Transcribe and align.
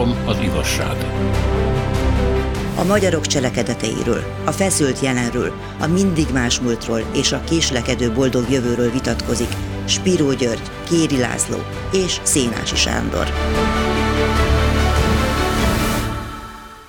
Három 0.00 0.26
az 0.26 0.38
igazság. 0.42 0.96
A 2.76 2.84
magyarok 2.84 3.26
cselekedeteiről, 3.26 4.22
a 4.44 4.50
feszült 4.50 5.00
jelenről, 5.00 5.52
a 5.80 5.86
mindig 5.86 6.26
más 6.32 6.60
múltról 6.60 7.02
és 7.14 7.32
a 7.32 7.44
késlekedő 7.44 8.12
boldog 8.12 8.50
jövőről 8.50 8.90
vitatkozik 8.90 9.48
Spiró 9.84 10.32
György, 10.32 10.70
Kéri 10.88 11.18
László 11.18 11.56
és 11.92 12.20
Szénási 12.22 12.76
Sándor. 12.76 13.26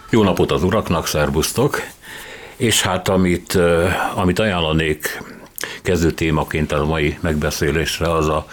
Jó 0.09 0.23
napot 0.23 0.51
az 0.51 0.63
uraknak, 0.63 1.07
szervusztok! 1.07 1.81
És 2.55 2.81
hát 2.81 3.07
amit, 3.07 3.57
amit 4.15 4.39
ajánlanék 4.39 5.23
kezdő 5.81 6.11
témaként 6.11 6.71
a 6.71 6.85
mai 6.85 7.17
megbeszélésre, 7.21 8.11
az 8.11 8.27
a 8.27 8.45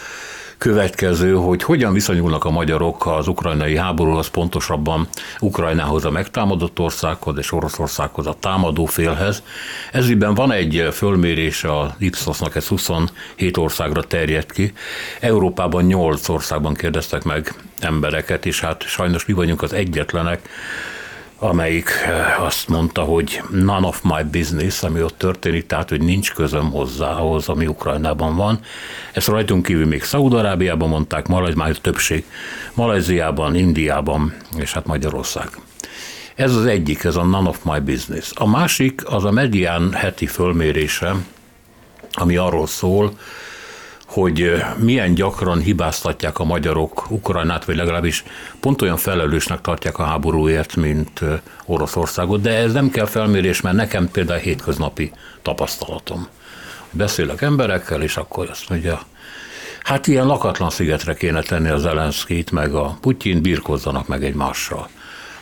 következő, 0.59 1.35
hogy 1.35 1.63
hogyan 1.63 1.93
viszonyulnak 1.93 2.45
a 2.45 2.51
magyarok 2.51 3.07
az 3.07 3.29
ukrajnai 3.29 3.77
háborúhoz, 3.77 4.29
pontosabban 4.29 5.09
Ukrajnához 5.41 6.05
a 6.05 6.11
megtámadott 6.11 6.79
országhoz 6.79 7.39
és 7.39 7.53
Oroszországhoz 7.53 8.27
a 8.27 8.37
támadó 8.41 8.85
félhez. 8.85 9.43
Ezügyben 9.93 10.35
van 10.35 10.53
egy 10.53 10.89
fölmérés 10.93 11.65
a 11.65 11.95
Ipsosnak, 11.99 12.57
ez 12.57 12.67
27 12.67 13.57
országra 13.57 14.03
terjed 14.03 14.53
ki. 14.53 14.73
Európában 15.21 15.85
8 15.85 16.29
országban 16.29 16.75
kérdeztek 16.75 17.25
meg 17.25 17.55
embereket, 17.81 18.47
és 18.47 18.61
hát 18.61 18.83
sajnos 18.83 19.27
mi 19.27 19.33
vagyunk 19.33 19.63
az 19.63 19.73
egyetlenek, 19.73 20.49
amelyik 21.39 21.91
eh, 22.07 22.43
azt 22.43 22.69
mondta, 22.69 23.03
hogy 23.03 23.43
none 23.51 23.87
of 23.87 24.01
my 24.03 24.23
business, 24.23 24.83
ami 24.83 25.03
ott 25.03 25.19
történik, 25.19 25.67
tehát, 25.67 25.89
hogy 25.89 26.01
nincs 26.01 26.33
közöm 26.33 26.71
hozzá 26.71 27.11
ahhoz, 27.11 27.49
ami 27.49 27.67
Ukrajnában 27.67 28.37
van. 28.37 28.61
Ezt 29.13 29.29
rajtunk 29.29 29.67
kívül 29.67 29.87
még 29.87 30.03
Szaúd-Arábiában 30.03 30.89
mondták, 30.89 31.27
Malaj, 31.27 31.53
már 31.55 31.77
többség, 31.77 32.25
Malajziában, 32.75 33.55
Indiában, 33.55 34.35
és 34.57 34.73
hát 34.73 34.87
Magyarország. 34.87 35.49
Ez 36.35 36.55
az 36.55 36.67
egyik, 36.67 37.05
ez 37.05 37.17
a 37.17 37.25
none 37.25 37.49
of 37.49 37.63
my 37.63 37.79
business. 37.79 38.31
A 38.35 38.47
másik 38.47 39.03
az 39.07 39.25
a 39.25 39.31
medián 39.31 39.93
heti 39.93 40.27
fölmérése, 40.27 41.15
ami 42.13 42.37
arról 42.37 42.67
szól, 42.67 43.19
hogy 44.09 44.63
milyen 44.77 45.15
gyakran 45.15 45.61
hibáztatják 45.61 46.39
a 46.39 46.45
magyarok 46.45 47.11
Ukrajnát, 47.11 47.65
vagy 47.65 47.77
legalábbis 47.77 48.25
pont 48.61 48.83
olyan 48.83 48.97
felelősnek 48.97 49.61
tartják 49.61 49.99
a 49.99 50.05
háborúért, 50.05 50.77
mint 50.77 51.21
Oroszországot, 51.67 52.41
de 52.41 52.51
ez 52.51 52.73
nem 52.73 52.91
kell 52.91 53.07
felmérés, 53.07 53.61
mert 53.61 53.77
nekem 53.77 54.11
például 54.11 54.41
hétköznapi 54.41 55.13
tapasztalatom. 55.43 56.29
Beszélek 56.91 57.43
emberekkel, 57.43 58.03
és 58.03 58.17
akkor 58.17 58.51
azt 58.51 58.69
mondja, 58.69 59.01
hát 59.83 60.07
ilyen 60.07 60.27
lakatlan 60.27 60.71
szigetre 60.71 61.15
kéne 61.15 61.43
tenni 61.43 61.69
az 61.69 61.81
Zelenszkit, 61.81 62.51
meg 62.51 62.75
a 62.75 62.97
Putyin, 63.01 63.43
birkozzanak 63.43 64.07
meg 64.07 64.25
egymással. 64.25 64.89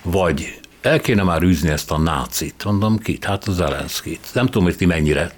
Vagy 0.03 0.59
el 0.81 1.00
kéne 1.00 1.22
már 1.22 1.42
űzni 1.42 1.69
ezt 1.69 1.91
a 1.91 1.98
nácit. 1.98 2.64
Mondom, 2.64 2.98
kit? 2.98 3.25
Hát 3.25 3.44
az 3.44 3.55
Zelenszkit. 3.55 4.28
Nem 4.33 4.47
tudom, 4.47 4.62
hogy 4.62 4.77
ti 4.77 4.87
mennyire 4.87 5.31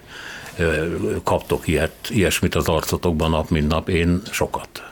kaptok 1.25 1.69
ilyet, 1.69 1.95
ilyesmit 2.09 2.55
az 2.55 2.69
arcotokban 2.69 3.31
nap, 3.31 3.51
mint 3.51 3.69
nap, 3.69 3.89
én 3.89 4.23
sokat. 4.31 4.83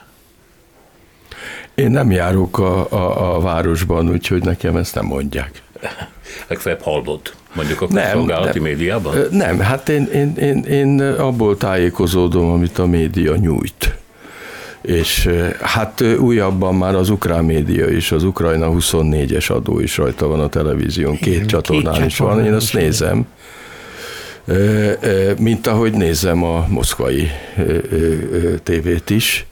Én 1.75 1.91
nem 1.91 2.11
járok 2.11 2.59
a, 2.59 2.93
a, 2.93 3.35
a 3.35 3.41
városban, 3.41 4.11
úgyhogy 4.11 4.43
nekem 4.43 4.77
ezt 4.77 4.95
nem 4.95 5.05
mondják. 5.05 5.63
Legfeljebb 6.49 6.83
hallod, 6.83 7.21
mondjuk 7.55 7.81
a 7.83 7.89
szolgálati 8.13 8.59
médiában? 8.59 9.15
Nem, 9.31 9.59
hát 9.59 9.89
én, 9.89 10.05
én, 10.05 10.35
én, 10.37 10.65
én 10.65 11.01
abból 11.01 11.57
tájékozódom, 11.57 12.51
amit 12.51 12.79
a 12.79 12.87
média 12.87 13.37
nyújt. 13.37 13.95
És 14.81 15.31
hát 15.61 16.01
újabban 16.01 16.75
már 16.75 16.95
az 16.95 17.11
ukrán 17.11 17.45
média 17.45 17.89
is, 17.89 18.13
az 18.13 18.25
Ukrajna 18.25 18.71
24-es 18.73 19.53
adó 19.53 19.81
is 19.81 19.97
rajta 19.97 20.27
van 20.27 20.41
a 20.41 20.49
televízión, 20.49 21.17
két 21.17 21.35
Igen, 21.35 21.47
csatornán 21.47 21.95
két 21.95 22.05
is 22.05 22.19
van, 22.19 22.45
én 22.45 22.53
azt 22.53 22.73
nézem 22.73 23.27
mint 25.39 25.67
ahogy 25.67 25.93
nézem 25.93 26.45
a 26.45 26.67
moszkvai 26.69 27.31
tévét 28.63 29.11
is. 29.11 29.47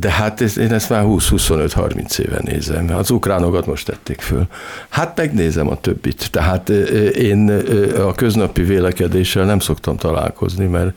De 0.00 0.10
hát 0.10 0.40
én 0.40 0.72
ezt 0.72 0.90
már 0.90 1.04
20-25-30 1.06 2.18
éve 2.18 2.40
nézem. 2.44 2.96
Az 2.96 3.10
ukránokat 3.10 3.66
most 3.66 3.86
tették 3.86 4.20
föl. 4.20 4.46
Hát 4.88 5.16
megnézem 5.16 5.68
a 5.68 5.80
többit. 5.80 6.30
Tehát 6.30 6.68
én 7.14 7.50
a 7.98 8.12
köznapi 8.14 8.62
vélekedéssel 8.62 9.44
nem 9.44 9.58
szoktam 9.58 9.96
találkozni, 9.96 10.66
mert 10.66 10.94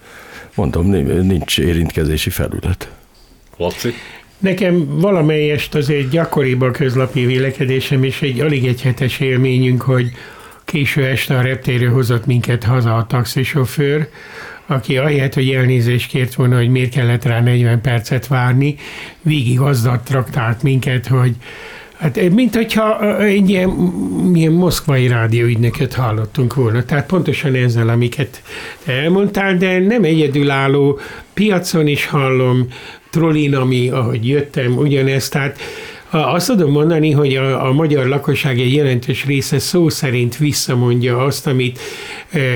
mondom, 0.55 0.89
nincs 1.21 1.59
érintkezési 1.59 2.29
felület. 2.29 2.91
Laci? 3.57 3.93
Nekem 4.37 4.99
valamelyest 4.99 5.75
azért 5.75 6.09
gyakoribb 6.09 6.61
a 6.61 6.71
köznapi 6.71 7.25
vélekedésem, 7.25 8.03
és 8.03 8.21
egy 8.21 8.39
alig 8.39 8.65
egy 8.65 8.81
hetes 8.81 9.19
élményünk, 9.19 9.81
hogy 9.81 10.11
Késő 10.69 11.05
este 11.05 11.37
a 11.37 11.41
reptérről 11.41 11.91
hozott 11.91 12.25
minket 12.25 12.63
haza 12.63 12.95
a 12.95 13.05
taxisofőr, 13.05 14.07
aki 14.65 14.97
ahelyett, 14.97 15.33
hogy 15.33 15.49
elnézést 15.49 16.09
kért 16.09 16.33
volna, 16.33 16.55
hogy 16.57 16.69
miért 16.69 16.91
kellett 16.91 17.23
rá 17.23 17.41
40 17.41 17.81
percet 17.81 18.27
várni, 18.27 18.75
végig 19.21 19.59
azzal 19.59 20.01
traktált 20.03 20.63
minket, 20.63 21.07
hogy 21.07 21.35
Hát 21.99 22.29
mint 22.29 22.55
hogyha 22.55 23.17
egy 23.19 23.49
ilyen, 23.49 23.93
ilyen 24.33 24.51
moszkvai 24.51 25.07
rádióügynököt 25.07 25.93
hallottunk 25.93 26.53
volna. 26.53 26.83
Tehát 26.83 27.05
pontosan 27.05 27.55
ezzel, 27.55 27.89
amiket 27.89 28.41
elmondtál, 28.85 29.57
de 29.57 29.79
nem 29.79 30.03
egyedülálló, 30.03 30.99
piacon 31.33 31.87
is 31.87 32.05
hallom, 32.05 32.67
trollin, 33.09 33.55
ami, 33.55 33.89
ahogy 33.89 34.27
jöttem, 34.27 34.77
ugyanezt. 34.77 35.31
Tehát 35.31 35.59
azt 36.11 36.47
tudom 36.47 36.71
mondani, 36.71 37.11
hogy 37.11 37.35
a, 37.35 37.67
a 37.67 37.71
magyar 37.71 38.05
lakosság 38.05 38.59
egy 38.59 38.73
jelentős 38.73 39.25
része 39.25 39.59
szó 39.59 39.89
szerint 39.89 40.37
visszamondja 40.37 41.17
azt, 41.17 41.47
amit 41.47 41.79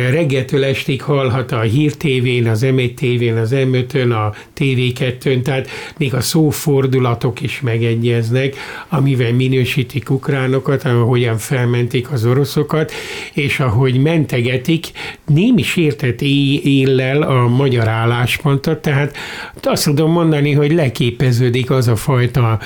reggeltől 0.09 0.63
estig 0.63 1.01
hallhat 1.01 1.51
a 1.51 1.59
Hír 1.59 1.95
TV-n, 1.95 2.47
az 2.47 2.65
M1 2.65 2.93
TV-n, 2.93 3.37
az 3.37 3.51
M5-ön, 3.53 4.11
a 4.11 4.33
TV2-ön, 4.59 5.43
tehát 5.43 5.69
még 5.97 6.13
a 6.13 6.21
szófordulatok 6.21 7.41
is 7.41 7.61
megegyeznek, 7.61 8.55
amivel 8.89 9.33
minősítik 9.33 10.09
ukránokat, 10.09 10.83
ahogyan 10.83 11.37
felmentik 11.37 12.11
az 12.11 12.25
oroszokat, 12.25 12.91
és 13.33 13.59
ahogy 13.59 14.01
mentegetik, 14.01 14.87
némi 15.25 15.63
sértett 15.63 16.21
éllel 16.21 17.21
a 17.21 17.47
magyar 17.47 17.87
álláspontot, 17.87 18.77
tehát 18.77 19.15
azt 19.61 19.83
tudom 19.83 20.11
mondani, 20.11 20.51
hogy 20.51 20.71
leképeződik 20.71 21.71
az 21.71 21.87
a 21.87 21.95
fajta 21.95 22.59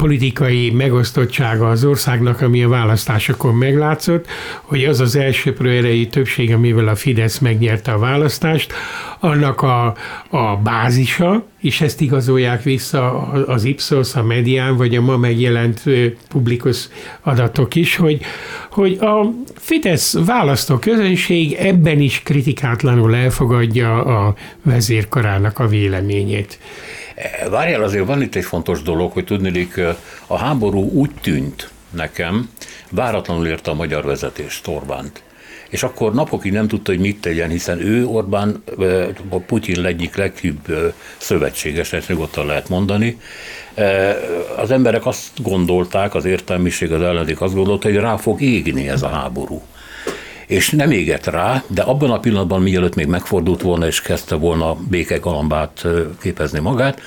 politikai 0.00 0.70
megosztottsága 0.70 1.68
az 1.68 1.84
országnak, 1.84 2.40
ami 2.40 2.62
a 2.62 2.68
választásokon 2.68 3.54
meglátszott, 3.54 4.26
hogy 4.62 4.84
az 4.84 5.00
az 5.00 5.16
első 5.16 5.54
erejű 5.58 6.06
többség, 6.06 6.52
amivel 6.52 6.88
a 6.88 6.94
Fidesz 6.94 7.38
megnyerte 7.38 7.92
a 7.92 7.98
választást, 7.98 8.72
annak 9.18 9.62
a, 9.62 9.94
a 10.30 10.56
bázisa, 10.56 11.44
és 11.60 11.80
ezt 11.80 12.00
igazolják 12.00 12.62
vissza 12.62 13.22
az 13.46 13.64
Ipsos, 13.64 14.14
a 14.14 14.22
Medián, 14.22 14.76
vagy 14.76 14.96
a 14.96 15.00
ma 15.00 15.16
megjelent 15.16 15.82
publikus 16.28 16.88
adatok 17.20 17.74
is, 17.74 17.96
hogy, 17.96 18.20
hogy 18.70 18.98
a 19.00 19.32
Fidesz 19.56 20.16
választó 20.26 20.78
közönség 20.78 21.52
ebben 21.52 22.00
is 22.00 22.22
kritikátlanul 22.22 23.14
elfogadja 23.14 24.04
a 24.04 24.34
vezérkarának 24.62 25.58
a 25.58 25.66
véleményét. 25.66 26.58
Várjál, 27.50 27.82
azért 27.82 28.06
van 28.06 28.22
itt 28.22 28.34
egy 28.34 28.44
fontos 28.44 28.82
dolog, 28.82 29.12
hogy 29.12 29.24
tudnélik, 29.24 29.80
a 30.26 30.36
háború 30.36 30.90
úgy 30.90 31.10
tűnt 31.20 31.70
nekem, 31.90 32.50
váratlanul 32.90 33.46
érte 33.46 33.70
a 33.70 33.74
magyar 33.74 34.04
vezetés 34.04 34.60
Orbánt. 34.66 35.22
És 35.68 35.82
akkor 35.82 36.14
napokig 36.14 36.52
nem 36.52 36.68
tudta, 36.68 36.90
hogy 36.90 37.00
mit 37.00 37.20
tegyen, 37.20 37.50
hiszen 37.50 37.80
ő 37.80 38.06
Orbán, 38.06 38.62
Putyin 39.46 39.84
egyik 39.84 40.16
leghűbb 40.16 40.94
szövetséges, 41.16 41.92
ezt 41.92 42.08
nyugodtan 42.08 42.46
lehet 42.46 42.68
mondani. 42.68 43.18
Az 44.56 44.70
emberek 44.70 45.06
azt 45.06 45.42
gondolták, 45.42 46.14
az 46.14 46.24
értelmiség, 46.24 46.92
az 46.92 47.02
ellenzék 47.02 47.40
azt 47.40 47.54
gondolta, 47.54 47.88
hogy 47.88 47.96
rá 47.96 48.16
fog 48.16 48.40
égni 48.40 48.88
ez 48.88 49.02
a 49.02 49.08
háború 49.08 49.62
és 50.50 50.70
nem 50.70 50.90
égett 50.90 51.26
rá, 51.26 51.62
de 51.66 51.82
abban 51.82 52.10
a 52.10 52.20
pillanatban, 52.20 52.62
mielőtt 52.62 52.94
még 52.94 53.06
megfordult 53.06 53.62
volna, 53.62 53.86
és 53.86 54.00
kezdte 54.00 54.34
volna 54.34 54.76
béke 54.88 55.18
galambát 55.18 55.86
képezni 56.20 56.58
magát, 56.58 57.00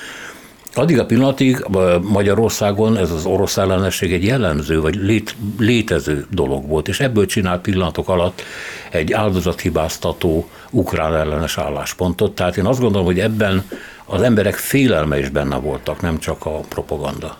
Addig 0.76 0.98
a 0.98 1.06
pillanatig 1.06 1.66
Magyarországon 2.02 2.96
ez 2.96 3.10
az 3.10 3.24
orosz 3.24 3.56
ellenesség 3.56 4.12
egy 4.12 4.24
jellemző, 4.24 4.80
vagy 4.80 4.94
lét, 4.94 5.36
létező 5.58 6.26
dolog 6.30 6.68
volt, 6.68 6.88
és 6.88 7.00
ebből 7.00 7.26
csinált 7.26 7.60
pillanatok 7.60 8.08
alatt 8.08 8.42
egy 8.90 9.12
áldozathibáztató 9.12 10.48
ukrán 10.70 11.14
ellenes 11.14 11.58
álláspontot. 11.58 12.34
Tehát 12.34 12.56
én 12.56 12.64
azt 12.64 12.80
gondolom, 12.80 13.06
hogy 13.06 13.20
ebben 13.20 13.70
az 14.04 14.22
emberek 14.22 14.54
félelme 14.54 15.18
is 15.18 15.28
benne 15.28 15.56
voltak, 15.56 16.00
nem 16.00 16.18
csak 16.18 16.46
a 16.46 16.60
propaganda. 16.68 17.36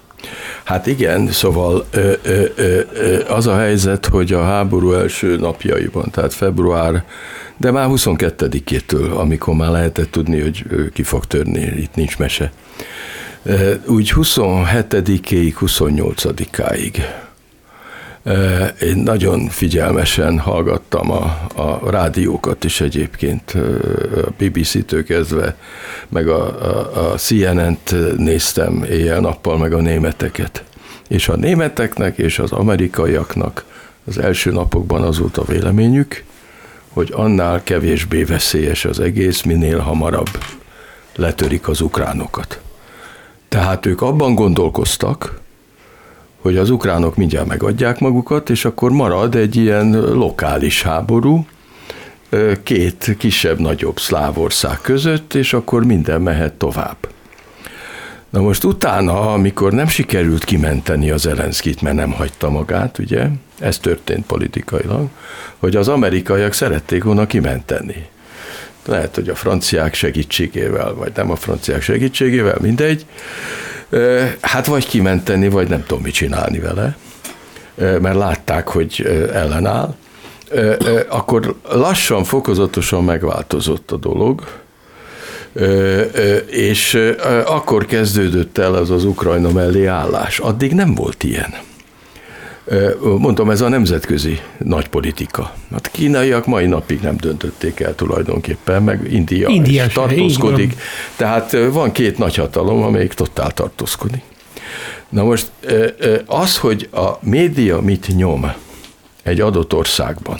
Hát 0.64 0.86
igen, 0.86 1.28
szóval 1.32 1.86
ö, 1.90 2.12
ö, 2.22 2.44
ö, 2.56 3.20
az 3.28 3.46
a 3.46 3.56
helyzet, 3.56 4.06
hogy 4.06 4.32
a 4.32 4.42
háború 4.42 4.92
első 4.92 5.36
napjaiban, 5.36 6.10
tehát 6.10 6.34
február, 6.34 7.04
de 7.56 7.70
már 7.70 7.88
22-től, 7.90 9.16
amikor 9.16 9.54
már 9.54 9.70
lehetett 9.70 10.10
tudni, 10.10 10.40
hogy 10.40 10.64
ki 10.92 11.02
fog 11.02 11.24
törni, 11.24 11.60
itt 11.60 11.94
nincs 11.94 12.18
mese. 12.18 12.52
úgy 13.86 14.12
27-ig, 14.16 15.54
28-áig. 15.60 16.96
Én 18.82 18.96
nagyon 18.96 19.48
figyelmesen 19.48 20.38
hallgattam 20.38 21.10
a, 21.10 21.48
a 21.54 21.90
rádiókat 21.90 22.64
is 22.64 22.80
egyébként, 22.80 23.56
a 24.26 24.30
BBC-től 24.38 25.04
kezdve, 25.04 25.56
meg 26.08 26.28
a, 26.28 26.62
a, 26.62 27.12
a 27.12 27.16
CNN-t 27.16 27.94
néztem 28.16 28.84
éjjel-nappal, 28.84 29.58
meg 29.58 29.72
a 29.72 29.80
németeket. 29.80 30.64
És 31.08 31.28
a 31.28 31.36
németeknek 31.36 32.18
és 32.18 32.38
az 32.38 32.52
amerikaiaknak 32.52 33.64
az 34.04 34.18
első 34.18 34.52
napokban 34.52 35.02
az 35.02 35.18
volt 35.18 35.36
a 35.36 35.44
véleményük, 35.44 36.24
hogy 36.88 37.12
annál 37.14 37.62
kevésbé 37.62 38.22
veszélyes 38.22 38.84
az 38.84 39.00
egész, 39.00 39.42
minél 39.42 39.78
hamarabb 39.78 40.38
letörik 41.14 41.68
az 41.68 41.80
ukránokat. 41.80 42.60
Tehát 43.48 43.86
ők 43.86 44.02
abban 44.02 44.34
gondolkoztak, 44.34 45.40
hogy 46.44 46.56
az 46.56 46.70
ukránok 46.70 47.17
mindjárt 47.17 47.46
megadják 47.46 47.99
magukat, 47.99 48.50
és 48.50 48.64
akkor 48.64 48.91
marad 48.91 49.35
egy 49.35 49.56
ilyen 49.56 50.00
lokális 50.00 50.82
háború, 50.82 51.46
két 52.62 53.14
kisebb-nagyobb 53.19 53.99
szláv 53.99 54.38
ország 54.38 54.79
között, 54.81 55.35
és 55.35 55.52
akkor 55.52 55.85
minden 55.85 56.20
mehet 56.20 56.52
tovább. 56.52 56.96
Na 58.31 58.41
most 58.41 58.64
utána, 58.64 59.32
amikor 59.32 59.73
nem 59.73 59.87
sikerült 59.87 60.44
kimenteni 60.44 61.11
az 61.11 61.20
Zelenszkit, 61.20 61.82
mert 61.82 61.96
nem 61.96 62.12
hagyta 62.12 62.50
magát, 62.50 62.99
ugye, 62.99 63.29
ez 63.58 63.79
történt 63.79 64.26
politikailag, 64.26 65.08
hogy 65.58 65.76
az 65.76 65.88
amerikaiak 65.88 66.52
szerették 66.52 67.05
volna 67.05 67.26
kimenteni. 67.26 68.06
Lehet, 68.87 69.14
hogy 69.14 69.29
a 69.29 69.35
franciák 69.35 69.94
segítségével, 69.94 70.94
vagy 70.94 71.12
nem 71.14 71.31
a 71.31 71.37
franciák 71.37 71.82
segítségével, 71.82 72.58
mindegy. 72.61 73.06
Hát 74.40 74.66
vagy 74.66 74.86
kimenteni, 74.86 75.48
vagy 75.48 75.69
nem 75.69 75.84
tudom 75.86 76.02
mit 76.02 76.14
csinálni 76.14 76.58
vele, 76.58 76.96
mert 77.75 78.16
látták, 78.16 78.69
hogy 78.69 79.06
ellenáll. 79.32 79.94
Akkor 81.08 81.54
lassan, 81.69 82.25
fokozatosan 82.25 83.04
megváltozott 83.04 83.90
a 83.90 83.96
dolog, 83.96 84.42
és 86.46 87.12
akkor 87.46 87.86
kezdődött 87.86 88.58
el 88.58 88.75
az 88.75 88.90
az 88.90 89.04
Ukrajna 89.04 89.50
mellé. 89.50 89.90
Addig 90.38 90.72
nem 90.72 90.94
volt 90.94 91.22
ilyen. 91.25 91.54
Mondtam, 93.19 93.50
ez 93.50 93.61
a 93.61 93.69
nemzetközi 93.69 94.40
nagy 94.58 94.88
politika. 94.88 95.55
Hát 95.72 95.90
kínaiak 95.90 96.46
mai 96.46 96.66
napig 96.66 97.00
nem 97.00 97.16
döntötték 97.16 97.81
el 97.81 97.94
tulajdonképpen, 97.94 98.82
meg 98.82 99.12
India, 99.12 99.49
India 99.49 99.87
tartózkodik. 99.87 100.75
Tehát 101.16 101.56
van 101.72 101.93
két 101.93 102.19
nagy 102.19 102.34
hatalom, 102.34 102.82
amelyik 102.82 103.12
totál 103.12 103.50
tartózkodik. 103.50 104.22
Na 105.08 105.25
most 105.25 105.50
az, 106.26 106.58
hogy 106.58 106.88
a 106.93 107.11
média 107.20 107.81
mit 107.81 108.16
nyom 108.16 108.52
egy 109.22 109.40
adott 109.40 109.75
országban, 109.75 110.38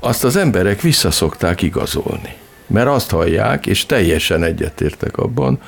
azt 0.00 0.24
az 0.24 0.36
emberek 0.36 0.80
visszaszokták 0.80 1.62
igazolni. 1.62 2.34
Mert 2.66 2.88
azt 2.88 3.10
hallják, 3.10 3.66
és 3.66 3.86
teljesen 3.86 4.42
egyetértek 4.42 5.16
abban, 5.16 5.60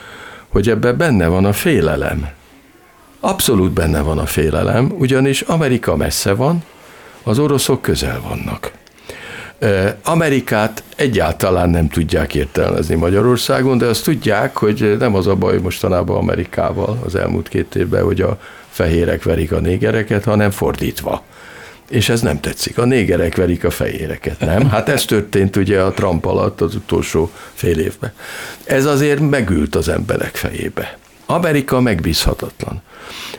hogy 0.48 0.68
ebben 0.68 0.96
benne 0.96 1.26
van 1.26 1.44
a 1.44 1.52
félelem 1.52 2.28
Abszolút 3.20 3.72
benne 3.72 4.00
van 4.00 4.18
a 4.18 4.26
félelem, 4.26 4.92
ugyanis 4.98 5.40
Amerika 5.40 5.96
messze 5.96 6.34
van, 6.34 6.62
az 7.22 7.38
oroszok 7.38 7.82
közel 7.82 8.20
vannak. 8.20 8.72
Amerikát 10.04 10.82
egyáltalán 10.96 11.70
nem 11.70 11.88
tudják 11.88 12.34
értelmezni 12.34 12.94
Magyarországon, 12.94 13.78
de 13.78 13.86
azt 13.86 14.04
tudják, 14.04 14.56
hogy 14.56 14.96
nem 14.98 15.14
az 15.14 15.26
a 15.26 15.34
baj 15.34 15.58
mostanában 15.58 16.16
Amerikával 16.16 16.98
az 17.04 17.14
elmúlt 17.14 17.48
két 17.48 17.74
évben, 17.74 18.04
hogy 18.04 18.20
a 18.20 18.40
fehérek 18.70 19.22
verik 19.22 19.52
a 19.52 19.60
négereket, 19.60 20.24
hanem 20.24 20.50
fordítva. 20.50 21.22
És 21.88 22.08
ez 22.08 22.20
nem 22.20 22.40
tetszik. 22.40 22.78
A 22.78 22.84
négerek 22.84 23.36
verik 23.36 23.64
a 23.64 23.70
fehéreket, 23.70 24.40
nem? 24.40 24.68
Hát 24.68 24.88
ez 24.88 25.04
történt 25.04 25.56
ugye 25.56 25.80
a 25.80 25.90
Trump 25.92 26.24
alatt 26.24 26.60
az 26.60 26.74
utolsó 26.74 27.30
fél 27.54 27.78
évben. 27.78 28.12
Ez 28.64 28.84
azért 28.84 29.30
megült 29.30 29.74
az 29.74 29.88
emberek 29.88 30.36
fejébe. 30.36 30.98
Amerika 31.34 31.80
megbízhatatlan. 31.80 32.82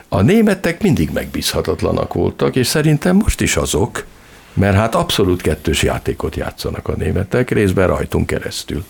A 0.10 0.22
németek 0.22 0.82
mindig 0.82 1.10
megbízhatatlanak 1.14 2.14
voltak, 2.14 2.56
és 2.56 2.68
szerintem 2.68 3.16
most 3.16 3.42
is 3.42 3.56
azok, 3.56 4.06
mert 4.54 4.76
hát 4.76 4.96
abszolút 4.96 5.42
kettős 5.42 5.84
játékot 5.84 6.36
játszanak 6.36 6.88
a 6.88 6.94
németek, 6.98 7.50
részben 7.50 7.88
rajtunk 7.88 8.28
keresztül. 8.28 8.84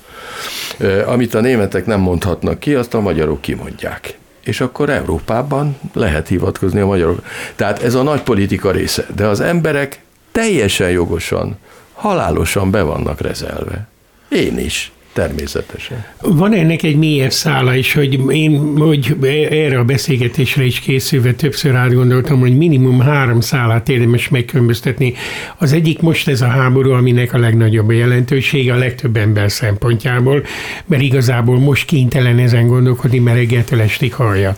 Amit 1.06 1.34
a 1.34 1.42
németek 1.42 1.86
nem 1.86 2.00
mondhatnak 2.00 2.60
ki, 2.60 2.74
azt 2.74 2.94
a 2.94 3.00
magyarok 3.00 3.42
kimondják. 3.42 4.18
És 4.44 4.62
akkor 4.62 4.90
Európában 4.90 5.78
lehet 5.94 6.28
hivatkozni 6.28 6.80
a 6.80 6.86
magyarok. 6.86 7.26
Tehát 7.56 7.84
ez 7.84 7.94
a 7.94 8.04
nagy 8.04 8.22
politika 8.22 8.72
része. 8.72 9.06
De 9.16 9.26
az 9.26 9.40
emberek 9.40 10.02
teljesen 10.32 10.90
jogosan, 10.90 11.58
halálosan 11.94 12.72
be 12.72 12.82
vannak 12.82 13.22
rezelve. 13.22 13.88
Én 14.30 14.58
is. 14.58 14.92
Természetesen. 15.14 16.06
Van 16.22 16.54
ennek 16.54 16.84
egy 16.84 16.96
mélyebb 16.96 17.32
szála 17.32 17.76
is, 17.76 17.94
hogy 17.94 18.20
én 18.30 18.78
hogy 18.78 19.18
erre 19.50 19.80
a 19.80 19.84
beszélgetésre 19.84 20.64
is 20.64 20.80
készülve 20.80 21.34
többször 21.34 21.76
átgondoltam, 21.76 22.40
hogy 22.40 22.58
minimum 22.58 23.00
három 23.00 23.40
szálát 23.42 23.90
érdemes 23.90 24.30
megkülönböztetni. 24.30 25.14
Az 25.58 25.74
egyik 25.74 26.00
most 26.00 26.28
ez 26.28 26.42
a 26.42 26.48
háború, 26.48 26.92
aminek 26.92 27.34
a 27.34 27.38
legnagyobb 27.38 27.90
a 27.90 27.92
jelentősége 27.92 28.74
a 28.74 28.78
legtöbb 28.78 29.18
ember 29.18 29.52
szempontjából, 29.52 30.44
mert 30.86 31.02
igazából 31.02 31.60
most 31.60 31.86
kénytelen 31.86 32.40
ezen 32.40 32.68
gondolkodni, 32.68 33.20
mert 33.20 33.38
reggeltől 33.38 33.82
estig 33.82 34.14
hallja. 34.14 34.56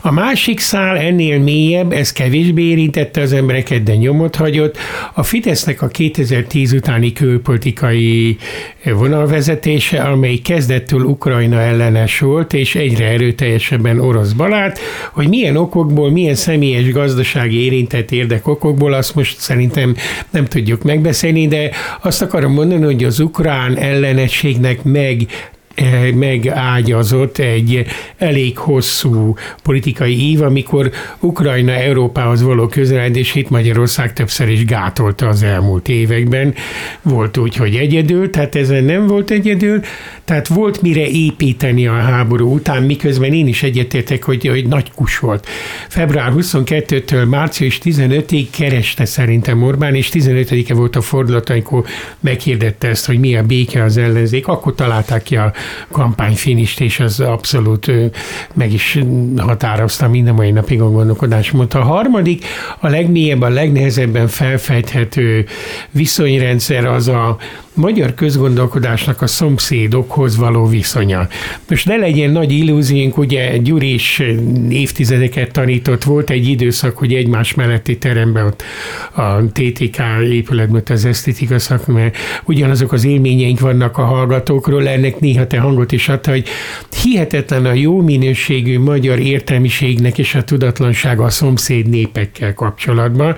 A 0.00 0.12
másik 0.12 0.60
szál 0.60 0.96
ennél 0.96 1.38
mélyebb, 1.38 1.92
ez 1.92 2.12
kevésbé 2.12 2.62
érintette 2.62 3.20
az 3.20 3.32
embereket, 3.32 3.82
de 3.82 3.94
nyomot 3.94 4.36
hagyott. 4.36 4.78
A 5.14 5.22
Fidesznek 5.22 5.82
a 5.82 5.88
2010 5.88 6.72
utáni 6.72 7.12
külpolitikai 7.12 8.36
vonalvezetés 8.84 9.89
döntése, 9.90 10.10
amely 10.10 10.36
kezdettől 10.36 11.00
Ukrajna 11.00 11.60
ellenes 11.60 12.18
volt, 12.18 12.52
és 12.52 12.74
egyre 12.74 13.06
erőteljesebben 13.06 14.00
orosz 14.00 14.32
barát, 14.32 14.78
hogy 15.12 15.28
milyen 15.28 15.56
okokból, 15.56 16.10
milyen 16.10 16.34
személyes 16.34 16.92
gazdasági 16.92 17.64
érintett 17.64 18.10
érdek 18.10 18.46
okokból, 18.46 18.92
azt 18.92 19.14
most 19.14 19.38
szerintem 19.38 19.96
nem 20.30 20.44
tudjuk 20.44 20.82
megbeszélni, 20.82 21.48
de 21.48 21.70
azt 22.02 22.22
akarom 22.22 22.52
mondani, 22.52 22.84
hogy 22.84 23.04
az 23.04 23.20
ukrán 23.20 23.76
ellenességnek 23.76 24.82
meg 24.82 25.26
megágyazott 26.14 27.38
egy 27.38 27.86
elég 28.16 28.58
hosszú 28.58 29.34
politikai 29.62 30.30
ív, 30.30 30.42
amikor 30.42 30.90
Ukrajna 31.20 31.72
Európához 31.72 32.42
való 32.42 32.66
közeledését 32.66 33.50
Magyarország 33.50 34.12
többször 34.12 34.48
is 34.48 34.64
gátolta 34.64 35.28
az 35.28 35.42
elmúlt 35.42 35.88
években. 35.88 36.54
Volt 37.02 37.36
úgy, 37.36 37.56
hogy 37.56 37.74
egyedül, 37.74 38.30
tehát 38.30 38.54
ezen 38.54 38.84
nem 38.84 39.06
volt 39.06 39.30
egyedül, 39.30 39.80
tehát 40.24 40.48
volt 40.48 40.82
mire 40.82 41.06
építeni 41.06 41.86
a 41.86 41.92
háború 41.92 42.54
után, 42.54 42.82
miközben 42.82 43.32
én 43.32 43.46
is 43.46 43.62
egyetértek, 43.62 44.24
hogy, 44.24 44.46
hogy 44.46 44.66
nagy 44.66 44.90
kus 44.94 45.18
volt. 45.18 45.46
Február 45.88 46.32
22-től 46.36 47.28
március 47.28 47.80
15-ig 47.84 48.46
kereste 48.50 49.04
szerintem 49.04 49.62
Orbán, 49.62 49.94
és 49.94 50.10
15-e 50.12 50.74
volt 50.74 50.96
a 50.96 51.00
fordulat, 51.00 51.50
amikor 51.50 51.84
meghirdette 52.20 52.88
ezt, 52.88 53.06
hogy 53.06 53.18
mi 53.18 53.36
a 53.36 53.42
béke 53.42 53.82
az 53.82 53.96
ellenzék, 53.96 54.46
akkor 54.46 54.74
találták 54.74 55.22
ki 55.22 55.36
a 55.36 55.52
kampányfinist, 55.90 56.80
és 56.80 57.00
az 57.00 57.20
abszolút 57.20 57.92
meg 58.54 58.72
is 58.72 58.98
határozta 59.36 60.08
minden 60.08 60.34
mai 60.34 60.50
napig 60.50 60.80
a 60.80 60.90
gondolkodásmód. 60.90 61.74
A 61.74 61.82
harmadik, 61.82 62.44
a 62.78 62.88
legmélyebb, 62.88 63.40
a 63.40 63.48
legnehezebben 63.48 64.28
felfejthető 64.28 65.46
viszonyrendszer 65.90 66.84
az 66.84 67.08
a 67.08 67.36
magyar 67.74 68.14
közgondolkodásnak 68.14 69.22
a 69.22 69.26
szomszédokhoz 69.26 70.36
való 70.36 70.66
viszonya. 70.66 71.28
Most 71.68 71.86
ne 71.86 71.96
legyen 71.96 72.30
nagy 72.30 72.52
illúziónk, 72.52 73.18
ugye 73.18 73.56
Gyuri 73.56 73.92
is 73.92 74.22
évtizedeket 74.68 75.52
tanított, 75.52 76.04
volt 76.04 76.30
egy 76.30 76.48
időszak, 76.48 76.98
hogy 76.98 77.14
egymás 77.14 77.54
melletti 77.54 77.98
teremben 77.98 78.46
ott 78.46 78.62
a 79.12 79.44
TTK 79.52 80.02
épületben 80.30 80.82
az 80.88 81.04
esztétika 81.04 81.58
szakma, 81.58 82.00
ugyanazok 82.44 82.92
az 82.92 83.04
élményeink 83.04 83.60
vannak 83.60 83.98
a 83.98 84.04
hallgatókról, 84.04 84.88
ennek 84.88 85.20
néha 85.20 85.46
te 85.50 85.58
hangot 85.58 85.92
is 85.92 86.08
adta, 86.08 86.30
hogy 86.30 86.48
hihetetlen 87.02 87.64
a 87.64 87.72
jó 87.72 88.00
minőségű 88.00 88.78
magyar 88.78 89.18
értelmiségnek 89.18 90.18
és 90.18 90.34
a 90.34 90.44
tudatlansága 90.44 91.24
a 91.24 91.30
szomszéd 91.30 91.88
népekkel 91.88 92.54
kapcsolatban. 92.54 93.36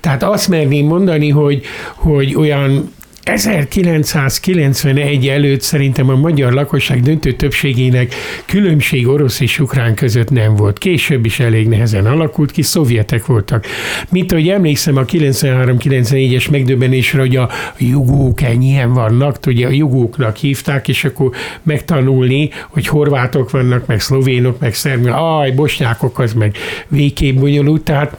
Tehát 0.00 0.22
azt 0.22 0.48
merném 0.48 0.86
mondani, 0.86 1.28
hogy, 1.28 1.62
hogy 1.94 2.34
olyan 2.34 2.92
1991 3.24 5.28
előtt 5.28 5.60
szerintem 5.60 6.08
a 6.08 6.16
magyar 6.16 6.52
lakosság 6.52 7.02
döntő 7.02 7.32
többségének 7.32 8.14
különbség 8.46 9.08
orosz 9.08 9.40
és 9.40 9.58
ukrán 9.58 9.94
között 9.94 10.30
nem 10.30 10.56
volt. 10.56 10.78
Később 10.78 11.24
is 11.24 11.40
elég 11.40 11.68
nehezen 11.68 12.06
alakult 12.06 12.50
ki, 12.50 12.62
szovjetek 12.62 13.26
voltak. 13.26 13.66
Mint 14.10 14.32
ahogy 14.32 14.48
emlékszem 14.48 14.96
a 14.96 15.04
93-94-es 15.04 16.50
megdöbbenésre, 16.50 17.20
hogy 17.20 17.36
a 17.36 17.50
jugók 17.78 18.42
ennyien 18.42 18.92
vannak, 18.92 19.38
ugye 19.46 19.66
a 19.66 19.70
jugóknak 19.70 20.36
hívták, 20.36 20.88
és 20.88 21.04
akkor 21.04 21.30
megtanulni, 21.62 22.50
hogy 22.68 22.86
horvátok 22.86 23.50
vannak, 23.50 23.86
meg 23.86 24.00
szlovénok, 24.00 24.60
meg 24.60 24.74
szerb, 24.74 25.06
aj, 25.06 25.50
bosnyákok, 25.50 26.18
az 26.18 26.32
meg 26.32 26.56
végképp 26.88 27.38
bonyolult, 27.38 27.82
tehát 27.82 28.16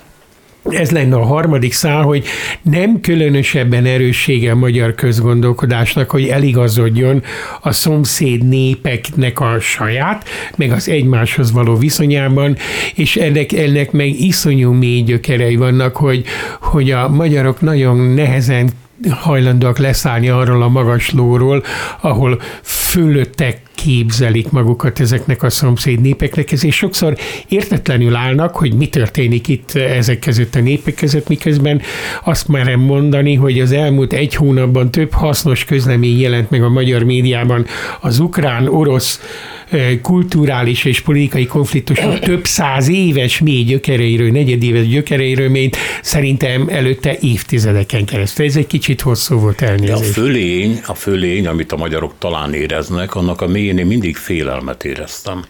ez 0.70 0.92
lenne 0.92 1.16
a 1.16 1.26
harmadik 1.26 1.74
szál, 1.74 2.02
hogy 2.02 2.26
nem 2.62 3.00
különösebben 3.02 3.86
erőssége 3.86 4.52
a 4.52 4.56
magyar 4.56 4.96
közgondolkodásnak, 4.96 6.10
hogy 6.10 6.28
eligazodjon 6.28 7.24
a 7.62 7.72
szomszéd 7.72 8.48
népeknek 8.48 9.40
a 9.40 9.60
saját, 9.60 10.30
meg 10.56 10.72
az 10.72 10.90
egymáshoz 10.90 11.52
való 11.52 11.76
viszonyában, 11.76 12.58
és 12.96 13.16
ennek, 13.16 13.52
ennek 13.52 13.92
meg 13.92 14.20
iszonyú 14.20 14.72
mély 14.72 15.02
gyökerei 15.02 15.56
vannak, 15.56 15.96
hogy, 15.96 16.24
hogy 16.62 16.92
a 16.92 17.10
magyarok 17.10 17.62
nagyon 17.62 17.98
nehezen 17.98 18.70
hajlandóak 19.10 19.78
leszállni 19.78 20.30
arról 20.30 20.64
a 20.64 20.68
magas 20.68 21.12
lóról, 21.12 21.64
ahol 22.02 22.42
fölöttek 22.64 23.65
képzelik 23.86 24.50
magukat 24.50 25.00
ezeknek 25.00 25.44
a 25.44 25.50
szomszéd 25.50 26.02
népeknek, 26.02 26.52
ezért 26.52 26.74
sokszor 26.74 27.18
értetlenül 27.48 28.16
állnak, 28.16 28.56
hogy 28.56 28.74
mi 28.74 28.88
történik 28.88 29.48
itt 29.48 29.76
ezek 29.76 30.20
között 30.20 30.56
a 30.56 30.60
népek 30.60 30.94
között, 30.94 31.28
miközben 31.28 31.82
azt 32.24 32.48
merem 32.48 32.80
mondani, 32.80 33.36
hogy 33.36 33.60
az 33.60 33.72
elmúlt 33.72 34.14
egy 34.14 34.36
hónapban 34.36 34.92
több 34.92 35.14
hasznos 35.14 35.66
közlemény 35.66 36.20
jelent 36.20 36.50
meg 36.50 36.64
a 36.64 36.70
magyar 36.70 37.04
médiában 37.04 37.66
az 38.02 38.20
ukrán-orosz 38.20 39.22
eh, 39.70 40.00
kulturális 40.02 40.86
és 40.86 41.02
politikai 41.02 41.46
konfliktusok 41.46 42.20
több 42.20 42.46
száz 42.46 42.88
éves 42.88 43.40
mély 43.40 43.64
gyökereiről, 43.64 44.32
negyedéves 44.32 44.88
gyökereiről, 44.88 45.50
mint 45.50 45.78
szerintem 46.02 46.68
előtte 46.70 47.18
évtizedeken 47.22 48.06
keresztül. 48.06 48.46
Ez 48.46 48.56
egy 48.56 48.68
kicsit 48.68 49.02
hosszú 49.02 49.40
volt 49.40 49.62
elnézést. 49.62 50.00
De 50.00 50.08
a 50.10 50.12
fölény, 50.12 50.80
a 50.86 50.94
fölény, 50.94 51.48
amit 51.48 51.72
a 51.72 51.78
magyarok 51.78 52.14
talán 52.18 52.54
éreznek, 52.54 53.16
annak 53.16 53.42
a 53.42 53.48
mélyén 53.48 53.75
én 53.78 53.86
mindig 53.86 54.16
félelmet 54.16 54.84
éreztem 54.84 55.44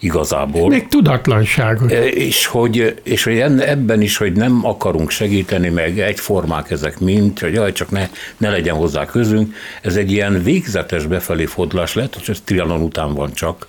igazából. 0.00 0.68
Meg 0.68 0.88
tudatlanságot. 0.88 1.92
E, 1.92 2.06
és 2.06 2.46
hogy, 2.46 3.00
és 3.02 3.24
hogy 3.24 3.38
ebben 3.38 4.00
is, 4.00 4.16
hogy 4.16 4.32
nem 4.32 4.66
akarunk 4.66 5.10
segíteni, 5.10 5.68
meg 5.68 6.00
egyformák 6.00 6.70
ezek 6.70 6.98
mind, 6.98 7.38
hogy 7.38 7.52
jaj, 7.52 7.72
csak 7.72 7.90
ne, 7.90 8.08
ne 8.36 8.50
legyen 8.50 8.74
hozzá 8.74 9.04
közünk. 9.04 9.54
Ez 9.82 9.96
egy 9.96 10.12
ilyen 10.12 10.42
végzetes 10.42 11.06
befelé 11.06 11.44
fordulás 11.44 11.94
lehet, 11.94 12.14
hogy 12.14 12.24
ez 12.28 12.40
Trianon 12.44 12.80
után 12.80 13.14
van 13.14 13.32
csak, 13.32 13.66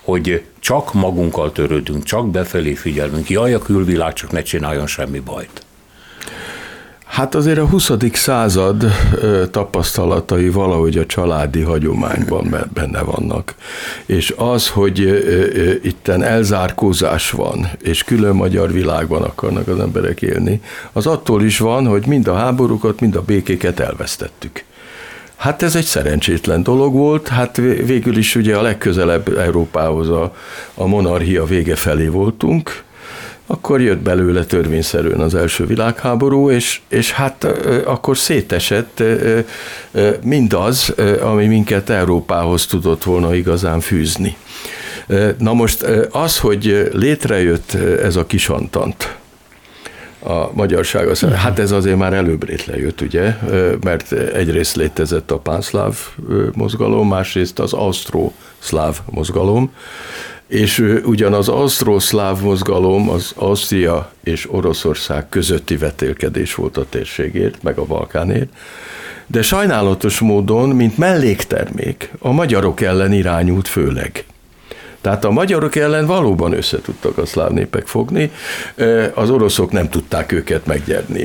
hogy 0.00 0.42
csak 0.60 0.94
magunkkal 0.94 1.52
törődünk, 1.52 2.04
csak 2.04 2.30
befelé 2.30 2.74
figyelünk. 2.74 3.30
Jaj, 3.30 3.54
a 3.54 3.58
külvilág 3.58 4.12
csak 4.12 4.32
ne 4.32 4.42
csináljon 4.42 4.86
semmi 4.86 5.18
bajt. 5.18 5.66
Hát 7.18 7.34
azért 7.34 7.58
a 7.58 7.66
20. 7.66 7.90
század 8.12 8.84
tapasztalatai 9.50 10.48
valahogy 10.48 10.98
a 10.98 11.06
családi 11.06 11.60
hagyományban 11.60 12.68
benne 12.74 13.00
vannak. 13.00 13.54
És 14.06 14.34
az, 14.36 14.68
hogy 14.68 14.98
itten 15.82 16.22
elzárkózás 16.22 17.30
van, 17.30 17.70
és 17.82 18.04
külön 18.04 18.34
magyar 18.34 18.72
világban 18.72 19.22
akarnak 19.22 19.68
az 19.68 19.78
emberek 19.78 20.22
élni, 20.22 20.60
az 20.92 21.06
attól 21.06 21.42
is 21.42 21.58
van, 21.58 21.86
hogy 21.86 22.06
mind 22.06 22.28
a 22.28 22.34
háborúkat, 22.34 23.00
mind 23.00 23.16
a 23.16 23.22
békéket 23.22 23.80
elvesztettük. 23.80 24.64
Hát 25.36 25.62
ez 25.62 25.76
egy 25.76 25.84
szerencsétlen 25.84 26.62
dolog 26.62 26.92
volt, 26.92 27.28
hát 27.28 27.56
végül 27.86 28.16
is 28.16 28.34
ugye 28.34 28.56
a 28.56 28.62
legközelebb 28.62 29.38
Európához 29.38 30.08
a, 30.08 30.34
a 30.74 30.86
monarchia 30.86 31.44
vége 31.44 31.76
felé 31.76 32.06
voltunk, 32.06 32.86
akkor 33.50 33.80
jött 33.80 33.98
belőle 33.98 34.44
törvényszerűen 34.44 35.20
az 35.20 35.34
első 35.34 35.66
világháború, 35.66 36.50
és, 36.50 36.80
és 36.88 37.12
hát 37.12 37.44
akkor 37.84 38.16
szétesett 38.18 39.02
mindaz, 40.22 40.94
ami 41.20 41.46
minket 41.46 41.90
Európához 41.90 42.66
tudott 42.66 43.04
volna 43.04 43.34
igazán 43.34 43.80
fűzni. 43.80 44.36
Na 45.38 45.52
most 45.52 45.82
az, 46.10 46.38
hogy 46.38 46.88
létrejött 46.92 47.72
ez 48.02 48.16
a 48.16 48.26
kisantant, 48.26 49.16
a 50.18 50.52
magyarság, 50.52 51.08
az, 51.08 51.20
hát 51.20 51.58
ez 51.58 51.70
azért 51.70 51.96
már 51.96 52.12
előbb 52.12 52.48
létrejött, 52.48 53.00
ugye, 53.00 53.36
mert 53.80 54.12
egyrészt 54.12 54.76
létezett 54.76 55.30
a 55.30 55.38
pánszláv 55.38 55.96
mozgalom, 56.52 57.08
másrészt 57.08 57.58
az 57.58 57.72
ausztro-szláv 57.72 58.98
mozgalom, 59.10 59.72
és 60.48 60.98
ugyan 61.04 61.32
az 61.32 61.48
ausztro-szláv 61.48 62.40
mozgalom 62.40 63.10
az 63.10 63.32
Ausztria 63.36 64.12
és 64.24 64.48
Oroszország 64.50 65.28
közötti 65.28 65.76
vetélkedés 65.76 66.54
volt 66.54 66.76
a 66.76 66.86
térségért, 66.88 67.62
meg 67.62 67.78
a 67.78 67.84
Balkánért, 67.84 68.48
de 69.26 69.42
sajnálatos 69.42 70.18
módon, 70.18 70.68
mint 70.68 70.98
melléktermék, 70.98 72.10
a 72.18 72.30
magyarok 72.30 72.80
ellen 72.80 73.12
irányult 73.12 73.68
főleg. 73.68 74.24
Tehát 75.00 75.24
a 75.24 75.30
magyarok 75.30 75.76
ellen 75.76 76.06
valóban 76.06 76.52
össze 76.52 76.80
tudtak 76.80 77.18
a 77.18 77.26
szláv 77.26 77.50
népek 77.50 77.86
fogni, 77.86 78.30
az 79.14 79.30
oroszok 79.30 79.72
nem 79.72 79.88
tudták 79.88 80.32
őket 80.32 80.66
meggyerni 80.66 81.24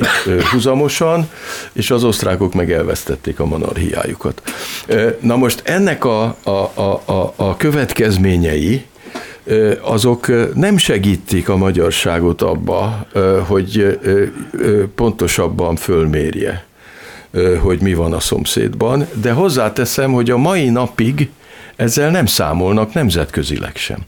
huzamosan, 0.52 1.28
és 1.72 1.90
az 1.90 2.04
osztrákok 2.04 2.54
meg 2.54 2.72
elvesztették 2.72 3.40
a 3.40 3.44
monarchiájukat. 3.44 4.42
Na 5.20 5.36
most 5.36 5.62
ennek 5.64 6.04
a, 6.04 6.36
a, 6.42 6.50
a, 6.74 7.02
a, 7.04 7.32
a 7.36 7.56
következményei, 7.56 8.84
azok 9.80 10.54
nem 10.54 10.76
segítik 10.76 11.48
a 11.48 11.56
magyarságot 11.56 12.42
abba, 12.42 13.06
hogy 13.46 13.98
pontosabban 14.94 15.76
fölmérje, 15.76 16.64
hogy 17.60 17.80
mi 17.80 17.94
van 17.94 18.12
a 18.12 18.20
szomszédban, 18.20 19.06
de 19.12 19.32
hozzáteszem, 19.32 20.12
hogy 20.12 20.30
a 20.30 20.36
mai 20.36 20.68
napig 20.68 21.30
ezzel 21.76 22.10
nem 22.10 22.26
számolnak 22.26 22.92
nemzetközileg 22.92 23.76
sem. 23.76 23.98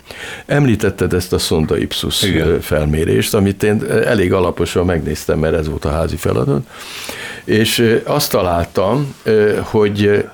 Említetted 0.46 1.12
ezt 1.12 1.32
a 1.32 1.38
Sonda 1.38 1.78
Ipsus 1.78 2.22
Igen. 2.22 2.60
felmérést, 2.60 3.34
amit 3.34 3.62
én 3.62 3.82
elég 4.04 4.32
alaposan 4.32 4.84
megnéztem, 4.84 5.38
mert 5.38 5.54
ez 5.54 5.68
volt 5.68 5.84
a 5.84 5.90
házi 5.90 6.16
feladat, 6.16 6.66
és 7.44 8.00
azt 8.04 8.30
találtam, 8.30 9.14
hogy 9.60 10.24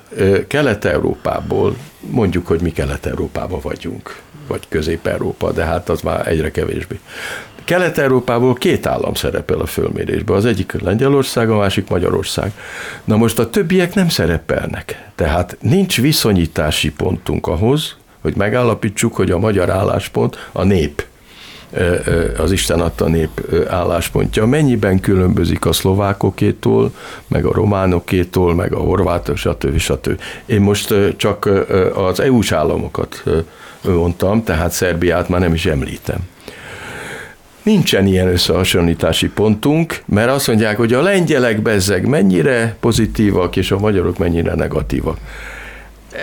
Kelet-Európából, 0.47 1.75
mondjuk, 2.09 2.47
hogy 2.47 2.61
mi 2.61 2.71
Kelet-Európában 2.71 3.59
vagyunk, 3.61 4.19
vagy 4.47 4.61
Közép-Európa, 4.69 5.51
de 5.51 5.63
hát 5.63 5.89
az 5.89 6.01
már 6.01 6.27
egyre 6.27 6.51
kevésbé. 6.51 6.99
Kelet-Európából 7.63 8.53
két 8.53 8.85
állam 8.85 9.13
szerepel 9.13 9.59
a 9.59 9.65
fölmérésben, 9.65 10.35
az 10.35 10.45
egyik 10.45 10.81
Lengyelország, 10.81 11.49
a 11.49 11.57
másik 11.57 11.89
Magyarország. 11.89 12.51
Na 13.03 13.15
most 13.15 13.39
a 13.39 13.49
többiek 13.49 13.93
nem 13.93 14.09
szerepelnek, 14.09 15.09
tehát 15.15 15.57
nincs 15.61 16.01
viszonyítási 16.01 16.91
pontunk 16.91 17.47
ahhoz, 17.47 17.95
hogy 18.21 18.35
megállapítsuk, 18.35 19.15
hogy 19.15 19.31
a 19.31 19.37
magyar 19.37 19.69
álláspont 19.69 20.49
a 20.51 20.63
nép, 20.63 21.05
az 22.37 22.51
Isten 22.51 22.79
adta 22.79 23.07
nép 23.07 23.41
álláspontja, 23.69 24.45
mennyiben 24.45 24.99
különbözik 24.99 25.65
a 25.65 25.73
szlovákokétól, 25.73 26.91
meg 27.27 27.45
a 27.45 27.53
románokétól, 27.53 28.55
meg 28.55 28.73
a 28.73 28.79
horvátok, 28.79 29.37
stb. 29.37 29.77
stb. 29.77 30.21
Én 30.45 30.61
most 30.61 30.93
csak 31.17 31.49
az 31.95 32.19
EU-s 32.19 32.51
államokat 32.51 33.23
mondtam, 33.81 34.43
tehát 34.43 34.71
Szerbiát 34.71 35.29
már 35.29 35.39
nem 35.39 35.53
is 35.53 35.65
említem. 35.65 36.19
Nincsen 37.63 38.07
ilyen 38.07 38.27
összehasonlítási 38.27 39.29
pontunk, 39.29 40.01
mert 40.05 40.29
azt 40.29 40.47
mondják, 40.47 40.77
hogy 40.77 40.93
a 40.93 41.01
lengyelek 41.01 41.61
bezzeg 41.61 42.07
mennyire 42.07 42.75
pozitívak, 42.79 43.55
és 43.55 43.71
a 43.71 43.79
magyarok 43.79 44.17
mennyire 44.17 44.55
negatívak. 44.55 45.17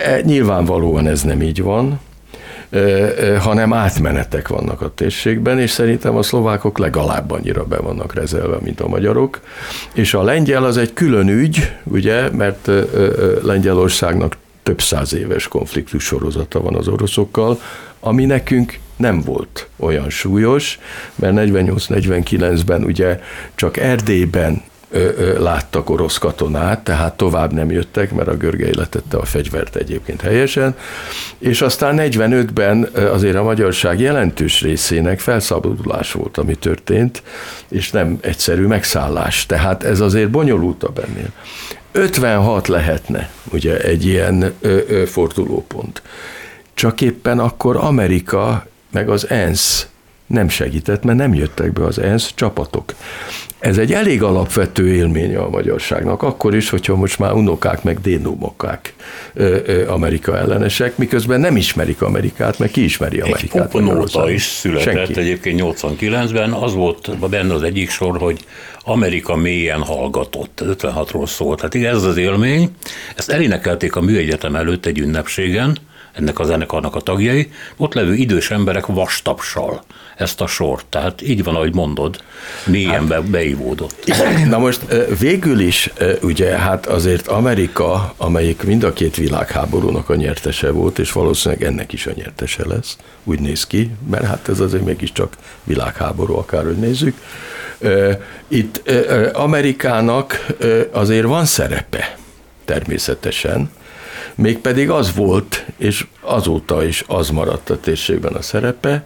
E, 0.05 0.21
nyilvánvalóan 0.21 1.07
ez 1.07 1.21
nem 1.21 1.41
így 1.41 1.61
van, 1.61 1.99
hanem 3.39 3.73
átmenetek 3.73 4.47
vannak 4.47 4.81
a 4.81 4.93
térségben, 4.93 5.59
és 5.59 5.69
szerintem 5.69 6.15
a 6.15 6.23
szlovákok 6.23 6.77
legalább 6.77 7.31
annyira 7.31 7.63
be 7.63 7.77
vannak 7.77 8.13
rezelve, 8.13 8.57
mint 8.61 8.79
a 8.79 8.87
magyarok. 8.87 9.39
És 9.93 10.13
a 10.13 10.23
lengyel 10.23 10.63
az 10.63 10.77
egy 10.77 10.93
külön 10.93 11.27
ügy, 11.27 11.71
ugye, 11.83 12.29
mert 12.29 12.69
Lengyelországnak 13.41 14.37
több 14.63 14.81
száz 14.81 15.13
éves 15.13 15.47
konfliktus 15.47 16.03
sorozata 16.03 16.61
van 16.61 16.75
az 16.75 16.87
oroszokkal, 16.87 17.61
ami 17.99 18.25
nekünk 18.25 18.79
nem 18.95 19.21
volt 19.21 19.67
olyan 19.77 20.09
súlyos, 20.09 20.79
mert 21.15 21.33
48-49-ben 21.37 22.83
ugye 22.83 23.19
csak 23.55 23.77
Erdélyben 23.77 24.61
láttak 25.37 25.89
orosz 25.89 26.17
katonát, 26.17 26.83
tehát 26.83 27.17
tovább 27.17 27.53
nem 27.53 27.71
jöttek, 27.71 28.13
mert 28.13 28.27
a 28.27 28.37
Görgei 28.37 28.75
letette 28.75 29.17
a 29.17 29.25
fegyvert 29.25 29.75
egyébként 29.75 30.21
helyesen, 30.21 30.75
és 31.37 31.61
aztán 31.61 31.95
45-ben 31.99 32.89
azért 33.11 33.35
a 33.35 33.43
magyarság 33.43 33.99
jelentős 33.99 34.61
részének 34.61 35.19
felszabadulás 35.19 36.11
volt, 36.11 36.37
ami 36.37 36.55
történt, 36.55 37.23
és 37.69 37.91
nem 37.91 38.17
egyszerű 38.21 38.65
megszállás, 38.65 39.45
tehát 39.45 39.83
ez 39.83 39.99
azért 39.99 40.29
bonyolultabb 40.29 40.99
ennél. 40.99 41.29
56 41.91 42.67
lehetne 42.67 43.29
ugye 43.51 43.77
egy 43.77 44.05
ilyen 44.05 44.53
ö, 44.61 44.77
ö, 44.87 45.05
fordulópont. 45.05 46.01
Csak 46.73 47.01
éppen 47.01 47.39
akkor 47.39 47.75
Amerika 47.75 48.65
meg 48.91 49.09
az 49.09 49.29
ENSZ 49.29 49.87
nem 50.31 50.49
segített, 50.49 51.03
mert 51.03 51.17
nem 51.17 51.33
jöttek 51.33 51.73
be 51.73 51.85
az 51.85 51.99
ENSZ 51.99 52.31
csapatok. 52.35 52.93
Ez 53.59 53.77
egy 53.77 53.93
elég 53.93 54.23
alapvető 54.23 54.93
élménye 54.93 55.39
a 55.39 55.49
magyarságnak, 55.49 56.23
akkor 56.23 56.55
is, 56.55 56.69
hogyha 56.69 56.95
most 56.95 57.19
már 57.19 57.33
unokák 57.33 57.83
meg 57.83 57.99
dénumokák 57.99 58.93
Amerika 59.87 60.37
ellenesek, 60.37 60.97
miközben 60.97 61.39
nem 61.39 61.55
ismerik 61.55 62.01
Amerikát, 62.01 62.59
meg 62.59 62.71
ki 62.71 62.83
ismeri 62.83 63.19
Amerikát. 63.19 63.75
Egy 63.75 63.81
nóta 63.81 64.29
is 64.31 64.43
született 64.43 64.95
Senki. 64.95 65.19
egyébként 65.19 65.61
89-ben, 65.63 66.51
az 66.51 66.73
volt 66.73 67.29
benne 67.29 67.53
az 67.53 67.63
egyik 67.63 67.89
sor, 67.89 68.17
hogy 68.17 68.45
Amerika 68.83 69.35
mélyen 69.35 69.81
hallgatott, 69.81 70.61
56-ról 70.65 71.27
szólt. 71.27 71.61
Hát 71.61 71.73
igen, 71.73 71.95
ez 71.95 72.03
az 72.03 72.17
élmény, 72.17 72.69
ezt 73.15 73.29
elénekelték 73.29 73.95
a 73.95 74.01
műegyetem 74.01 74.55
előtt 74.55 74.85
egy 74.85 74.99
ünnepségen, 74.99 75.77
ennek 76.13 76.39
a 76.39 76.43
zenekarnak 76.43 76.95
a 76.95 76.99
tagjai, 76.99 77.51
ott 77.77 77.93
levő 77.93 78.13
idős 78.13 78.51
emberek 78.51 78.85
vastapsal 78.85 79.83
ezt 80.15 80.41
a 80.41 80.47
sort. 80.47 80.85
Tehát 80.85 81.21
így 81.21 81.43
van, 81.43 81.55
ahogy 81.55 81.73
mondod, 81.73 82.23
mélyen 82.65 83.07
hát, 83.09 83.23
beivódott. 83.23 84.13
Na 84.49 84.57
most 84.57 84.81
végül 85.19 85.59
is, 85.59 85.89
ugye, 86.21 86.57
hát 86.57 86.85
azért 86.85 87.27
Amerika, 87.27 88.13
amelyik 88.17 88.63
mind 88.63 88.83
a 88.83 88.93
két 88.93 89.15
világháborúnak 89.15 90.09
a 90.09 90.15
nyertese 90.15 90.71
volt, 90.71 90.99
és 90.99 91.11
valószínűleg 91.11 91.63
ennek 91.63 91.93
is 91.93 92.05
a 92.05 92.11
nyertese 92.15 92.67
lesz, 92.67 92.97
úgy 93.23 93.39
néz 93.39 93.67
ki, 93.67 93.91
mert 94.09 94.25
hát 94.25 94.49
ez 94.49 94.59
azért 94.59 94.85
mégiscsak 94.85 95.33
világháború, 95.63 96.35
akárhogy 96.35 96.77
nézzük. 96.77 97.15
Itt 98.47 98.91
Amerikának 99.33 100.45
azért 100.91 101.25
van 101.25 101.45
szerepe, 101.45 102.17
természetesen, 102.65 103.69
mégpedig 104.35 104.89
az 104.89 105.15
volt, 105.15 105.65
és 105.77 106.05
azóta 106.21 106.83
is 106.83 107.03
az 107.07 107.29
maradt 107.29 107.69
a 107.69 107.79
térségben 107.79 108.33
a 108.33 108.41
szerepe, 108.41 109.05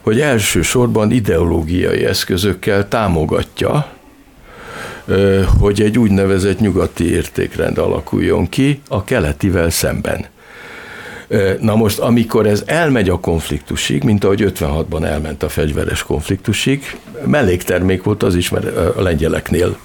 hogy 0.00 0.20
elsősorban 0.20 1.10
ideológiai 1.10 2.04
eszközökkel 2.04 2.88
támogatja, 2.88 3.86
hogy 5.60 5.80
egy 5.82 5.98
úgynevezett 5.98 6.60
nyugati 6.60 7.10
értékrend 7.10 7.78
alakuljon 7.78 8.48
ki 8.48 8.80
a 8.88 9.04
keletivel 9.04 9.70
szemben. 9.70 10.26
Na 11.60 11.74
most, 11.74 11.98
amikor 11.98 12.46
ez 12.46 12.62
elmegy 12.66 13.08
a 13.08 13.20
konfliktusig, 13.20 14.02
mint 14.02 14.24
ahogy 14.24 14.52
56-ban 14.58 15.04
elment 15.04 15.42
a 15.42 15.48
fegyveres 15.48 16.02
konfliktusig, 16.02 16.96
melléktermék 17.26 18.02
volt 18.02 18.22
az 18.22 18.34
is, 18.34 18.48
mert 18.48 18.96
a 18.96 19.02
lengyeleknél 19.02 19.78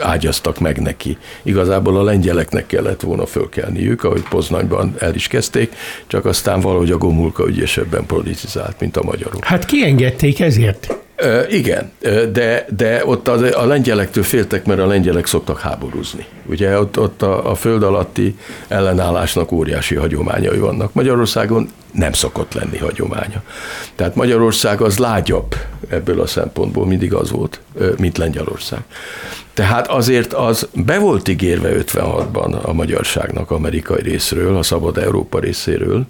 ágyaztak 0.00 0.58
meg 0.58 0.80
neki. 0.80 1.16
Igazából 1.42 1.96
a 1.96 2.02
lengyeleknek 2.02 2.66
kellett 2.66 3.00
volna 3.00 3.26
fölkelniük, 3.26 4.04
ahogy 4.04 4.22
Poznanyban 4.28 4.94
el 4.98 5.14
is 5.14 5.28
kezdték, 5.28 5.72
csak 6.06 6.24
aztán 6.24 6.60
valahogy 6.60 6.90
a 6.90 6.98
Gomulka 6.98 7.48
ügyesebben 7.48 8.06
politizált, 8.06 8.80
mint 8.80 8.96
a 8.96 9.02
magyarok. 9.02 9.44
Hát 9.44 9.64
kiengedték 9.64 10.40
ezért? 10.40 10.96
Igen, 11.50 11.90
de, 12.32 12.66
de 12.76 13.06
ott 13.06 13.28
a, 13.28 13.62
a 13.62 13.66
lengyelektől 13.66 14.22
féltek, 14.22 14.64
mert 14.64 14.80
a 14.80 14.86
lengyelek 14.86 15.26
szoktak 15.26 15.60
háborúzni. 15.60 16.26
Ugye 16.46 16.78
ott, 16.78 16.98
ott 16.98 17.22
a, 17.22 17.50
a 17.50 17.54
föld 17.54 17.82
alatti 17.82 18.38
ellenállásnak 18.68 19.52
óriási 19.52 19.94
hagyományai 19.94 20.58
vannak. 20.58 20.92
Magyarországon 20.92 21.68
nem 21.92 22.12
szokott 22.12 22.54
lenni 22.54 22.78
hagyománya. 22.78 23.42
Tehát 23.94 24.14
Magyarország 24.14 24.80
az 24.80 24.98
lágyabb 24.98 25.54
ebből 25.88 26.20
a 26.20 26.26
szempontból, 26.26 26.86
mindig 26.86 27.14
az 27.14 27.30
volt, 27.30 27.60
mint 27.96 28.18
Lengyelország. 28.18 28.80
Tehát 29.54 29.86
azért 29.88 30.32
az 30.32 30.68
be 30.72 30.98
volt 30.98 31.28
ígérve 31.28 31.70
56-ban 31.72 32.62
a 32.62 32.72
magyarságnak 32.72 33.50
amerikai 33.50 34.02
részről, 34.02 34.56
a 34.56 34.62
szabad 34.62 34.98
Európa 34.98 35.38
részéről, 35.38 36.06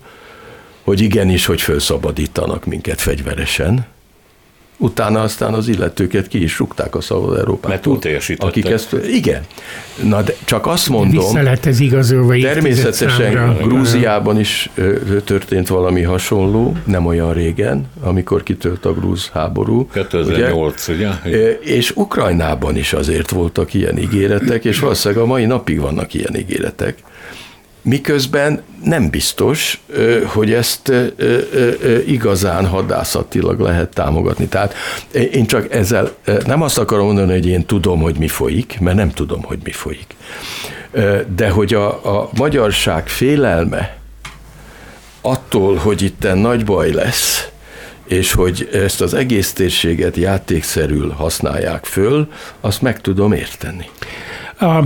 hogy 0.85 1.01
igenis, 1.01 1.47
hogy 1.47 1.61
felszabadítanak 1.61 2.65
minket 2.65 3.01
fegyveresen, 3.01 3.87
utána 4.79 5.21
aztán 5.21 5.55
az 5.55 5.69
illetőket 5.69 6.29
ki 6.29 6.43
is 6.43 6.59
rúgták 6.59 6.95
a 6.95 7.01
Szabad 7.01 7.39
Európát. 7.39 7.71
Mert 7.71 7.83
túl 7.83 7.99
Akik 8.39 8.69
ezt, 8.69 8.97
igen. 9.13 9.43
Na 10.03 10.23
de 10.23 10.35
csak 10.45 10.67
azt 10.67 10.89
mondom, 10.89 11.25
Vissza 11.25 11.43
lett 11.43 11.67
ez 11.67 11.81
igazolva 11.81 12.35
természetesen 12.41 13.57
Grúziában 13.63 14.39
is 14.39 14.71
történt 15.25 15.69
valami 15.69 16.03
hasonló, 16.03 16.77
nem 16.85 17.07
olyan 17.07 17.33
régen, 17.33 17.87
amikor 18.01 18.43
kitölt 18.43 18.85
a 18.85 18.93
grúz 18.93 19.31
háború. 19.33 19.89
2008, 19.93 20.89
ugye? 20.89 21.09
ugye? 21.25 21.59
És 21.59 21.91
Ukrajnában 21.95 22.77
is 22.77 22.93
azért 22.93 23.31
voltak 23.31 23.75
ilyen 23.75 23.99
ígéretek, 23.99 24.65
és 24.65 24.79
valószínűleg 24.79 25.23
a 25.23 25.27
mai 25.27 25.45
napig 25.45 25.81
vannak 25.81 26.15
ilyen 26.15 26.37
ígéretek 26.37 26.95
miközben 27.89 28.63
nem 28.85 29.11
biztos, 29.11 29.81
hogy 30.25 30.53
ezt 30.53 30.93
igazán 32.07 32.67
hadászatilag 32.67 33.61
lehet 33.61 33.89
támogatni. 33.89 34.47
Tehát 34.47 34.75
én 35.33 35.47
csak 35.47 35.73
ezzel 35.73 36.13
nem 36.47 36.63
azt 36.63 36.79
akarom 36.79 37.07
mondani, 37.07 37.33
hogy 37.33 37.47
én 37.47 37.67
tudom, 37.67 38.01
hogy 38.01 38.19
mi 38.19 38.29
folyik, 38.29 38.81
mert 38.81 38.97
nem 38.97 39.11
tudom, 39.11 39.43
hogy 39.43 39.59
mi 39.65 39.73
folyik. 39.73 40.17
De 41.37 41.51
hogy 41.51 41.75
a, 41.75 42.19
a 42.19 42.31
magyarság 42.37 43.09
félelme 43.09 43.97
attól, 45.21 45.77
hogy 45.77 46.03
itt 46.03 46.35
nagy 46.35 46.65
baj 46.65 46.91
lesz, 46.91 47.49
és 48.07 48.33
hogy 48.33 48.69
ezt 48.73 49.01
az 49.01 49.15
egész 49.15 49.53
térséget 49.53 50.17
játékszerül 50.17 51.11
használják 51.11 51.85
föl, 51.85 52.29
azt 52.61 52.83
meg 52.83 53.01
tudom 53.01 53.33
érteni. 53.33 53.89
A, 54.61 54.81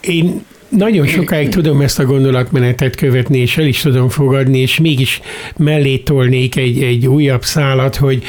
én 0.00 0.44
nagyon 0.68 1.06
sokáig 1.06 1.48
tudom 1.48 1.80
ezt 1.80 1.98
a 1.98 2.04
gondolatmenetet 2.04 2.96
követni, 2.96 3.38
és 3.38 3.58
el 3.58 3.66
is 3.66 3.80
tudom 3.80 4.08
fogadni, 4.08 4.58
és 4.58 4.78
mégis 4.78 5.20
mellé 5.56 5.96
tolnék 5.96 6.56
egy, 6.56 6.82
egy 6.82 7.06
újabb 7.06 7.44
szálat, 7.44 7.96
hogy, 7.96 8.22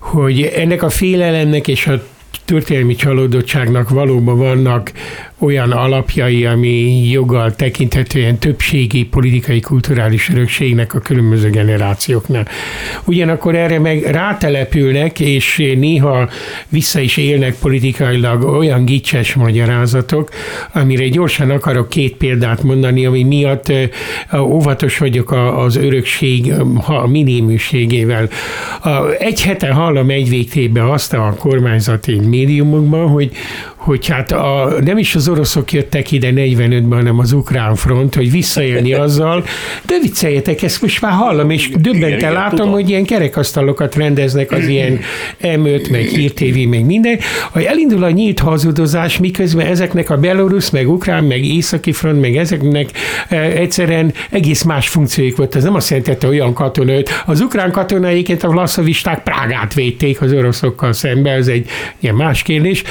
hogy 0.00 0.42
ennek 0.42 0.82
a 0.82 0.88
félelemnek 0.88 1.68
és 1.68 1.86
a 1.86 2.02
történelmi 2.48 2.94
csalódottságnak 2.94 3.88
valóban 3.88 4.38
vannak 4.38 4.92
olyan 5.38 5.70
alapjai, 5.70 6.44
ami 6.44 7.08
joggal 7.10 7.54
tekinthetően 7.54 8.38
többségi 8.38 9.04
politikai 9.04 9.60
kulturális 9.60 10.28
örökségnek 10.28 10.94
a 10.94 10.98
különböző 10.98 11.50
generációknál. 11.50 12.46
Ugyanakkor 13.04 13.54
erre 13.54 13.78
meg 13.78 14.02
rátelepülnek, 14.02 15.20
és 15.20 15.56
néha 15.76 16.28
vissza 16.68 17.00
is 17.00 17.16
élnek 17.16 17.54
politikailag 17.54 18.42
olyan 18.42 18.84
gicses 18.84 19.34
magyarázatok, 19.34 20.30
amire 20.72 21.08
gyorsan 21.08 21.50
akarok 21.50 21.88
két 21.88 22.16
példát 22.16 22.62
mondani, 22.62 23.06
ami 23.06 23.22
miatt 23.22 23.72
óvatos 24.38 24.98
vagyok 24.98 25.32
az 25.56 25.76
örökség 25.76 26.52
a. 26.74 28.28
Egy 29.18 29.42
hete 29.42 29.70
hallom 29.70 30.10
egy 30.10 30.28
végtében 30.28 30.84
azt 30.84 31.12
a 31.12 31.34
kormányzati 31.38 32.20
médiumokban, 32.38 33.08
hogy, 33.08 33.32
hogy 33.78 34.06
hát 34.06 34.32
a, 34.32 34.72
nem 34.84 34.98
is 34.98 35.14
az 35.14 35.28
oroszok 35.28 35.72
jöttek 35.72 36.12
ide 36.12 36.30
45-ben, 36.34 36.98
hanem 36.98 37.18
az 37.18 37.32
ukrán 37.32 37.74
front, 37.74 38.14
hogy 38.14 38.30
visszaélni 38.30 38.92
azzal, 39.04 39.44
de 39.86 39.98
vicceljetek, 40.02 40.62
ezt 40.62 40.82
most 40.82 41.00
már 41.00 41.12
hallom, 41.12 41.50
és 41.50 41.70
döbbenten 41.70 42.32
látom, 42.32 42.56
tudom. 42.56 42.72
hogy 42.72 42.88
ilyen 42.88 43.04
kerekasztalokat 43.04 43.94
rendeznek 43.94 44.52
az 44.52 44.66
ilyen 44.66 45.00
M5, 45.42 45.90
meg 45.90 46.02
hírtévé, 46.02 46.64
meg 46.64 46.84
minden, 46.84 47.18
hogy 47.52 47.62
elindul 47.62 48.04
a 48.04 48.10
nyílt 48.10 48.38
hazudozás, 48.38 49.18
miközben 49.18 49.66
ezeknek 49.66 50.10
a 50.10 50.16
belorusz, 50.16 50.70
meg 50.70 50.88
ukrán, 50.88 51.24
meg 51.24 51.44
északi 51.44 51.92
front, 51.92 52.20
meg 52.20 52.36
ezeknek 52.36 52.90
e, 53.28 53.36
egyszerűen 53.40 54.12
egész 54.30 54.62
más 54.62 54.88
funkcióik 54.88 55.36
volt. 55.36 55.54
Ez 55.54 55.64
nem 55.64 55.74
azt 55.74 55.90
jelenti, 55.90 56.10
hogy 56.26 56.38
olyan 56.38 56.52
katonőt. 56.52 57.10
Az 57.26 57.40
ukrán 57.40 57.70
katonaiket 57.70 58.44
a 58.44 58.52
laszavisták 58.52 59.22
Prágát 59.22 59.74
védték 59.74 60.20
az 60.20 60.32
oroszokkal 60.32 60.92
szembe, 60.92 61.30
ez 61.30 61.46
egy 61.46 61.68
ilyen 62.00 62.14
más 62.14 62.42
kérdés, 62.42 62.82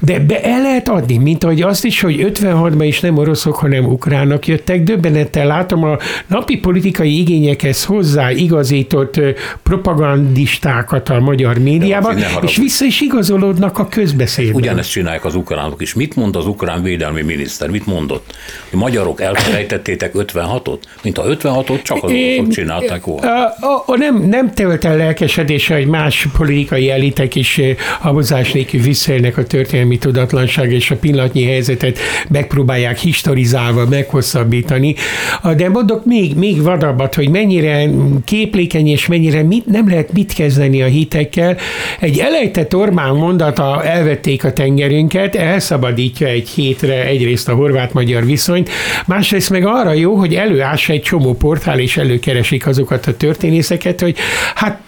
de 0.00 0.18
be 0.18 0.35
el 0.42 0.62
lehet 0.62 0.88
adni, 0.88 1.16
mint 1.16 1.44
ahogy 1.44 1.62
azt 1.62 1.84
is, 1.84 2.00
hogy 2.00 2.32
56-ban 2.32 2.84
is 2.86 3.00
nem 3.00 3.16
oroszok, 3.16 3.54
hanem 3.54 3.84
ukránok 3.84 4.46
jöttek. 4.46 4.82
Döbbenettel 4.82 5.46
látom 5.46 5.84
a 5.84 5.98
napi 6.26 6.58
politikai 6.58 7.18
igényekhez 7.18 7.84
hozzá 7.84 8.30
igazított 8.30 9.20
propagandistákat 9.62 11.08
a 11.08 11.20
magyar 11.20 11.58
médiában, 11.58 12.18
és 12.42 12.56
vissza 12.56 12.84
is 12.84 13.00
igazolódnak 13.00 13.78
a 13.78 13.88
közbeszédben. 13.88 14.54
Ugyanezt 14.54 14.90
csinálják 14.90 15.24
az 15.24 15.34
ukránok 15.34 15.82
is. 15.82 15.94
Mit 15.94 16.16
mond 16.16 16.36
az 16.36 16.46
ukrán 16.46 16.82
védelmi 16.82 17.22
miniszter? 17.22 17.70
Mit 17.70 17.86
mondott? 17.86 18.34
Hogy 18.70 18.78
magyarok 18.78 19.20
elfelejtettétek 19.20 20.12
56-ot? 20.14 20.78
Mint 21.02 21.18
a 21.18 21.24
56-ot 21.24 21.82
csak 21.82 22.04
az 22.04 22.10
oroszok 22.10 22.48
csinálták 22.48 23.04
volna. 23.04 23.44
A, 23.44 23.82
a, 23.86 23.96
nem, 23.96 24.22
nem 24.28 24.54
tölt 24.54 24.84
el 24.84 24.96
lelkesedése, 24.96 25.74
hogy 25.74 25.86
más 25.86 26.28
politikai 26.36 26.90
elitek 26.90 27.34
is 27.34 27.60
havazás 28.00 28.52
nélkül 28.52 28.80
visszaélnek 28.80 29.36
a 29.36 29.44
történelmi 29.44 29.98
tudat 29.98 30.25
pontatlanság 30.26 30.72
és 30.72 30.90
a 30.90 30.96
pillanatnyi 30.96 31.44
helyzetet 31.44 31.98
megpróbálják 32.28 32.98
historizálva 32.98 33.86
meghosszabbítani. 33.86 34.94
De 35.56 35.68
mondok 35.68 36.04
még, 36.04 36.34
még 36.36 36.62
vadabbat, 36.62 37.14
hogy 37.14 37.28
mennyire 37.28 37.88
képlékeny 38.24 38.86
és 38.86 39.06
mennyire 39.06 39.42
mit, 39.42 39.66
nem 39.66 39.88
lehet 39.88 40.12
mit 40.12 40.32
kezdeni 40.32 40.82
a 40.82 40.86
hitekkel. 40.86 41.56
Egy 42.00 42.18
elejtett 42.18 42.76
Orbán 42.76 43.14
mondata 43.14 43.84
elvették 43.84 44.44
a 44.44 44.52
tengerünket, 44.52 45.34
elszabadítja 45.34 46.26
egy 46.26 46.48
hétre 46.48 47.06
egyrészt 47.06 47.48
a 47.48 47.54
horvát-magyar 47.54 48.24
viszonyt, 48.24 48.70
másrészt 49.06 49.50
meg 49.50 49.66
arra 49.66 49.92
jó, 49.92 50.14
hogy 50.14 50.34
előássa 50.34 50.92
egy 50.92 51.02
csomó 51.02 51.34
portál, 51.34 51.78
és 51.78 51.96
előkeresik 51.96 52.66
azokat 52.66 53.06
a 53.06 53.16
történészeket, 53.16 54.00
hogy 54.00 54.16
hát 54.54 54.80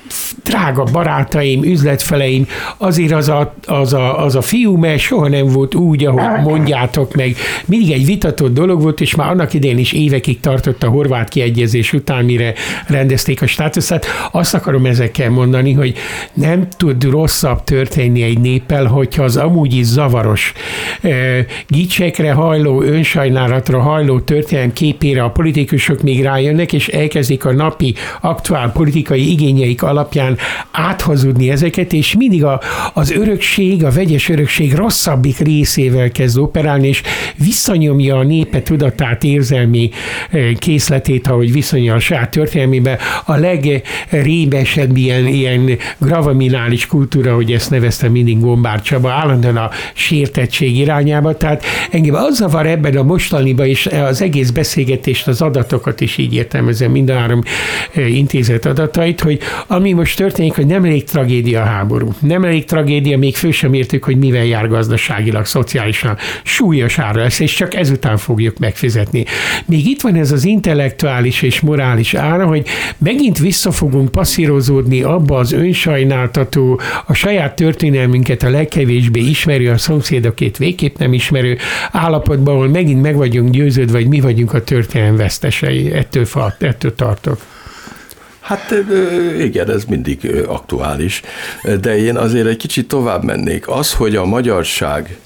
drága 0.44 0.84
barátaim, 0.92 1.62
üzletfeleim, 1.62 2.46
azért 2.76 3.12
az 3.12 3.28
a, 3.28 3.54
az 3.66 3.92
a, 3.92 4.24
az 4.24 4.34
a 4.34 4.40
fiú, 4.40 4.76
mert 4.76 4.98
soha 4.98 5.28
nem 5.28 5.46
volt 5.46 5.74
úgy, 5.74 6.04
ahogy 6.04 6.42
mondjátok 6.42 7.14
meg. 7.14 7.36
Mindig 7.66 7.90
egy 7.90 8.04
vitatott 8.04 8.54
dolog 8.54 8.82
volt, 8.82 9.00
és 9.00 9.14
már 9.14 9.30
annak 9.30 9.54
idején 9.54 9.78
is 9.78 9.92
évekig 9.92 10.40
tartott 10.40 10.82
a 10.82 10.88
horvát 10.88 11.28
kiegyezés 11.28 11.92
után, 11.92 12.24
mire 12.24 12.54
rendezték 12.86 13.42
a 13.42 13.46
státuszát. 13.46 14.06
Azt 14.30 14.54
akarom 14.54 14.86
ezekkel 14.86 15.30
mondani, 15.30 15.72
hogy 15.72 15.94
nem 16.34 16.68
tud 16.76 17.04
rosszabb 17.04 17.64
történni 17.64 18.22
egy 18.22 18.38
néppel, 18.38 18.84
hogyha 18.84 19.22
az 19.22 19.36
amúgy 19.36 19.74
is 19.74 19.84
zavaros, 19.84 20.52
e, 21.00 21.10
gicsekre 21.68 22.32
hajló, 22.32 22.82
önsajnálatra 22.82 23.80
hajló 23.80 24.20
történelem 24.20 24.72
képére 24.72 25.22
a 25.22 25.30
politikusok 25.30 26.02
még 26.02 26.22
rájönnek, 26.22 26.72
és 26.72 26.88
elkezdik 26.88 27.44
a 27.44 27.52
napi 27.52 27.94
aktuál 28.20 28.72
politikai 28.72 29.30
igényeik 29.30 29.82
alapján 29.82 29.97
áthazudni 30.70 31.50
ezeket, 31.50 31.92
és 31.92 32.14
mindig 32.16 32.44
a, 32.44 32.60
az 32.94 33.10
örökség, 33.10 33.84
a 33.84 33.90
vegyes 33.90 34.28
örökség 34.28 34.74
rosszabbik 34.74 35.38
részével 35.38 36.10
kezd 36.10 36.38
operálni, 36.38 36.88
és 36.88 37.02
visszanyomja 37.36 38.16
a 38.16 38.22
népe 38.22 38.62
tudatát, 38.62 39.24
érzelmi 39.24 39.90
készletét, 40.58 41.26
ahogy 41.26 41.52
viszonyja 41.52 41.94
a 41.94 41.98
saját 41.98 42.30
történelmébe, 42.30 42.98
a 43.24 43.36
legrébesebb 43.36 44.96
ilyen, 44.96 45.26
ilyen 45.26 45.78
gravaminális 45.98 46.86
kultúra, 46.86 47.34
hogy 47.34 47.52
ezt 47.52 47.70
nevezte 47.70 48.08
mindig 48.08 48.40
Gombár 48.40 48.82
Csaba, 48.82 49.10
állandóan 49.10 49.56
a 49.56 49.70
sértettség 49.92 50.76
irányába. 50.76 51.36
Tehát 51.36 51.64
engem 51.90 52.14
az 52.14 52.36
zavar 52.36 52.66
ebben 52.66 52.96
a 52.96 53.02
mostaniban, 53.02 53.66
és 53.66 53.86
az 53.86 54.22
egész 54.22 54.50
beszélgetést, 54.50 55.28
az 55.28 55.42
adatokat 55.42 56.00
is 56.00 56.16
így 56.16 56.34
értelmezem, 56.34 56.90
mind 56.90 57.10
a 57.10 57.14
három 57.14 57.42
intézet 57.94 58.66
adatait, 58.66 59.20
hogy 59.20 59.38
ami 59.66 59.87
most 59.92 60.16
történik, 60.16 60.54
hogy 60.54 60.66
nem 60.66 60.84
elég 60.84 61.04
tragédia 61.04 61.62
a 61.62 61.64
háború. 61.64 62.12
Nem 62.20 62.44
elég 62.44 62.64
tragédia, 62.64 63.18
még 63.18 63.36
fő 63.36 63.50
sem 63.50 63.74
értük, 63.74 64.04
hogy 64.04 64.16
mivel 64.16 64.44
jár 64.44 64.68
gazdaságilag, 64.68 65.46
szociálisan. 65.46 66.16
Súlyos 66.42 66.98
ára 66.98 67.20
lesz, 67.20 67.40
és 67.40 67.54
csak 67.54 67.74
ezután 67.74 68.16
fogjuk 68.16 68.58
megfizetni. 68.58 69.24
Még 69.66 69.86
itt 69.86 70.00
van 70.00 70.14
ez 70.14 70.32
az 70.32 70.44
intellektuális 70.44 71.42
és 71.42 71.60
morális 71.60 72.14
ára, 72.14 72.46
hogy 72.46 72.66
megint 72.98 73.38
vissza 73.38 73.70
fogunk 73.70 74.10
passzírozódni 74.10 75.02
abba 75.02 75.36
az 75.36 75.52
önsajnáltató, 75.52 76.80
a 77.06 77.14
saját 77.14 77.56
történelmünket 77.56 78.42
a 78.42 78.50
legkevésbé 78.50 79.20
ismerő, 79.20 79.70
a 79.70 79.78
szomszédokét 79.78 80.56
végképp 80.56 80.96
nem 80.96 81.12
ismerő 81.12 81.56
állapotban, 81.92 82.54
ahol 82.54 82.68
megint 82.68 83.02
meg 83.02 83.16
vagyunk 83.16 83.50
győződve, 83.50 83.98
vagy 83.98 84.08
mi 84.08 84.20
vagyunk 84.20 84.54
a 84.54 84.64
történelem 84.64 85.16
vesztesei. 85.16 85.92
Ettől, 85.92 86.26
ettől 86.58 86.94
tartok. 86.94 87.40
Hát 88.48 88.74
igen, 89.38 89.70
ez 89.70 89.84
mindig 89.84 90.44
aktuális, 90.46 91.22
de 91.80 91.98
én 91.98 92.16
azért 92.16 92.46
egy 92.46 92.56
kicsit 92.56 92.88
tovább 92.88 93.24
mennék. 93.24 93.68
Az, 93.68 93.92
hogy 93.94 94.16
a 94.16 94.24
magyarság 94.24 95.18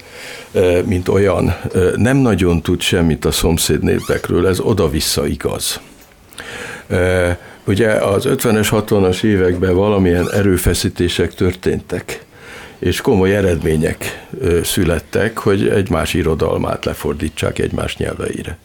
mint 0.85 1.07
olyan 1.07 1.55
nem 1.95 2.17
nagyon 2.17 2.61
tud 2.61 2.81
semmit 2.81 3.25
a 3.25 3.31
szomszéd 3.31 3.83
népekről, 3.83 4.47
ez 4.47 4.59
oda-vissza 4.59 5.27
igaz. 5.27 5.79
Ugye 7.63 7.89
az 7.89 8.23
50-es, 8.27 8.67
60-as 8.71 9.23
években 9.23 9.75
valamilyen 9.75 10.31
erőfeszítések 10.31 11.33
történtek, 11.33 12.25
és 12.79 13.01
komoly 13.01 13.35
eredmények 13.35 14.25
születtek, 14.63 15.37
hogy 15.37 15.67
egymás 15.67 16.13
irodalmát 16.13 16.85
lefordítsák 16.85 17.59
egymás 17.59 17.97
nyelveire. 17.97 18.57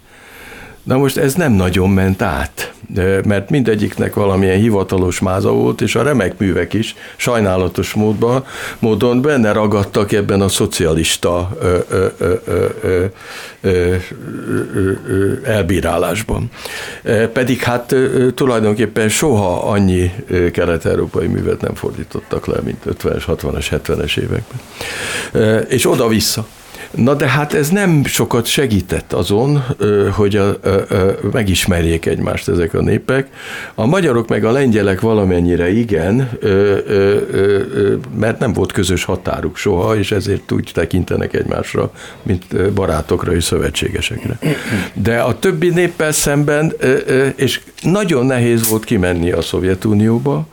Na 0.88 0.96
most 0.96 1.16
ez 1.16 1.34
nem 1.34 1.52
nagyon 1.52 1.90
ment 1.90 2.22
át, 2.22 2.72
mert 3.24 3.50
mindegyiknek 3.50 4.14
valamilyen 4.14 4.58
hivatalos 4.58 5.20
máza 5.20 5.50
volt, 5.50 5.80
és 5.80 5.94
a 5.94 6.02
remek 6.02 6.38
művek 6.38 6.72
is 6.72 6.94
sajnálatos 7.16 7.94
módban, 7.94 8.44
módon 8.78 9.20
benne 9.20 9.52
ragadtak 9.52 10.12
ebben 10.12 10.40
a 10.40 10.48
szocialista 10.48 11.56
elbírálásban. 15.44 16.50
Pedig 17.32 17.62
hát 17.62 17.94
tulajdonképpen 18.34 19.08
soha 19.08 19.70
annyi 19.70 20.12
kelet-európai 20.52 21.26
művet 21.26 21.60
nem 21.60 21.74
fordítottak 21.74 22.46
le, 22.46 22.56
mint 22.64 22.82
50-es, 22.86 23.22
60-as, 23.26 23.66
70-es 23.70 24.18
években. 24.18 24.60
És 25.68 25.86
oda-vissza. 25.86 26.46
Na 26.94 27.14
de 27.14 27.28
hát 27.28 27.54
ez 27.54 27.68
nem 27.68 28.04
sokat 28.04 28.46
segített 28.46 29.12
azon, 29.12 29.64
hogy 30.12 30.36
a, 30.36 30.48
a, 30.48 30.68
a, 30.68 31.16
megismerjék 31.32 32.06
egymást 32.06 32.48
ezek 32.48 32.74
a 32.74 32.82
népek. 32.82 33.28
A 33.74 33.86
magyarok 33.86 34.28
meg 34.28 34.44
a 34.44 34.50
lengyelek 34.50 35.00
valamennyire 35.00 35.70
igen, 35.70 36.30
mert 38.18 38.38
nem 38.38 38.52
volt 38.52 38.72
közös 38.72 39.04
határuk 39.04 39.56
soha, 39.56 39.96
és 39.96 40.10
ezért 40.10 40.52
úgy 40.52 40.70
tekintenek 40.74 41.34
egymásra, 41.34 41.92
mint 42.22 42.72
barátokra 42.72 43.34
és 43.34 43.44
szövetségesekre. 43.44 44.38
De 44.92 45.20
a 45.20 45.38
többi 45.38 45.68
néppel 45.68 46.12
szemben, 46.12 46.72
és 47.36 47.60
nagyon 47.82 48.26
nehéz 48.26 48.68
volt 48.68 48.84
kimenni 48.84 49.30
a 49.30 49.42
Szovjetunióba, 49.42 50.46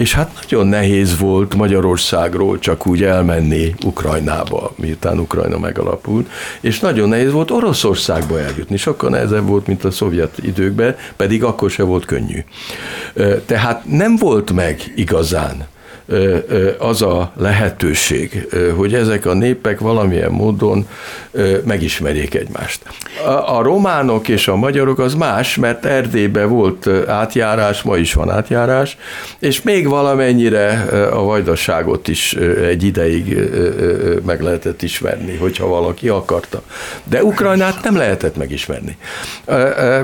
és 0.00 0.14
hát 0.14 0.38
nagyon 0.40 0.66
nehéz 0.66 1.18
volt 1.18 1.54
Magyarországról 1.54 2.58
csak 2.58 2.86
úgy 2.86 3.02
elmenni 3.02 3.74
Ukrajnába, 3.84 4.72
miután 4.76 5.18
Ukrajna 5.18 5.58
megalapult, 5.58 6.30
és 6.60 6.80
nagyon 6.80 7.08
nehéz 7.08 7.32
volt 7.32 7.50
Oroszországba 7.50 8.40
eljutni, 8.40 8.76
sokkal 8.76 9.10
nehezebb 9.10 9.46
volt, 9.46 9.66
mint 9.66 9.84
a 9.84 9.90
szovjet 9.90 10.38
időkben, 10.42 10.96
pedig 11.16 11.44
akkor 11.44 11.70
se 11.70 11.82
volt 11.82 12.04
könnyű. 12.04 12.44
Tehát 13.46 13.84
nem 13.84 14.16
volt 14.16 14.52
meg 14.52 14.92
igazán 14.96 15.66
az 16.78 17.02
a 17.02 17.32
lehetőség, 17.36 18.48
hogy 18.76 18.94
ezek 18.94 19.26
a 19.26 19.34
népek 19.34 19.80
valamilyen 19.80 20.30
módon 20.30 20.88
megismerjék 21.64 22.34
egymást. 22.34 22.80
A 23.46 23.62
románok 23.62 24.28
és 24.28 24.48
a 24.48 24.56
magyarok 24.56 24.98
az 24.98 25.14
más, 25.14 25.56
mert 25.56 25.84
Erdélyben 25.84 26.48
volt 26.48 26.88
átjárás, 27.06 27.82
ma 27.82 27.96
is 27.96 28.14
van 28.14 28.30
átjárás, 28.30 28.96
és 29.38 29.62
még 29.62 29.88
valamennyire 29.88 30.86
a 31.12 31.22
vajdaságot 31.22 32.08
is 32.08 32.34
egy 32.68 32.82
ideig 32.82 33.38
meg 34.26 34.42
lehetett 34.42 34.82
ismerni, 34.82 35.36
hogyha 35.36 35.66
valaki 35.66 36.08
akarta. 36.08 36.62
De 37.04 37.24
Ukrajnát 37.24 37.82
nem 37.82 37.96
lehetett 37.96 38.36
megismerni. 38.36 38.96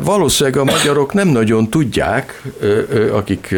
Valószínűleg 0.03 0.59
a 0.59 0.65
magyarok 0.65 1.13
nem 1.13 1.29
nagyon 1.29 1.71
tudják, 1.71 2.43
akik 3.13 3.55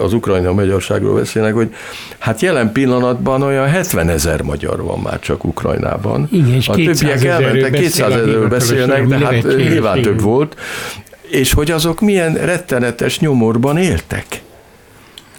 az 0.00 0.12
ukrajna 0.12 0.52
magyarságról 0.52 1.07
magyarságról 1.12 1.14
beszélnek, 1.14 1.54
hogy 1.54 1.74
hát 2.18 2.40
jelen 2.40 2.72
pillanatban 2.72 3.42
olyan 3.42 3.68
70 3.68 4.08
ezer 4.08 4.42
magyar 4.42 4.82
van 4.82 4.98
már 4.98 5.20
csak 5.20 5.44
Ukrajnában. 5.44 6.28
Igen, 6.32 6.54
és 6.54 6.68
a 6.68 6.74
többiek 6.74 7.24
elmentek, 7.24 7.72
200 7.72 8.10
ezerről 8.10 8.48
beszélnek, 8.48 9.06
de 9.06 9.18
hát 9.18 9.42
nyilván 9.56 10.02
több 10.02 10.20
volt. 10.20 10.56
És 11.22 11.52
hogy 11.52 11.70
azok 11.70 12.00
milyen 12.00 12.34
rettenetes 12.34 13.18
nyomorban 13.18 13.78
éltek. 13.78 14.26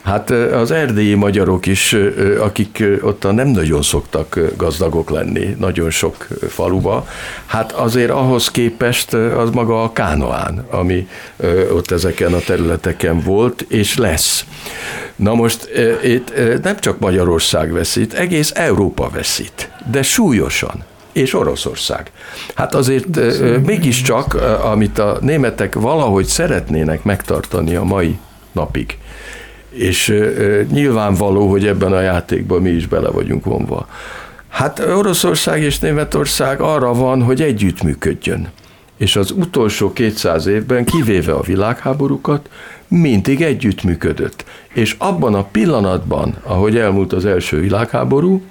Hát 0.10 0.30
az 0.30 0.72
erdélyi 0.72 1.14
magyarok 1.14 1.66
is, 1.66 1.96
akik 2.40 2.84
ott 3.02 3.32
nem 3.32 3.48
nagyon 3.48 3.82
szoktak 3.82 4.40
gazdagok 4.58 5.10
lenni, 5.10 5.56
nagyon 5.60 5.90
sok 5.90 6.28
faluba, 6.48 7.08
hát 7.46 7.72
azért 7.72 8.10
ahhoz 8.10 8.52
képest 8.52 9.14
az 9.14 9.50
maga 9.50 9.84
a 9.84 9.92
Kánoán, 9.92 10.66
ami 10.70 11.08
ott 11.74 11.92
ezeken 11.92 12.34
a 12.34 12.40
területeken 12.40 13.20
volt, 13.20 13.66
és 13.68 13.98
lesz. 13.98 14.46
Na 15.16 15.34
most 15.34 15.70
itt 16.04 16.34
nem 16.64 16.80
csak 16.80 17.00
Magyarország 17.00 17.72
veszít, 17.72 18.14
egész 18.14 18.52
Európa 18.56 19.10
veszít, 19.10 19.72
de 19.92 20.04
súlyosan 20.04 20.84
és 21.12 21.34
Oroszország. 21.34 22.12
Hát 22.56 22.76
azért 22.76 23.20
mégiscsak, 23.66 24.34
amit 24.64 25.00
a 25.00 25.18
németek 25.22 25.76
valahogy 25.76 26.26
szeretnének 26.26 27.04
megtartani 27.04 27.76
a 27.76 27.84
mai 27.84 28.18
napig, 28.52 28.98
és 29.70 30.16
nyilvánvaló, 30.72 31.50
hogy 31.50 31.68
ebben 31.68 31.92
a 31.92 32.02
játékban 32.02 32.62
mi 32.62 32.70
is 32.70 32.88
bele 32.88 33.10
vagyunk 33.10 33.46
vonva. 33.46 33.88
Hát 34.50 34.80
Oroszország 34.80 35.62
és 35.62 35.80
Németország 35.80 36.62
arra 36.62 36.94
van, 36.94 37.22
hogy 37.24 37.42
együttműködjön. 37.42 38.50
És 38.98 39.16
az 39.16 39.32
utolsó 39.32 39.94
200 39.94 40.46
évben, 40.46 40.86
kivéve 40.86 41.34
a 41.34 41.42
világháborúkat, 41.42 42.50
mindig 42.88 43.42
együttműködött. 43.42 44.46
És 44.74 44.96
abban 44.98 45.36
a 45.36 45.44
pillanatban, 45.44 46.36
ahogy 46.44 46.78
elmúlt 46.78 47.14
az 47.14 47.26
első 47.26 47.60
világháború, 47.60 48.42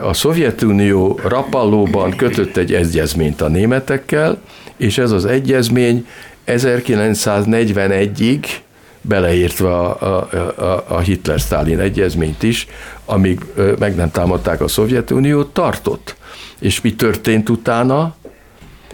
a 0.00 0.12
Szovjetunió 0.12 1.20
rapallóban 1.24 2.16
kötött 2.16 2.56
egy 2.56 2.74
egyezményt 2.74 3.40
a 3.40 3.48
németekkel, 3.48 4.40
és 4.76 4.98
ez 4.98 5.10
az 5.10 5.24
egyezmény 5.24 6.06
1941-ig 6.46 8.44
beleértve 9.08 9.68
a, 9.68 10.00
a, 10.00 10.28
a, 10.62 10.84
a 10.88 10.98
Hitler-Sztálin 10.98 11.78
egyezményt 11.78 12.42
is, 12.42 12.66
amíg 13.04 13.40
meg 13.78 13.94
nem 13.94 14.10
támadták 14.10 14.60
a 14.60 14.68
Szovjetuniót, 14.68 15.52
tartott. 15.52 16.16
És 16.58 16.80
mi 16.80 16.94
történt 16.94 17.48
utána? 17.48 18.14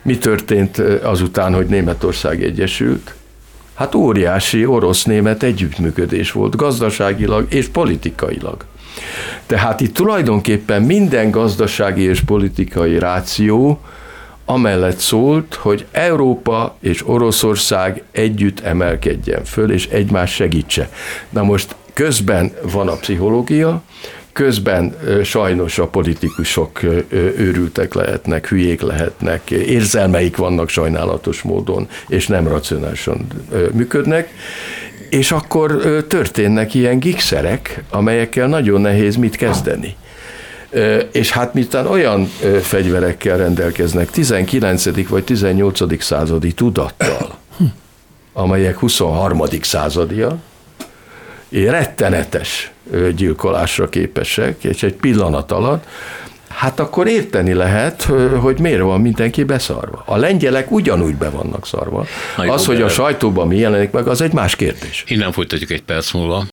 Mi 0.02 0.18
történt 0.18 0.78
azután, 1.02 1.54
hogy 1.54 1.66
Németország 1.66 2.42
egyesült? 2.42 3.14
Hát 3.74 3.94
óriási 3.94 4.66
orosz-német 4.66 5.42
együttműködés 5.42 6.32
volt 6.32 6.56
gazdaságilag 6.56 7.46
és 7.52 7.68
politikailag. 7.68 8.64
Tehát 9.46 9.80
itt 9.80 9.94
tulajdonképpen 9.94 10.82
minden 10.82 11.30
gazdasági 11.30 12.02
és 12.02 12.20
politikai 12.20 12.98
ráció 12.98 13.80
amellett 14.44 14.98
szólt, 14.98 15.54
hogy 15.54 15.86
Európa 15.92 16.76
és 16.80 17.08
Oroszország 17.08 18.02
együtt 18.10 18.60
emelkedjen 18.60 19.44
föl, 19.44 19.72
és 19.72 19.86
egymás 19.86 20.34
segítse. 20.34 20.88
Na 21.30 21.42
most 21.42 21.74
közben 21.92 22.52
van 22.72 22.88
a 22.88 22.94
pszichológia, 22.94 23.82
közben 24.32 24.96
sajnos 25.24 25.78
a 25.78 25.86
politikusok 25.86 26.82
őrültek 27.36 27.94
lehetnek, 27.94 28.48
hülyék 28.48 28.80
lehetnek, 28.80 29.50
érzelmeik 29.50 30.36
vannak 30.36 30.68
sajnálatos 30.68 31.42
módon, 31.42 31.88
és 32.08 32.26
nem 32.26 32.48
racionálisan 32.48 33.26
működnek, 33.72 34.28
és 35.10 35.32
akkor 35.32 35.82
történnek 36.08 36.74
ilyen 36.74 36.98
gigszerek, 36.98 37.82
amelyekkel 37.90 38.46
nagyon 38.46 38.80
nehéz 38.80 39.16
mit 39.16 39.36
kezdeni. 39.36 39.96
És 41.12 41.30
hát 41.30 41.54
miután 41.54 41.86
olyan 41.86 42.26
fegyverekkel 42.62 43.36
rendelkeznek 43.36 44.10
19. 44.10 45.08
vagy 45.08 45.24
18. 45.24 46.02
századi 46.02 46.52
tudattal, 46.52 47.38
amelyek 48.32 48.78
23. 48.78 49.42
századia, 49.60 50.36
rettenetes 51.48 52.70
gyilkolásra 53.16 53.88
képesek, 53.88 54.64
és 54.64 54.82
egy 54.82 54.94
pillanat 54.94 55.52
alatt, 55.52 55.86
hát 56.48 56.80
akkor 56.80 57.06
érteni 57.06 57.52
lehet, 57.52 58.02
hogy 58.40 58.60
miért 58.60 58.80
van 58.80 59.00
mindenki 59.00 59.44
beszarva. 59.44 60.02
A 60.06 60.16
lengyelek 60.16 60.70
ugyanúgy 60.70 61.14
be 61.14 61.30
vannak 61.30 61.66
szarva. 61.66 62.06
Na, 62.36 62.52
az, 62.52 62.66
hogy 62.66 62.82
a 62.82 62.88
sajtóban 62.88 63.48
mi 63.48 63.56
jelenik 63.56 63.90
meg, 63.90 64.06
az 64.06 64.20
egy 64.20 64.32
más 64.32 64.56
kérdés. 64.56 65.04
Innen 65.06 65.32
folytatjuk 65.32 65.70
egy 65.70 65.82
perc 65.82 66.12
múlva. 66.12 66.44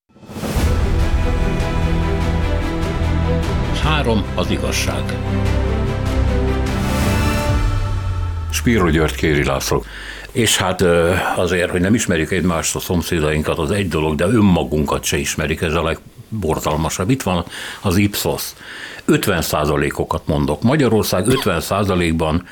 Három 3.99 4.25
az 4.35 4.49
igazság. 4.49 5.03
Spiro 8.51 8.89
György 8.89 9.15
Kéri 9.15 9.43
László. 9.43 9.83
És 10.31 10.57
hát 10.57 10.81
azért, 11.35 11.69
hogy 11.69 11.81
nem 11.81 11.93
ismerjük 11.93 12.31
egymást, 12.31 12.75
a 12.75 12.79
szomszédainkat, 12.79 13.57
az 13.57 13.71
egy 13.71 13.87
dolog, 13.87 14.15
de 14.15 14.25
önmagunkat 14.25 15.03
se 15.03 15.17
ismerik, 15.17 15.61
ez 15.61 15.73
a 15.73 15.83
legborzalmasabb. 15.83 17.09
Itt 17.09 17.21
van 17.21 17.45
az 17.81 17.97
Ipsos. 17.97 18.43
50% 19.07 19.97
okat 19.97 20.27
mondok. 20.27 20.61
Magyarország 20.61 21.25
50% 21.27 22.13
ban 22.17 22.45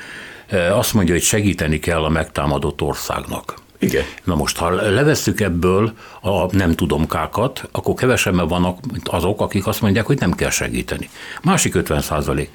azt 0.70 0.94
mondja, 0.94 1.14
hogy 1.14 1.22
segíteni 1.22 1.78
kell 1.78 2.04
a 2.04 2.08
megtámadott 2.08 2.82
országnak. 2.82 3.54
Igen. 3.78 4.04
Na 4.24 4.34
most, 4.34 4.56
ha 4.56 4.70
levesszük 4.70 5.40
ebből 5.40 5.92
a 6.20 6.56
nem 6.56 6.72
tudom 6.72 7.06
kákat, 7.06 7.68
akkor 7.72 7.94
kevesebben 7.94 8.48
vannak 8.48 8.78
azok, 9.04 9.40
akik 9.40 9.66
azt 9.66 9.80
mondják, 9.80 10.06
hogy 10.06 10.18
nem 10.18 10.32
kell 10.32 10.50
segíteni. 10.50 11.10
Másik 11.42 11.74
50 11.74 12.00
százalék. 12.00 12.50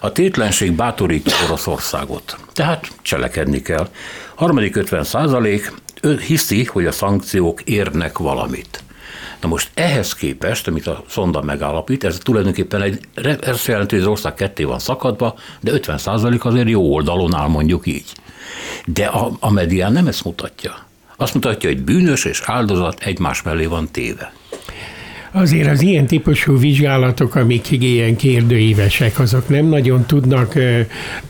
A 0.00 0.12
tétlenség 0.12 0.72
bátorít 0.72 1.34
Oroszországot, 1.46 2.36
tehát 2.52 2.88
cselekedni 3.02 3.62
kell. 3.62 3.88
Harmadik 4.34 4.76
50 4.76 5.04
százalék 5.04 5.72
hiszi, 6.26 6.64
hogy 6.64 6.86
a 6.86 6.92
szankciók 6.92 7.62
érnek 7.62 8.18
valamit. 8.18 8.82
Na 9.40 9.48
most 9.48 9.70
ehhez 9.74 10.14
képest, 10.14 10.68
amit 10.68 10.86
a 10.86 11.04
szonda 11.08 11.42
megállapít, 11.42 12.04
ez 12.04 12.18
tulajdonképpen 12.18 12.82
egy, 12.82 13.00
ez 13.40 13.64
jelenti, 13.66 13.94
hogy 13.94 14.04
az 14.04 14.10
ország 14.10 14.34
ketté 14.34 14.64
van 14.64 14.78
szakadva, 14.78 15.34
de 15.60 15.72
50% 15.74 16.40
azért 16.40 16.68
jó 16.68 16.94
oldalon 16.94 17.34
áll 17.34 17.48
mondjuk 17.48 17.86
így. 17.86 18.12
De 18.84 19.06
a, 19.06 19.36
a 19.40 19.50
medián 19.50 19.92
nem 19.92 20.06
ezt 20.06 20.24
mutatja. 20.24 20.86
Azt 21.16 21.34
mutatja, 21.34 21.68
hogy 21.68 21.82
bűnös 21.82 22.24
és 22.24 22.42
áldozat 22.44 23.00
egymás 23.00 23.42
mellé 23.42 23.64
van 23.64 23.90
téve. 23.90 24.32
Azért 25.32 25.70
az 25.70 25.82
ilyen 25.82 26.06
típusú 26.06 26.58
vizsgálatok, 26.58 27.34
amik 27.34 27.70
ilyen 27.70 28.16
kérdőívesek, 28.16 29.18
azok 29.18 29.48
nem 29.48 29.66
nagyon 29.66 30.06
tudnak 30.06 30.54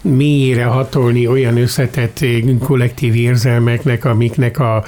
mélyére 0.02 0.64
hatolni 0.64 1.26
olyan 1.26 1.56
összetett 1.56 2.24
kollektív 2.58 3.14
érzelmeknek, 3.14 4.04
amiknek 4.04 4.58
a, 4.58 4.84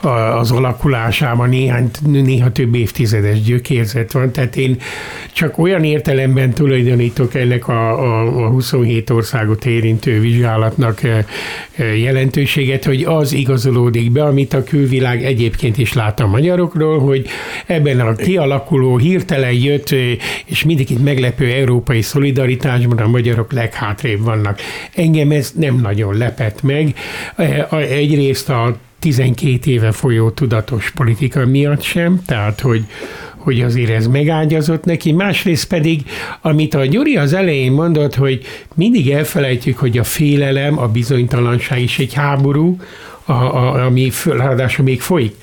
a, 0.00 0.08
az 0.08 0.50
alakulásában 0.50 1.48
néhány, 1.48 1.90
néha 2.06 2.52
több 2.52 2.74
évtizedes 2.74 3.42
gyökérzet 3.42 4.12
van. 4.12 4.32
Tehát 4.32 4.56
én 4.56 4.76
csak 5.32 5.58
olyan 5.58 5.84
értelemben 5.84 6.50
tulajdonítok 6.50 7.34
ennek 7.34 7.68
a, 7.68 7.90
a, 7.90 8.44
a 8.44 8.48
27 8.48 9.10
országot 9.10 9.66
érintő 9.66 10.20
vizsgálatnak 10.20 11.00
jelentőséget, 11.76 12.84
hogy 12.84 13.04
az 13.04 13.32
igazolódik 13.32 14.10
be, 14.10 14.24
amit 14.24 14.52
a 14.52 14.64
külvilág 14.64 15.24
egyébként 15.24 15.78
is 15.78 15.92
lát 15.92 16.20
a 16.20 16.26
magyarokról, 16.26 16.98
hogy 16.98 17.26
ebben 17.66 18.00
a 18.00 18.14
kialakuló, 18.40 18.96
hirtelen 18.96 19.52
jött, 19.52 19.94
és 20.44 20.64
mindig 20.64 20.90
itt 20.90 21.02
meglepő 21.02 21.52
európai 21.52 22.02
szolidaritásban 22.02 22.98
a 22.98 23.06
magyarok 23.06 23.52
leghátrébb 23.52 24.20
vannak. 24.22 24.60
Engem 24.94 25.30
ez 25.30 25.52
nem 25.56 25.80
nagyon 25.80 26.16
lepett 26.16 26.62
meg. 26.62 26.94
Egyrészt 27.70 28.48
a 28.48 28.76
12 28.98 29.70
éve 29.70 29.92
folyó 29.92 30.30
tudatos 30.30 30.90
politika 30.90 31.46
miatt 31.46 31.82
sem, 31.82 32.22
tehát 32.26 32.60
hogy, 32.60 32.84
hogy 33.36 33.60
azért 33.60 33.90
ez 33.90 34.06
megágyazott 34.06 34.84
neki, 34.84 35.12
másrészt 35.12 35.68
pedig, 35.68 36.02
amit 36.40 36.74
a 36.74 36.84
Gyuri 36.84 37.16
az 37.16 37.32
elején 37.32 37.72
mondott, 37.72 38.14
hogy 38.14 38.44
mindig 38.74 39.10
elfelejtjük, 39.10 39.78
hogy 39.78 39.98
a 39.98 40.04
félelem, 40.04 40.78
a 40.78 40.86
bizonytalanság 40.88 41.80
is 41.82 41.98
egy 41.98 42.14
háború, 42.14 42.76
a, 43.24 43.32
a, 43.32 43.84
ami 43.84 44.10
ráadásul 44.24 44.84
még 44.84 45.00
folyik 45.00 45.34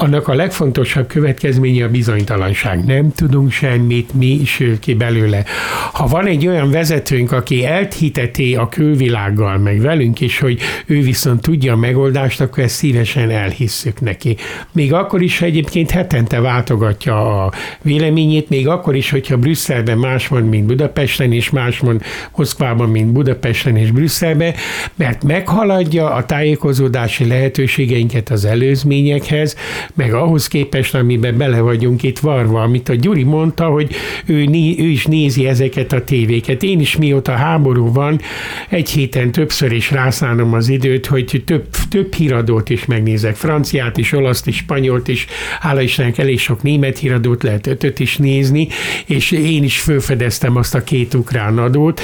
annak 0.00 0.28
a 0.28 0.34
legfontosabb 0.34 1.06
következménye 1.06 1.84
a 1.84 1.88
bizonytalanság. 1.88 2.84
Nem 2.84 3.12
tudunk 3.12 3.50
semmit, 3.50 4.14
mi 4.14 4.40
sül 4.44 4.78
ki 4.78 4.94
belőle. 4.94 5.44
Ha 5.92 6.06
van 6.06 6.26
egy 6.26 6.46
olyan 6.46 6.70
vezetőnk, 6.70 7.32
aki 7.32 7.64
elhiteti 7.64 8.54
a 8.54 8.68
külvilággal, 8.68 9.58
meg 9.58 9.80
velünk 9.80 10.20
is, 10.20 10.38
hogy 10.38 10.60
ő 10.86 11.00
viszont 11.00 11.40
tudja 11.40 11.72
a 11.72 11.76
megoldást, 11.76 12.40
akkor 12.40 12.62
ezt 12.62 12.74
szívesen 12.74 13.30
elhisszük 13.30 14.00
neki. 14.00 14.36
Még 14.72 14.92
akkor 14.92 15.22
is, 15.22 15.38
ha 15.38 15.44
egyébként 15.44 15.90
hetente 15.90 16.40
váltogatja 16.40 17.44
a 17.44 17.52
véleményét, 17.82 18.48
még 18.48 18.68
akkor 18.68 18.96
is, 18.96 19.10
hogyha 19.10 19.36
Brüsszelben 19.36 19.98
más 19.98 20.28
van, 20.28 20.42
mint 20.42 20.66
Budapesten, 20.66 21.32
és 21.32 21.50
más 21.50 21.78
van 21.78 22.00
Moszkvában, 22.36 22.88
mint 22.90 23.12
Budapesten 23.12 23.76
és 23.76 23.90
Brüsszelben, 23.90 24.54
mert 24.94 25.24
meghaladja 25.24 26.10
a 26.10 26.24
tájékozódási 26.24 27.26
lehetőségeinket 27.26 28.30
az 28.30 28.44
előzményekhez, 28.44 29.56
meg 29.94 30.14
ahhoz 30.14 30.48
képest, 30.48 30.94
amiben 30.94 31.36
bele 31.36 31.60
vagyunk 31.60 32.02
itt 32.02 32.18
varva, 32.18 32.62
amit 32.62 32.88
a 32.88 32.94
Gyuri 32.94 33.22
mondta, 33.22 33.66
hogy 33.66 33.94
ő, 34.26 34.34
ő 34.78 34.88
is 34.88 35.06
nézi 35.06 35.46
ezeket 35.46 35.92
a 35.92 36.04
tévéket. 36.04 36.62
Én 36.62 36.80
is 36.80 36.96
mióta 36.96 37.32
háború 37.32 37.92
van, 37.92 38.20
egy 38.68 38.90
héten 38.90 39.32
többször 39.32 39.72
is 39.72 39.90
rászánom 39.90 40.54
az 40.54 40.68
időt, 40.68 41.06
hogy 41.06 41.42
több, 41.46 41.66
több 41.90 42.14
híradót 42.14 42.70
is 42.70 42.84
megnézek. 42.84 43.36
Franciát 43.36 43.96
is, 43.96 44.12
olaszt 44.12 44.46
is, 44.46 44.56
spanyolt 44.56 45.08
is, 45.08 45.26
hála 45.60 45.80
Istennek 45.80 46.18
elég 46.18 46.38
sok 46.38 46.62
német 46.62 46.98
híradót 46.98 47.42
lehet 47.42 47.66
ötöt 47.66 47.98
is 47.98 48.16
nézni, 48.16 48.68
és 49.06 49.30
én 49.30 49.62
is 49.64 49.80
felfedeztem 49.80 50.56
azt 50.56 50.74
a 50.74 50.84
két 50.84 51.14
ukrán 51.14 51.58
adót, 51.58 52.00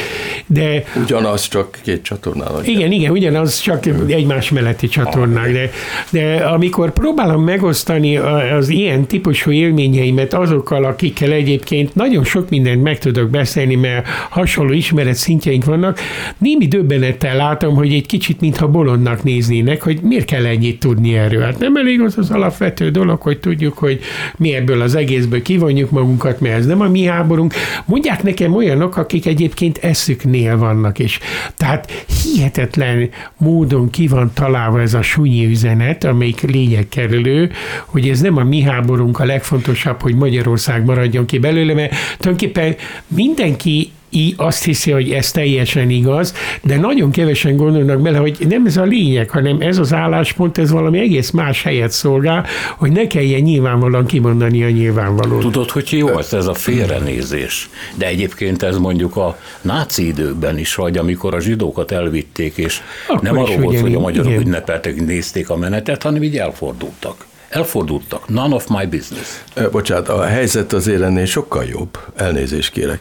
de... 0.47 0.85
Ugyanaz, 1.03 1.49
csak 1.49 1.79
két 1.83 2.03
csatornán. 2.03 2.65
Igen, 2.65 2.93
igen, 2.93 3.11
ugyanaz, 3.11 3.61
csak 3.61 3.87
egymás 4.07 4.51
melletti 4.51 4.89
csatornák, 4.89 5.53
de, 5.53 5.71
de 6.11 6.45
amikor 6.45 6.93
próbálom 6.93 7.45
megosztani 7.45 7.74
megosztani 7.75 8.17
az 8.57 8.69
ilyen 8.69 9.07
típusú 9.07 9.51
élményeimet 9.51 10.35
azokkal, 10.35 10.85
akikkel 10.85 11.33
egyébként 11.33 11.95
nagyon 11.95 12.25
sok 12.25 12.51
mindent 12.51 12.83
meg 12.83 12.99
tudok 12.99 13.31
beszélni, 13.31 13.75
mert 13.75 14.07
hasonló 14.29 14.73
ismeret 14.73 15.15
szintjeink 15.15 15.65
vannak, 15.65 15.99
némi 16.39 16.67
döbbenettel 16.67 17.37
látom, 17.37 17.75
hogy 17.75 17.93
egy 17.93 18.07
kicsit 18.07 18.41
mintha 18.41 18.69
bolondnak 18.69 19.23
néznének, 19.23 19.83
hogy 19.83 20.01
miért 20.03 20.25
kell 20.25 20.47
ennyit 20.47 20.79
tudni 20.79 21.15
erről. 21.15 21.43
Hát 21.43 21.59
nem 21.59 21.77
elég 21.77 22.01
az 22.01 22.19
az 22.19 22.31
alapvető 22.31 22.91
dolog, 22.91 23.21
hogy 23.21 23.39
tudjuk, 23.41 23.79
hogy 23.79 24.01
mi 24.37 24.55
ebből 24.55 24.81
az 24.81 24.95
egészből 24.95 25.43
kivonjuk 25.43 25.91
magunkat, 25.91 26.41
mert 26.41 26.59
ez 26.59 26.67
nem 26.67 26.81
a 26.81 26.89
mi 26.89 27.05
háborunk. 27.05 27.55
Mondják 27.85 28.23
nekem 28.23 28.55
olyanok, 28.55 28.97
akik 28.97 29.27
egyébként 29.27 29.79
eszüknél 29.79 30.59
vannak, 30.59 30.99
és 30.99 31.19
tehát 31.57 31.91
hihetetlen 32.23 33.09
módon 33.37 33.91
ki 33.91 34.07
van 34.07 34.31
találva 34.35 34.81
ez 34.81 34.95
a 34.95 35.03
sunyi 35.03 35.47
üzenet, 35.47 36.05
amelyik 36.05 36.41
lényegkerülő, 36.41 37.51
hogy 37.85 38.09
ez 38.09 38.21
nem 38.21 38.37
a 38.37 38.45
mi 38.45 38.61
háborunk 38.61 39.21
a 39.21 39.25
legfontosabb, 39.25 40.03
hogy 40.03 40.15
Magyarország 40.15 40.85
maradjon 40.85 41.27
ki 41.27 41.39
belőle, 41.39 41.75
mert 41.75 41.95
tulajdonképpen 42.19 42.75
mindenki 43.07 43.93
azt 44.37 44.65
hiszi, 44.65 44.91
hogy 44.91 45.11
ez 45.11 45.31
teljesen 45.31 45.91
igaz, 45.91 46.35
de 46.63 46.77
nagyon 46.77 47.11
kevesen 47.11 47.57
gondolnak 47.57 48.01
bele, 48.01 48.19
hogy 48.19 48.37
nem 48.49 48.67
ez 48.67 48.77
a 48.77 48.83
lényeg, 48.83 49.31
hanem 49.31 49.61
ez 49.61 49.79
az 49.79 49.93
álláspont, 49.93 50.59
ez 50.59 50.71
valami 50.71 50.99
egész 50.99 51.31
más 51.31 51.63
helyet 51.63 51.91
szolgál, 51.91 52.47
hogy 52.77 52.93
ne 52.93 53.07
kelljen 53.07 53.41
nyilvánvalóan 53.41 54.07
kimondani 54.07 54.65
a 54.65 54.71
nyilvánvalót. 54.71 55.41
Tudod, 55.41 55.71
hogy 55.71 55.89
jó 55.93 56.19
ez, 56.19 56.33
ez 56.33 56.47
a 56.47 56.55
félrenézés. 56.55 57.69
De 57.95 58.07
egyébként 58.07 58.63
ez 58.63 58.79
mondjuk 58.79 59.17
a 59.17 59.39
náci 59.61 60.07
időkben 60.07 60.59
is, 60.59 60.75
vagy 60.75 60.97
amikor 60.97 61.35
a 61.35 61.41
zsidókat 61.41 61.93
elvitték, 61.93 62.57
és 62.57 62.81
Akkor 63.09 63.23
nem 63.23 63.39
arról 63.39 63.57
volt, 63.57 63.81
hogy 63.81 63.95
a 63.95 64.01
magyarok 64.01 64.31
igen. 64.31 64.47
ünnepeltek, 64.47 65.05
nézték 65.05 65.51
a 65.51 65.57
menetet, 65.57 66.03
hanem 66.03 66.23
így 66.23 66.37
elfordultak. 66.37 67.27
Elfordultak. 67.55 68.29
None 68.29 68.55
of 68.55 68.67
my 68.69 68.87
business. 68.87 69.45
Bocsánat, 69.71 70.09
a 70.09 70.25
helyzet 70.25 70.73
azért 70.73 71.03
ennél 71.03 71.25
sokkal 71.25 71.65
jobb, 71.65 71.99
elnézést 72.15 72.71
kérek. 72.71 73.01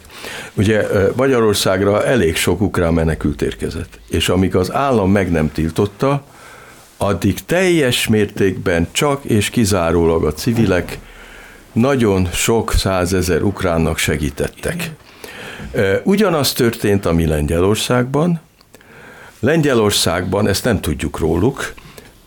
Ugye 0.53 0.87
Magyarországra 1.15 2.05
elég 2.05 2.35
sok 2.35 2.61
ukrán 2.61 2.93
menekült 2.93 3.41
érkezett, 3.41 3.99
és 4.09 4.29
amíg 4.29 4.55
az 4.55 4.73
állam 4.73 5.11
meg 5.11 5.31
nem 5.31 5.51
tiltotta, 5.51 6.23
addig 6.97 7.45
teljes 7.45 8.07
mértékben 8.07 8.87
csak 8.91 9.23
és 9.23 9.49
kizárólag 9.49 10.25
a 10.25 10.33
civilek 10.33 10.99
nagyon 11.71 12.27
sok 12.33 12.73
százezer 12.73 13.41
ukránnak 13.41 13.97
segítettek. 13.97 14.91
Ugyanaz 16.03 16.53
történt, 16.53 17.05
ami 17.05 17.25
Lengyelországban. 17.25 18.41
Lengyelországban, 19.39 20.47
ezt 20.47 20.63
nem 20.63 20.81
tudjuk 20.81 21.19
róluk, 21.19 21.73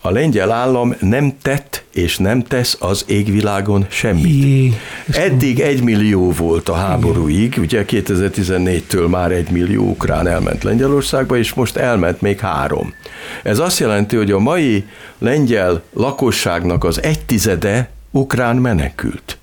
a 0.06 0.10
lengyel 0.10 0.52
állam 0.52 0.94
nem 1.00 1.36
tett 1.42 1.84
és 1.92 2.16
nem 2.16 2.42
tesz 2.42 2.76
az 2.80 3.04
égvilágon 3.06 3.86
semmit. 3.88 4.42
Jé, 4.44 4.72
Eddig 5.12 5.60
egy 5.60 5.82
millió 5.82 6.30
volt 6.30 6.68
a 6.68 6.74
háborúig, 6.74 7.56
ugye 7.58 7.84
2014-től 7.88 9.08
már 9.08 9.32
egy 9.32 9.50
millió 9.50 9.88
ukrán 9.88 10.26
elment 10.26 10.62
Lengyelországba, 10.62 11.36
és 11.36 11.54
most 11.54 11.76
elment 11.76 12.20
még 12.20 12.40
három. 12.40 12.94
Ez 13.42 13.58
azt 13.58 13.78
jelenti, 13.78 14.16
hogy 14.16 14.30
a 14.30 14.38
mai 14.38 14.84
lengyel 15.18 15.82
lakosságnak 15.92 16.84
az 16.84 17.02
egy 17.02 17.24
tizede 17.24 17.90
ukrán 18.10 18.56
menekült. 18.56 19.38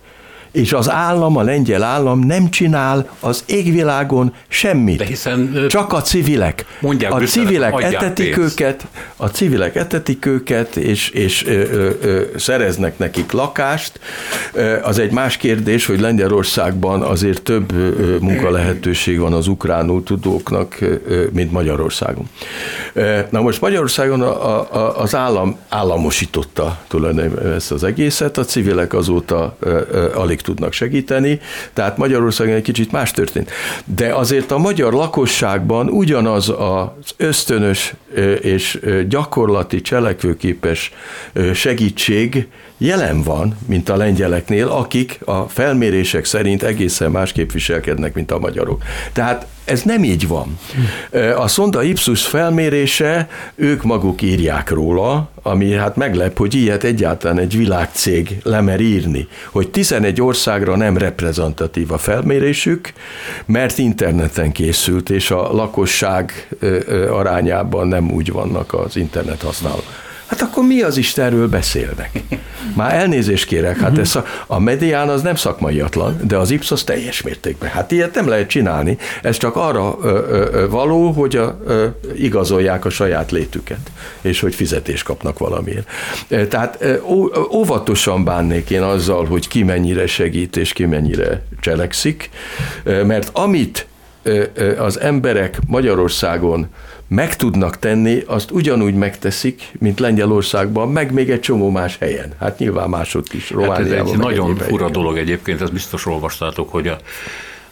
És 0.54 0.74
az 0.74 0.90
állam, 0.90 1.38
a 1.38 1.42
lengyel 1.42 1.84
állam 1.84 2.20
nem 2.20 2.50
csinál 2.50 3.10
az 3.20 3.44
égvilágon 3.46 4.34
semmit. 4.48 4.98
De 4.98 5.06
hiszen, 5.06 5.66
Csak 5.68 5.94
a 5.94 6.02
civilek. 6.02 6.66
mondják 6.80 7.14
a 7.14 7.20
civilek 7.20 7.82
etetik 7.82 8.36
pénzt. 8.36 8.60
őket, 8.60 8.88
a 9.16 9.28
civilek 9.28 9.76
etetik 9.76 10.26
őket, 10.26 10.76
és, 10.76 11.10
és 11.10 11.46
ö, 11.46 11.52
ö, 11.52 11.90
ö, 12.02 12.22
szereznek 12.36 12.98
nekik 12.98 13.32
lakást. 13.32 14.00
Az 14.82 15.00
egy 15.00 15.12
más 15.12 15.38
kérdés, 15.38 15.86
hogy 15.86 16.00
Lengyelországban 16.00 17.02
azért 17.02 17.42
több 17.42 17.74
munkalehetőség 18.22 19.20
van 19.20 19.34
az 19.34 19.48
ukránul 19.48 20.04
tudóknak, 20.04 20.80
mint 21.32 21.52
Magyarországon. 21.52 22.30
Na 23.30 23.42
most 23.42 23.62
Magyarországon 23.62 24.22
a, 24.22 24.76
a, 24.76 25.00
az 25.02 25.16
állam 25.16 25.58
államosította 25.70 26.80
tulajdonképpen 26.88 27.52
ezt 27.52 27.72
az 27.72 27.84
egészet, 27.84 28.38
a 28.38 28.46
civilek 28.46 28.94
azóta 28.94 29.58
alig 30.14 30.42
tudnak 30.44 30.74
segíteni, 30.74 31.40
tehát 31.74 31.98
Magyarországon 31.98 32.56
egy 32.56 32.62
kicsit 32.62 32.92
más 32.92 33.12
történt. 33.12 33.52
De 33.86 34.14
azért 34.14 34.52
a 34.52 34.58
magyar 34.58 34.94
lakosságban 34.94 35.90
ugyanaz 35.90 36.50
az 36.50 37.14
ösztönös 37.18 37.94
és 38.42 38.80
gyakorlati 39.08 39.82
cselekvőképes 39.82 40.92
segítség 41.54 42.48
jelen 42.86 43.22
van, 43.22 43.58
mint 43.66 43.90
a 43.90 43.96
lengyeleknél, 43.96 44.68
akik 44.68 45.20
a 45.26 45.48
felmérések 45.48 46.26
szerint 46.26 46.64
egészen 46.64 47.12
másképp 47.12 47.52
viselkednek, 47.52 48.14
mint 48.14 48.32
a 48.32 48.40
magyarok. 48.40 48.84
Tehát 49.14 49.48
ez 49.66 49.82
nem 49.82 50.04
így 50.04 50.28
van. 50.28 50.58
A 51.38 51.48
Sonda 51.48 51.84
Ipsus 51.84 52.26
felmérése, 52.26 53.30
ők 53.56 53.84
maguk 53.84 54.22
írják 54.22 54.70
róla, 54.70 55.30
ami 55.42 55.74
hát 55.74 55.96
meglep, 55.96 56.38
hogy 56.38 56.54
ilyet 56.54 56.84
egyáltalán 56.84 57.40
egy 57.40 57.58
világcég 57.58 58.38
lemer 58.44 58.80
írni, 58.80 59.28
hogy 59.52 59.70
11 59.70 60.22
országra 60.22 60.76
nem 60.76 60.98
reprezentatív 60.98 61.92
a 61.92 61.98
felmérésük, 61.98 62.94
mert 63.46 63.78
interneten 63.78 64.52
készült, 64.52 65.10
és 65.10 65.32
a 65.32 65.54
lakosság 65.54 66.48
arányában 67.10 67.88
nem 67.88 68.12
úgy 68.12 68.32
vannak 68.32 68.74
az 68.74 68.96
internet 68.96 69.42
használók. 69.42 70.03
Hát 70.26 70.42
akkor 70.42 70.66
mi 70.66 70.82
az 70.82 70.98
Istenről 70.98 71.48
beszélnek? 71.48 72.22
Már 72.76 72.94
elnézést 72.94 73.46
kérek, 73.46 73.78
hát 73.78 73.98
ez 73.98 74.16
a, 74.16 74.26
a 74.48 74.60
medián 74.60 75.10
az 75.10 75.22
nem 75.22 75.36
szakmaiatlan, 75.36 76.20
de 76.24 76.38
az 76.38 76.52
Ipsos 76.52 76.84
teljes 76.84 77.22
mértékben. 77.22 77.70
Hát 77.70 77.92
ilyet 77.92 78.16
nem 78.16 78.28
lehet 78.28 78.48
csinálni, 78.48 78.98
ez 79.22 79.38
csak 79.38 79.56
arra 79.56 79.98
ö, 80.02 80.08
ö, 80.30 80.70
való, 80.70 81.12
hogy 81.12 81.36
a, 81.36 81.60
ö, 81.66 81.88
igazolják 82.16 82.86
a 82.86 82.90
saját 82.90 83.32
létüket, 83.32 83.92
és 84.22 84.40
hogy 84.40 84.56
fizetést 84.56 85.04
kapnak 85.04 85.40
valamiért. 85.40 85.88
Tehát 86.50 86.86
ó- 87.04 87.38
óvatosan 87.54 88.24
bánnék 88.24 88.70
én 88.70 88.82
azzal, 88.82 89.26
hogy 89.26 89.48
ki 89.48 89.64
mennyire 89.64 90.08
segít, 90.08 90.58
és 90.58 90.74
ki 90.74 90.86
mennyire 90.86 91.42
cselekszik, 91.60 92.30
mert 92.84 93.30
amit 93.34 93.88
az 94.78 95.00
emberek 95.00 95.58
Magyarországon 95.68 96.68
meg 97.14 97.36
tudnak 97.36 97.80
tenni, 97.80 98.24
azt 98.26 98.52
ugyanúgy 98.52 98.96
megteszik, 98.96 99.72
mint 99.80 100.00
Lengyelországban, 100.00 100.92
meg 100.92 101.12
még 101.12 101.30
egy 101.30 101.40
csomó 101.40 101.70
más 101.70 101.98
helyen. 101.98 102.34
Hát 102.40 102.60
nyilván 102.60 102.90
másod 102.90 103.26
is, 103.32 103.54
Hát 103.60 103.80
ez 103.80 103.92
egy 103.92 104.18
nagyon 104.18 104.56
fura 104.56 104.90
dolog 104.90 105.18
egyébként, 105.18 105.62
ezt 105.62 105.74
biztos 105.74 106.06
olvastátok, 106.06 106.72
hogy 106.72 106.88
a 106.88 106.98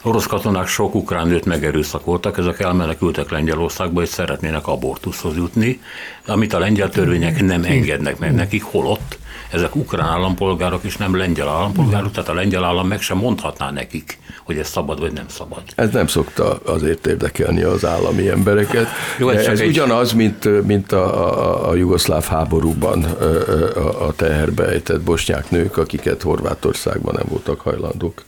orosz 0.02 0.26
katonák 0.26 0.68
sok 0.68 0.96
ukrán 0.96 1.28
nőt 1.28 1.46
megerőszakoltak, 1.46 2.38
ezek 2.38 2.60
elmenekültek 2.60 3.30
Lengyelországba, 3.30 4.02
és 4.02 4.10
szeretnének 4.10 4.68
abortuszhoz 4.68 5.36
jutni, 5.36 5.82
amit 6.26 6.54
a 6.54 6.60
lengyel 6.60 6.90
törvények 6.90 7.42
nem 7.42 7.64
engednek 7.64 8.20
meg 8.20 8.34
nekik, 8.34 8.64
holott 8.64 9.20
ezek 9.52 9.76
ukrán 9.76 10.08
állampolgárok 10.08 10.84
és 10.84 10.98
nem 10.98 11.16
lengyel 11.18 11.48
állampolgárok, 11.48 12.12
tehát 12.12 12.30
a 12.30 12.34
lengyel 12.34 12.64
állam 12.64 12.88
meg 12.88 13.02
sem 13.02 13.18
mondhatná 13.18 13.72
nekik, 13.72 14.20
hogy 14.44 14.58
ez 14.58 14.68
szabad 14.68 15.00
vagy 15.00 15.12
nem 15.14 15.26
szabad. 15.28 15.62
Ez 15.76 15.90
nem 15.92 16.08
szokta 16.08 16.60
azért 16.66 17.08
érdekelni 17.08 17.62
az 17.62 17.86
állami 17.86 18.28
embereket. 18.30 18.88
Jó, 19.18 19.30
ez 19.30 19.46
ez 19.46 19.60
egy- 19.60 19.68
ugyanaz, 19.68 20.12
mint, 20.14 20.66
mint 20.68 20.92
a, 20.92 21.06
a, 21.06 21.70
a 21.70 21.76
jugoszláv 21.76 22.24
háborúban 22.26 23.04
a, 23.04 24.06
a 24.08 24.14
teherbe 24.16 24.66
ejtett 24.68 25.02
bosnyák 25.02 25.50
nők, 25.50 25.78
akiket 25.78 26.22
Horvátországban 26.22 27.14
nem 27.18 27.26
voltak 27.30 27.60
hajlandók 27.62 28.24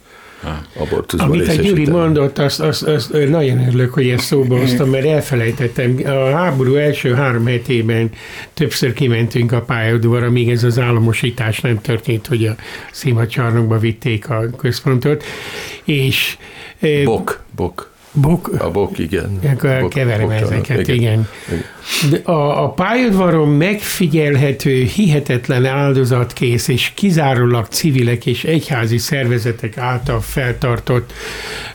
abortuszban 0.76 1.30
Amit 1.30 1.48
a 1.48 1.54
Gyuri 1.54 1.90
mondott, 1.90 2.38
azt, 2.38 2.60
azt, 2.60 2.84
azt 2.84 3.12
nagyon 3.12 3.68
örülök, 3.68 3.94
hogy 3.94 4.10
ezt 4.10 4.26
szóba 4.26 4.60
hoztam, 4.60 4.90
mert 4.90 5.06
elfelejtettem. 5.06 6.00
A 6.06 6.32
háború 6.32 6.76
első 6.76 7.14
három 7.14 7.46
hetében 7.46 8.10
többször 8.54 8.94
kimentünk 8.94 9.52
a 9.52 9.62
pályaudvarra, 9.62 10.30
míg 10.30 10.50
ez 10.50 10.64
az 10.64 10.80
államosítás 10.80 11.60
nem 11.60 11.82
történt, 11.82 12.28
hogy 12.28 12.46
a 12.46 12.56
színhadcsarnokba 12.92 13.78
vitték 13.78 14.30
a 14.30 14.50
központot, 14.58 15.24
és 15.84 16.38
eh, 16.80 17.04
Bok, 17.04 17.44
bok. 17.56 17.93
Bok, 18.16 18.52
A 18.58 18.72
bok, 18.72 19.00
igen. 19.00 19.40
akkor 19.54 19.80
Bok- 19.80 19.94
keverem 19.94 20.28
bokcsarnok, 20.28 20.70
ezeket, 20.70 20.88
igen. 20.88 20.96
igen. 20.96 21.28
De 22.10 22.32
a, 22.32 22.64
a 22.64 22.70
pályadvaron 22.70 23.50
megfigyelhető, 23.50 24.84
hihetetlen 24.84 25.66
áldozatkész 25.66 26.68
és 26.68 26.92
kizárólag 26.96 27.66
civilek 27.66 28.26
és 28.26 28.44
egyházi 28.44 28.98
szervezetek 28.98 29.78
által 29.78 30.22
feltartott 30.22 31.14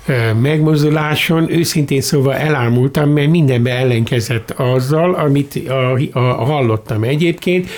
ö, 0.07 0.33
megmozduláson 0.33 1.51
őszintén 1.51 2.01
szóval 2.01 2.35
elámultam, 2.35 3.11
mert 3.11 3.31
mindenbe 3.31 3.71
ellenkezett 3.71 4.51
azzal, 4.51 5.15
amit 5.15 5.69
a, 5.69 5.99
a 6.13 6.45
hallottam 6.45 7.03
egyébként, 7.03 7.69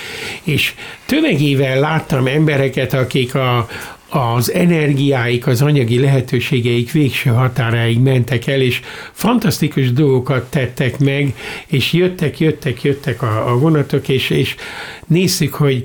és 0.42 0.74
tömegével 1.06 1.80
láttam 1.80 2.26
embereket, 2.26 2.94
akik 2.94 3.34
a, 3.34 3.68
az 4.10 4.52
energiáik, 4.52 5.46
az 5.46 5.62
anyagi 5.62 6.00
lehetőségeik 6.00 6.92
végső 6.92 7.30
határáig 7.30 7.98
mentek 7.98 8.46
el, 8.46 8.60
és 8.60 8.80
fantasztikus 9.12 9.92
dolgokat 9.92 10.50
tettek 10.50 10.98
meg, 10.98 11.34
és 11.66 11.92
jöttek, 11.92 12.38
jöttek, 12.38 12.82
jöttek 12.82 13.22
a, 13.22 13.50
a 13.50 13.58
vonatok, 13.58 14.08
és, 14.08 14.30
és 14.30 14.54
nézzük, 15.06 15.54
hogy 15.54 15.82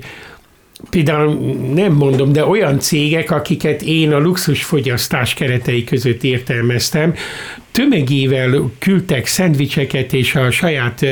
például 0.90 1.34
nem 1.74 1.92
mondom, 1.92 2.32
de 2.32 2.46
olyan 2.46 2.78
cégek, 2.78 3.30
akiket 3.30 3.82
én 3.82 4.12
a 4.12 4.18
luxusfogyasztás 4.18 5.34
keretei 5.34 5.84
között 5.84 6.22
értelmeztem, 6.22 7.14
tömegével 7.76 8.70
küldtek 8.78 9.26
szendvicseket, 9.26 10.12
és 10.12 10.34
a 10.34 10.50
saját 10.50 11.04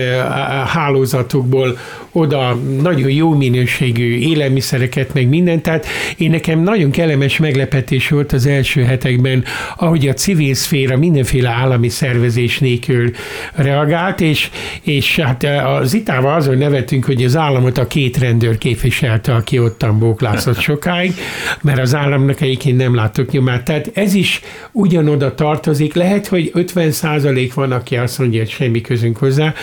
hálózatukból 0.67 1.79
oda 2.13 2.59
nagyon 2.83 3.11
jó 3.11 3.35
minőségű 3.35 4.19
élelmiszereket, 4.19 5.15
meg 5.15 5.29
mindent. 5.29 5.63
Tehát 5.63 5.87
én 6.17 6.31
nekem 6.31 6.61
nagyon 6.63 6.91
kellemes 6.91 7.39
meglepetés 7.39 8.09
volt 8.09 8.33
az 8.33 8.47
első 8.47 8.83
hetekben, 8.83 9.45
ahogy 9.77 10.09
a 10.09 10.13
civil 10.13 10.55
szféra 10.55 10.97
mindenféle 10.97 11.49
állami 11.49 11.89
szervezés 11.89 12.59
nélkül 12.59 13.11
reagált, 13.55 14.21
és, 14.21 14.51
és 14.83 15.19
hát 15.19 15.47
az 15.81 15.95
itával 15.95 16.35
azon 16.35 16.59
nevetünk, 16.59 17.05
hogy 17.05 17.25
az 17.25 17.37
államot 17.37 17.79
a 17.79 17.87
két 17.87 18.19
rendőr 18.19 18.59
képviselte, 18.59 19.35
aki 19.35 19.59
ottan 19.59 19.99
bóklászott 19.99 20.61
sokáig, 20.71 21.15
mert 21.63 21.79
az 21.79 21.95
államnak 21.95 22.41
egyébként 22.41 22.77
nem 22.77 22.95
látok 22.95 23.31
nyomát. 23.31 23.65
Tehát 23.65 23.91
ez 23.95 24.15
is 24.15 24.41
ugyanoda 24.73 25.35
tartozik. 25.35 25.95
Lehet, 25.95 26.27
hogy 26.27 26.51
50 26.55 26.91
százalék 26.91 27.55
van, 27.55 27.73
aki 27.73 27.97
azt 27.97 28.19
mondja, 28.19 28.39
hogy 28.41 28.51
semmi 28.51 28.81
közünk 28.81 29.17
hozzá. 29.17 29.55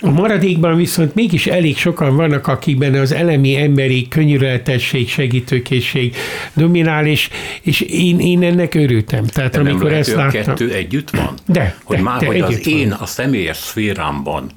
A 0.00 0.10
maradékban 0.10 0.76
viszont 0.76 1.14
mégis 1.14 1.46
elég 1.46 1.76
sokan 1.76 2.16
vannak, 2.16 2.46
akikben 2.46 2.94
az 2.94 3.12
elemi 3.12 3.56
emberi 3.56 4.08
könyörületesség, 4.08 5.08
segítőkészség 5.08 6.16
dominál, 6.54 7.06
és, 7.06 7.28
és 7.62 7.80
én, 7.80 8.20
én 8.20 8.42
ennek 8.42 8.74
örültem. 8.74 9.26
Tehát 9.26 9.52
De 9.52 9.58
amikor 9.58 9.90
nem 9.90 9.98
ezt 9.98 10.14
láttam. 10.14 10.30
kettő 10.42 10.72
együtt 10.72 11.10
van? 11.10 11.34
De, 11.46 11.76
Hogy 11.84 11.96
de, 11.96 12.02
már, 12.02 12.20
de 12.20 12.26
hogy 12.26 12.40
az 12.40 12.64
van. 12.64 12.74
én 12.74 12.92
a 12.92 13.06
személyes 13.06 13.56
szférámban 13.56 14.50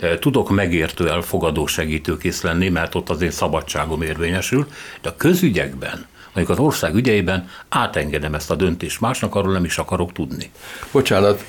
eh, 0.00 0.10
tudok 0.20 0.50
megértő, 0.50 1.08
elfogadó 1.08 1.66
segítőkész 1.66 2.42
lenni, 2.42 2.68
mert 2.68 2.94
ott 2.94 3.08
az 3.08 3.22
én 3.22 3.30
szabadságom 3.30 4.02
érvényesül, 4.02 4.66
de 5.02 5.08
a 5.08 5.16
közügyekben, 5.16 6.06
mondjuk 6.34 6.58
az 6.58 6.64
ország 6.64 6.94
ügyeiben 6.94 7.48
átengedem 7.68 8.34
ezt 8.34 8.50
a 8.50 8.54
döntést 8.54 9.00
másnak, 9.00 9.34
arról 9.34 9.52
nem 9.52 9.64
is 9.64 9.78
akarok 9.78 10.12
tudni. 10.12 10.50
Bocsánat, 10.92 11.44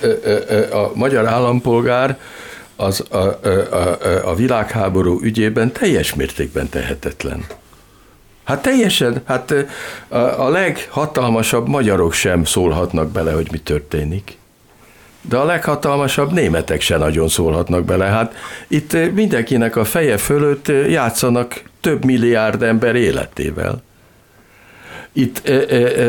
a 0.72 0.92
magyar 0.94 1.28
állampolgár 1.28 2.20
az 2.76 3.06
a, 3.10 3.18
a, 3.18 3.48
a, 3.72 4.30
a 4.30 4.36
világháború 4.36 5.20
ügyében 5.22 5.72
teljes 5.72 6.14
mértékben 6.14 6.70
tehetetlen. 6.70 7.46
Hát 8.44 8.62
teljesen, 8.62 9.22
hát 9.26 9.54
a, 10.08 10.50
leghatalmasabb 10.50 11.68
magyarok 11.68 12.14
sem 12.14 12.46
szólhatnak 12.46 13.12
bele, 13.12 13.32
hogy 13.32 13.48
mi 13.52 13.58
történik. 13.58 14.38
De 15.22 15.38
a 15.38 15.46
leghatalmasabb 15.46 16.32
németek 16.32 16.82
se 16.82 16.98
nagyon 16.98 17.28
szólhatnak 17.28 17.86
bele. 17.86 18.06
Hát 18.06 18.36
itt 18.68 19.14
mindenkinek 19.14 19.76
a 19.76 19.84
feje 19.84 20.18
fölött 20.18 20.68
játszanak 20.68 21.62
több 21.82 22.06
milliárd 22.06 22.62
ember 22.62 22.96
életével. 22.96 23.82
Itt 25.14 25.52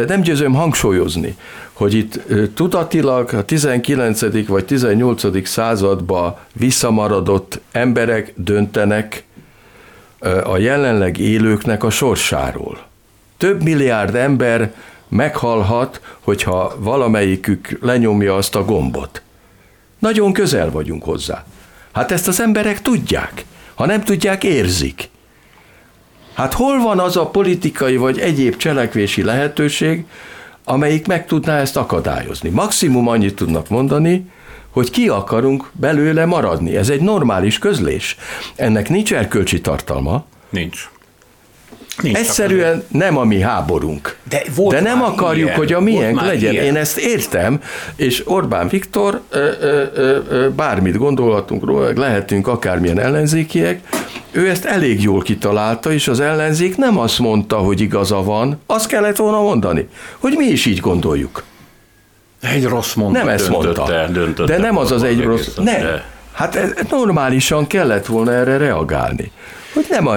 nem 0.07 0.21
győzöm 0.21 0.55
hangsúlyozni, 0.55 1.37
hogy 1.73 1.95
itt 1.95 2.21
tudatilag 2.55 3.33
a 3.33 3.45
19. 3.45 4.47
vagy 4.47 4.65
18. 4.65 5.49
századba 5.49 6.41
visszamaradott 6.53 7.61
emberek 7.73 8.33
döntenek 8.37 9.25
a 10.45 10.57
jelenleg 10.57 11.19
élőknek 11.19 11.85
a 11.85 11.91
sorsáról. 11.91 12.79
Több 13.37 13.63
milliárd 13.63 14.15
ember 14.15 14.75
meghalhat, 15.09 16.01
hogyha 16.21 16.77
valamelyikük 16.79 17.79
lenyomja 17.81 18.37
azt 18.37 18.55
a 18.55 18.65
gombot. 18.65 19.23
Nagyon 19.99 20.33
közel 20.33 20.71
vagyunk 20.71 21.05
hozzá. 21.05 21.45
Hát 21.93 22.13
ezt 22.13 22.29
az 22.29 22.41
emberek 22.41 22.83
tudják. 22.83 23.45
Ha 23.75 23.87
nem 23.87 24.03
tudják, 24.03 24.45
érzik. 24.45 25.09
Hát 26.35 26.53
hol 26.55 26.81
van 26.81 26.99
az 26.99 27.17
a 27.17 27.27
politikai 27.27 27.97
vagy 27.97 28.19
egyéb 28.19 28.57
cselekvési 28.57 29.23
lehetőség, 29.23 30.05
amelyik 30.65 31.07
meg 31.07 31.27
tudná 31.27 31.59
ezt 31.59 31.77
akadályozni? 31.77 32.49
Maximum 32.49 33.09
annyit 33.09 33.35
tudnak 33.35 33.69
mondani, 33.69 34.31
hogy 34.71 34.91
ki 34.91 35.09
akarunk 35.09 35.71
belőle 35.73 36.27
maradni. 36.27 36.77
Ez 36.77 36.89
egy 36.89 37.01
normális 37.01 37.59
közlés. 37.59 38.17
Ennek 38.57 38.89
nincs 38.89 39.15
erkölcsi 39.15 39.61
tartalma. 39.61 40.25
Nincs. 40.51 40.91
Nincs 42.01 42.17
Egyszerűen 42.17 42.85
nem 42.89 43.17
a 43.17 43.25
mi 43.25 43.41
háborunk. 43.41 44.17
De 44.29 44.43
volt 44.55 44.75
De 44.77 44.81
nem 44.83 45.03
akarjuk, 45.03 45.47
ilyen. 45.47 45.57
hogy 45.59 45.73
a 45.73 45.81
miénk 45.81 46.21
legyen. 46.21 46.53
ilyen. 46.53 46.65
Én 46.65 46.77
ezt 46.77 46.99
értem, 46.99 47.61
és 47.97 48.23
Orbán 48.27 48.69
Viktor, 48.69 49.21
ö, 49.31 49.51
ö, 49.61 49.83
ö, 49.95 50.19
ö, 50.29 50.49
bármit 50.51 50.97
gondolhatunk 50.97 51.65
róla, 51.65 51.93
lehetünk 51.95 52.47
akármilyen 52.49 52.99
ellenzékiek, 52.99 53.81
ő 54.31 54.49
ezt 54.49 54.65
elég 54.65 55.03
jól 55.03 55.23
kitalálta, 55.23 55.93
és 55.93 56.09
az 56.09 56.21
ellenzék 56.21 56.77
nem 56.77 56.99
azt 56.99 57.19
mondta, 57.19 57.57
hogy 57.57 57.81
igaza 57.81 58.23
van, 58.23 58.61
azt 58.67 58.87
kellett 58.87 59.17
volna 59.17 59.41
mondani, 59.41 59.89
hogy 60.19 60.35
mi 60.37 60.45
is 60.45 60.67
így 60.67 60.79
gondoljuk. 60.81 61.43
Egy 62.43 62.65
rossz 62.65 62.95
mondat 62.95 63.23
Nem 63.25 63.33
ezt 63.33 63.49
mondta. 63.49 64.09
Döntötte 64.13 64.57
De 64.57 64.63
nem 64.63 64.77
az 64.79 64.91
az 64.93 65.03
egy 65.03 65.23
rossz. 65.23 65.49
de- 65.63 66.05
Hát 66.33 66.55
ez, 66.55 66.71
normálisan 66.91 67.67
kellett 67.67 68.07
volna 68.07 68.33
erre 68.33 68.57
reagálni. 68.57 69.31
Hogy 69.75 69.87
nem 69.91 70.07
a, 70.07 70.15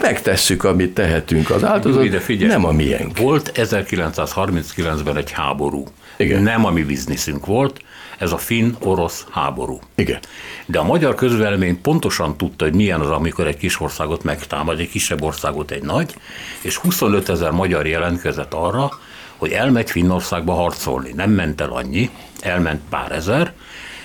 megtesszük, 0.00 0.64
amit 0.64 0.94
tehetünk 0.94 1.50
az 1.50 1.64
áldozat, 1.64 2.04
Ide 2.04 2.18
figyelj. 2.20 2.50
nem 2.50 2.64
a 2.64 2.72
miénk. 2.72 3.18
Volt 3.18 3.52
1939-ben 3.54 5.16
egy 5.16 5.30
háború. 5.30 5.84
Igen. 6.16 6.42
Nem 6.42 6.64
a 6.64 6.70
mi 6.70 6.82
bizniszünk 6.82 7.46
volt, 7.46 7.80
ez 8.18 8.32
a 8.32 8.36
finn-orosz 8.38 9.26
háború. 9.30 9.78
Igen. 9.94 10.18
De 10.66 10.78
a 10.78 10.84
magyar 10.84 11.14
közvélemény 11.14 11.80
pontosan 11.80 12.36
tudta, 12.36 12.64
hogy 12.64 12.74
milyen 12.74 13.00
az, 13.00 13.10
amikor 13.10 13.46
egy 13.46 13.56
kis 13.56 13.80
országot 13.80 14.22
megtámad, 14.22 14.80
egy 14.80 14.90
kisebb 14.90 15.22
országot 15.22 15.70
egy 15.70 15.82
nagy, 15.82 16.14
és 16.60 16.76
25 16.76 17.28
ezer 17.28 17.50
magyar 17.50 17.86
jelentkezett 17.86 18.54
arra, 18.54 18.90
hogy 19.36 19.50
elmegy 19.52 19.90
Finnországba 19.90 20.52
harcolni. 20.52 21.12
Nem 21.14 21.30
ment 21.30 21.60
el 21.60 21.70
annyi, 21.70 22.10
elment 22.40 22.80
pár 22.90 23.12
ezer, 23.12 23.52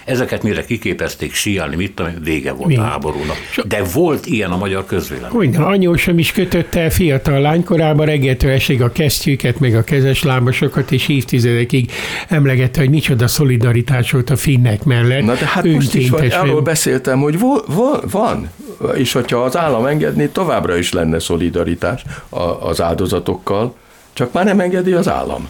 ezeket 0.10 0.44
mire 0.44 0.66
kiképezték 0.66 1.34
síelni, 1.34 1.76
mit 1.76 1.92
tudom, 1.92 2.12
vége 2.24 2.52
volt 2.52 2.72
Igen. 2.72 2.84
a 2.84 2.88
háborúnak. 2.88 3.38
De 3.68 3.84
volt 3.94 4.26
ilyen 4.26 4.52
a 4.52 4.58
magyar 4.58 4.86
közvélemény. 4.86 5.56
Hogy 5.56 5.56
anyósom 5.74 6.20
is 6.20 6.32
kötötte 6.32 6.80
el 6.80 6.90
fiatal 6.90 7.40
lánykorában 7.42 8.06
reggeltől 8.06 8.52
esig 8.52 8.82
a 8.82 8.92
kesztyűket, 8.92 9.60
meg 9.60 9.76
a 9.76 9.84
kezes 9.84 10.24
lábasokat, 10.24 10.92
és 10.92 11.08
évtizedekig 11.08 11.92
emlegette, 12.28 12.80
hogy 12.80 12.90
micsoda 12.90 13.28
szolidaritás 13.28 14.12
volt 14.12 14.30
a 14.30 14.36
finnek 14.36 14.84
mellett. 14.84 15.24
Na 15.24 15.34
de 15.34 15.46
hát 15.46 15.64
most 15.64 15.94
is 15.96 16.06
Önkéntesen. 16.12 16.40
arról 16.42 16.62
beszéltem, 16.62 17.20
hogy 17.20 17.40
vo, 17.40 17.56
vo, 17.68 17.92
van, 18.12 18.50
és 18.96 19.12
hogyha 19.12 19.38
az 19.38 19.58
állam 19.58 19.86
engedné, 19.86 20.26
továbbra 20.26 20.78
is 20.78 20.92
lenne 20.94 21.20
szolidaritás 21.20 22.02
a- 22.30 22.68
az 22.68 22.82
áldozatokkal, 22.82 23.76
csak 24.14 24.32
már 24.34 24.46
nem 24.46 24.60
engedi 24.60 24.92
az 24.92 25.08
állam. 25.10 25.48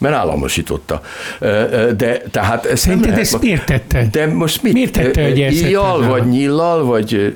Mert 0.00 0.14
államosította. 0.14 1.02
De 1.96 2.22
tehát 2.30 2.66
ezt 2.66 2.86
nem 2.86 3.00
lehet 3.00 3.18
ezt 3.18 3.40
miért 3.40 3.66
tette? 3.66 4.06
De 4.10 4.26
most 4.26 4.62
mit? 4.62 4.72
Miért 4.72 4.92
tette, 4.92 5.22
hogy 5.22 5.42
az 5.74 6.06
vagy 6.06 6.28
nyillal, 6.28 6.84
vagy 6.84 7.34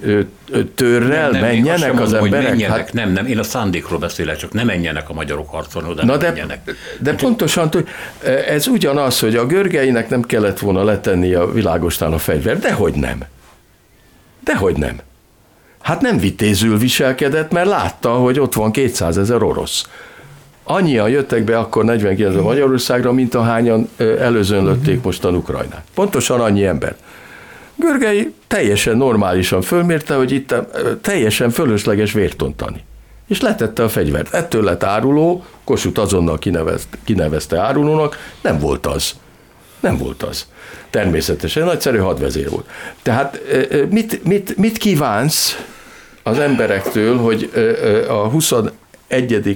törrel 0.75 1.31
Nem, 1.31 1.33
azt 1.33 1.41
menjenek 1.41 1.93
az 2.01 2.11
mondom, 2.11 2.25
emberek? 2.25 2.49
Menjenek, 2.49 2.77
Hát, 2.77 2.93
nem, 2.93 3.13
nem, 3.13 3.27
én 3.27 3.39
a 3.39 3.43
szándékról 3.43 3.99
beszélek, 3.99 4.37
csak 4.37 4.53
nem 4.53 4.67
menjenek 4.67 5.09
a 5.09 5.13
magyarok 5.13 5.51
harcolni, 5.51 5.89
oda 5.89 6.05
Na 6.05 6.11
nem 6.11 6.19
de, 6.19 6.27
menjenek. 6.29 6.75
de 7.01 7.15
pontosan, 7.15 7.71
tud- 7.71 7.89
ez 8.49 8.67
ugyanaz, 8.67 9.21
hogy 9.21 9.37
a 9.37 9.47
görgeinek 9.47 10.09
nem 10.09 10.23
kellett 10.23 10.59
volna 10.59 10.85
letenni 10.85 11.35
a 11.35 11.53
világostán 11.53 12.13
a 12.13 12.19
fegyvert, 12.19 12.61
dehogy 12.61 12.95
nem. 12.95 13.25
Dehogy 14.45 14.77
nem. 14.77 14.97
Hát 15.83 16.01
nem 16.01 16.19
vitézül 16.19 16.79
viselkedett, 16.79 17.53
mert 17.53 17.67
látta, 17.69 18.11
hogy 18.11 18.41
ott 18.41 18.55
van 18.55 18.73
200 18.73 19.19
ezer 19.19 19.43
orosz. 19.43 19.89
Annyian 20.65 21.09
jöttek 21.09 21.45
be 21.45 21.59
akkor 21.59 21.85
49-ben 21.87 22.43
Magyarországra, 22.43 23.13
mint 23.13 23.35
ahányan 23.35 23.89
ö, 23.97 24.19
előzön 24.19 24.65
lötték 24.65 25.03
mostan 25.03 25.35
Ukrajnát. 25.35 25.85
Pontosan 25.95 26.41
annyi 26.41 26.67
ember. 26.67 26.97
Görgei 27.77 28.35
teljesen 28.47 28.97
normálisan 28.97 29.63
fölmérte, 29.63 30.15
hogy 30.15 30.33
itt 30.33 30.55
teljesen 31.01 31.51
fölösleges 31.51 32.13
vért 32.13 32.43
ontani. 32.43 32.85
És 33.29 33.41
letette 33.41 33.83
a 33.83 33.89
fegyvert. 33.89 34.35
Ettől 34.35 34.65
lett 34.65 34.85
áruló, 34.85 35.45
Kossuth 35.65 36.01
azonnal 36.01 36.39
kinevezte, 36.39 36.99
kinevezte 37.05 37.59
árulónak, 37.59 38.19
nem 38.41 38.59
volt 38.59 38.87
az. 38.87 39.15
Nem 39.81 39.97
volt 39.97 40.23
az. 40.23 40.47
Természetesen 40.91 41.65
nagyszerű 41.65 41.99
hadvezér 41.99 42.51
volt. 42.51 42.67
Tehát 43.03 43.41
mit, 43.91 44.25
mit, 44.25 44.57
mit 44.57 44.79
kívánsz 44.79 45.65
az 46.23 46.39
emberektől, 46.39 47.17
hogy 47.17 47.51
a 48.09 48.29
21. 48.29 48.73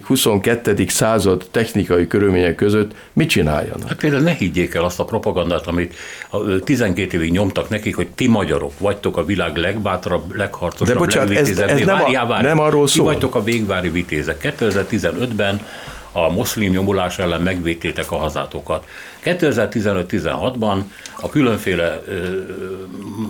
22. 0.04 0.84
század 0.88 1.46
technikai 1.50 2.06
körülmények 2.06 2.54
között 2.54 2.92
mit 3.12 3.28
csináljanak? 3.28 3.88
Hát 3.88 3.98
például 3.98 4.22
ne 4.22 4.30
higgyék 4.32 4.74
el 4.74 4.84
azt 4.84 5.00
a 5.00 5.04
propagandát, 5.04 5.66
amit 5.66 5.94
a, 6.30 6.38
ö, 6.40 6.58
12 6.58 7.16
évig 7.16 7.30
nyomtak 7.30 7.68
nekik, 7.68 7.96
hogy 7.96 8.06
ti 8.08 8.28
magyarok 8.28 8.72
vagytok 8.78 9.16
a 9.16 9.24
világ 9.24 9.56
legbátrabb, 9.56 10.34
legharcosabb, 10.36 10.86
De 10.86 10.94
bocsánat, 10.94 11.28
ez- 11.30 11.34
legvitézebb. 11.34 11.68
ez 11.68 11.86
nem 11.86 11.94
a- 11.94 11.98
Várjál, 11.98 12.26
várjál. 12.26 12.54
nem 12.54 12.64
arról 12.64 12.84
Ti 12.86 12.90
szól. 12.92 13.04
vagytok 13.04 13.34
a 13.34 13.42
végvári 13.42 13.88
vitézek. 13.90 14.38
2015-ben 14.58 15.60
a 16.24 16.30
muszlim 16.30 16.72
nyomulás 16.72 17.18
ellen 17.18 17.40
megvédtétek 17.40 18.10
a 18.10 18.16
hazátokat. 18.16 18.86
2015-16-ban 19.24 20.82
a 21.20 21.28
különféle 21.28 22.02
ö, 22.06 22.42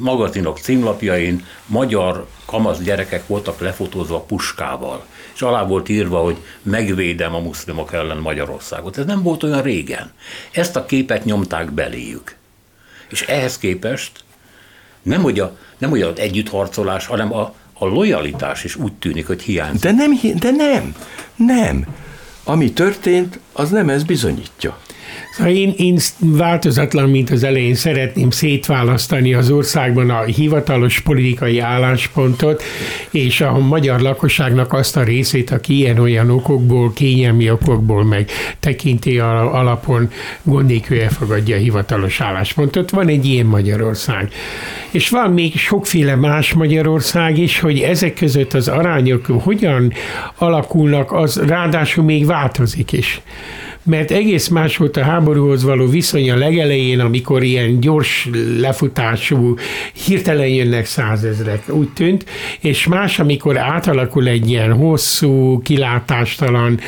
magazinok 0.01 0.59
címlapjain 0.59 1.45
magyar 1.67 2.27
kamasz 2.47 2.79
gyerekek 2.79 3.27
voltak 3.27 3.61
lefotózva 3.61 4.21
puskával, 4.21 5.05
és 5.35 5.43
alá 5.43 5.63
volt 5.63 5.89
írva, 5.89 6.19
hogy 6.19 6.37
megvédem 6.63 7.35
a 7.35 7.41
muszlimok 7.41 7.93
ellen 7.93 8.19
Magyarországot. 8.19 8.99
Ez 8.99 9.05
nem 9.05 9.23
volt 9.23 9.43
olyan 9.43 9.63
régen. 9.63 10.13
Ezt 10.51 10.77
a 10.77 10.85
képet 10.85 11.25
nyomták 11.25 11.71
beléjük. 11.71 12.37
És 13.09 13.23
ehhez 13.23 13.59
képest 13.59 14.13
nem, 15.03 15.23
hogy, 15.23 15.41
a, 15.41 15.57
nem 15.79 15.91
hogy 15.91 16.03
az 16.03 16.19
együttharcolás, 16.19 17.07
hanem 17.07 17.35
a, 17.35 17.55
a 17.73 17.87
lojalitás 17.87 18.65
is 18.65 18.77
úgy 18.77 18.93
tűnik, 18.93 19.27
hogy 19.27 19.43
hiányzik. 19.43 19.83
De 19.83 19.93
nem, 19.93 20.21
de 20.39 20.51
nem, 20.51 20.95
nem. 21.37 21.87
Ami 22.49 22.73
történt, 22.73 23.39
az 23.53 23.71
nem 23.71 23.89
ez 23.89 24.03
bizonyítja. 24.05 24.79
Szóval 25.33 25.53
én, 25.53 25.75
én 25.77 25.99
változatlan, 26.19 27.11
mint 27.11 27.31
az 27.31 27.43
elején 27.43 27.75
szeretném 27.75 28.31
szétválasztani 28.31 29.35
az 29.35 29.51
országban 29.51 30.11
a 30.11 30.23
hivatalos 30.23 31.01
politikai 31.01 31.59
álláspontot, 31.59 32.63
és 33.11 33.41
a 33.41 33.59
magyar 33.59 34.01
lakosságnak 34.01 34.73
azt 34.73 34.97
a 34.97 35.03
részét, 35.03 35.51
aki 35.51 35.77
ilyen-olyan 35.77 36.31
okokból, 36.31 36.93
kényelmi 36.93 37.51
okokból, 37.51 38.05
meg 38.05 38.31
tekinti 38.61 39.19
alapon 39.19 40.11
gondékű 40.43 40.97
elfogadja 40.97 41.57
a 41.57 41.59
hivatalos 41.59 42.21
álláspontot. 42.21 42.91
Van 42.91 43.09
egy 43.09 43.27
ilyen 43.27 43.47
Magyarország. 43.47 44.33
És 44.91 45.09
van 45.09 45.31
még 45.31 45.57
sokféle 45.57 46.17
más 46.17 46.53
Magyarország 46.53 47.39
is, 47.39 47.61
hogy 47.61 47.79
ezek 47.79 48.15
között 48.15 48.55
az 48.55 48.69
arányok 48.69 49.27
hogyan 49.27 49.93
alakulnak, 50.39 51.13
az 51.13 51.41
ráadásul 51.47 52.05
még 52.05 52.27
változik 52.27 52.93
is 52.93 53.21
mert 53.89 54.11
egész 54.11 54.49
más 54.49 54.77
volt 54.77 54.97
a 54.97 55.03
háborúhoz 55.03 55.63
való 55.63 55.87
viszony 55.87 56.31
a 56.31 56.37
legelején, 56.37 57.01
amikor 57.01 57.43
ilyen 57.43 57.81
gyors 57.81 58.29
lefutású, 58.59 59.55
hirtelen 60.07 60.49
jönnek 60.49 60.87
százezrek, 60.87 61.63
úgy 61.69 61.89
tűnt, 61.89 62.25
és 62.61 62.87
más, 62.87 63.19
amikor 63.19 63.59
átalakul 63.59 64.29
egy 64.29 64.51
ilyen 64.51 64.73
hosszú, 64.73 65.61
kilátástalan, 65.63 66.81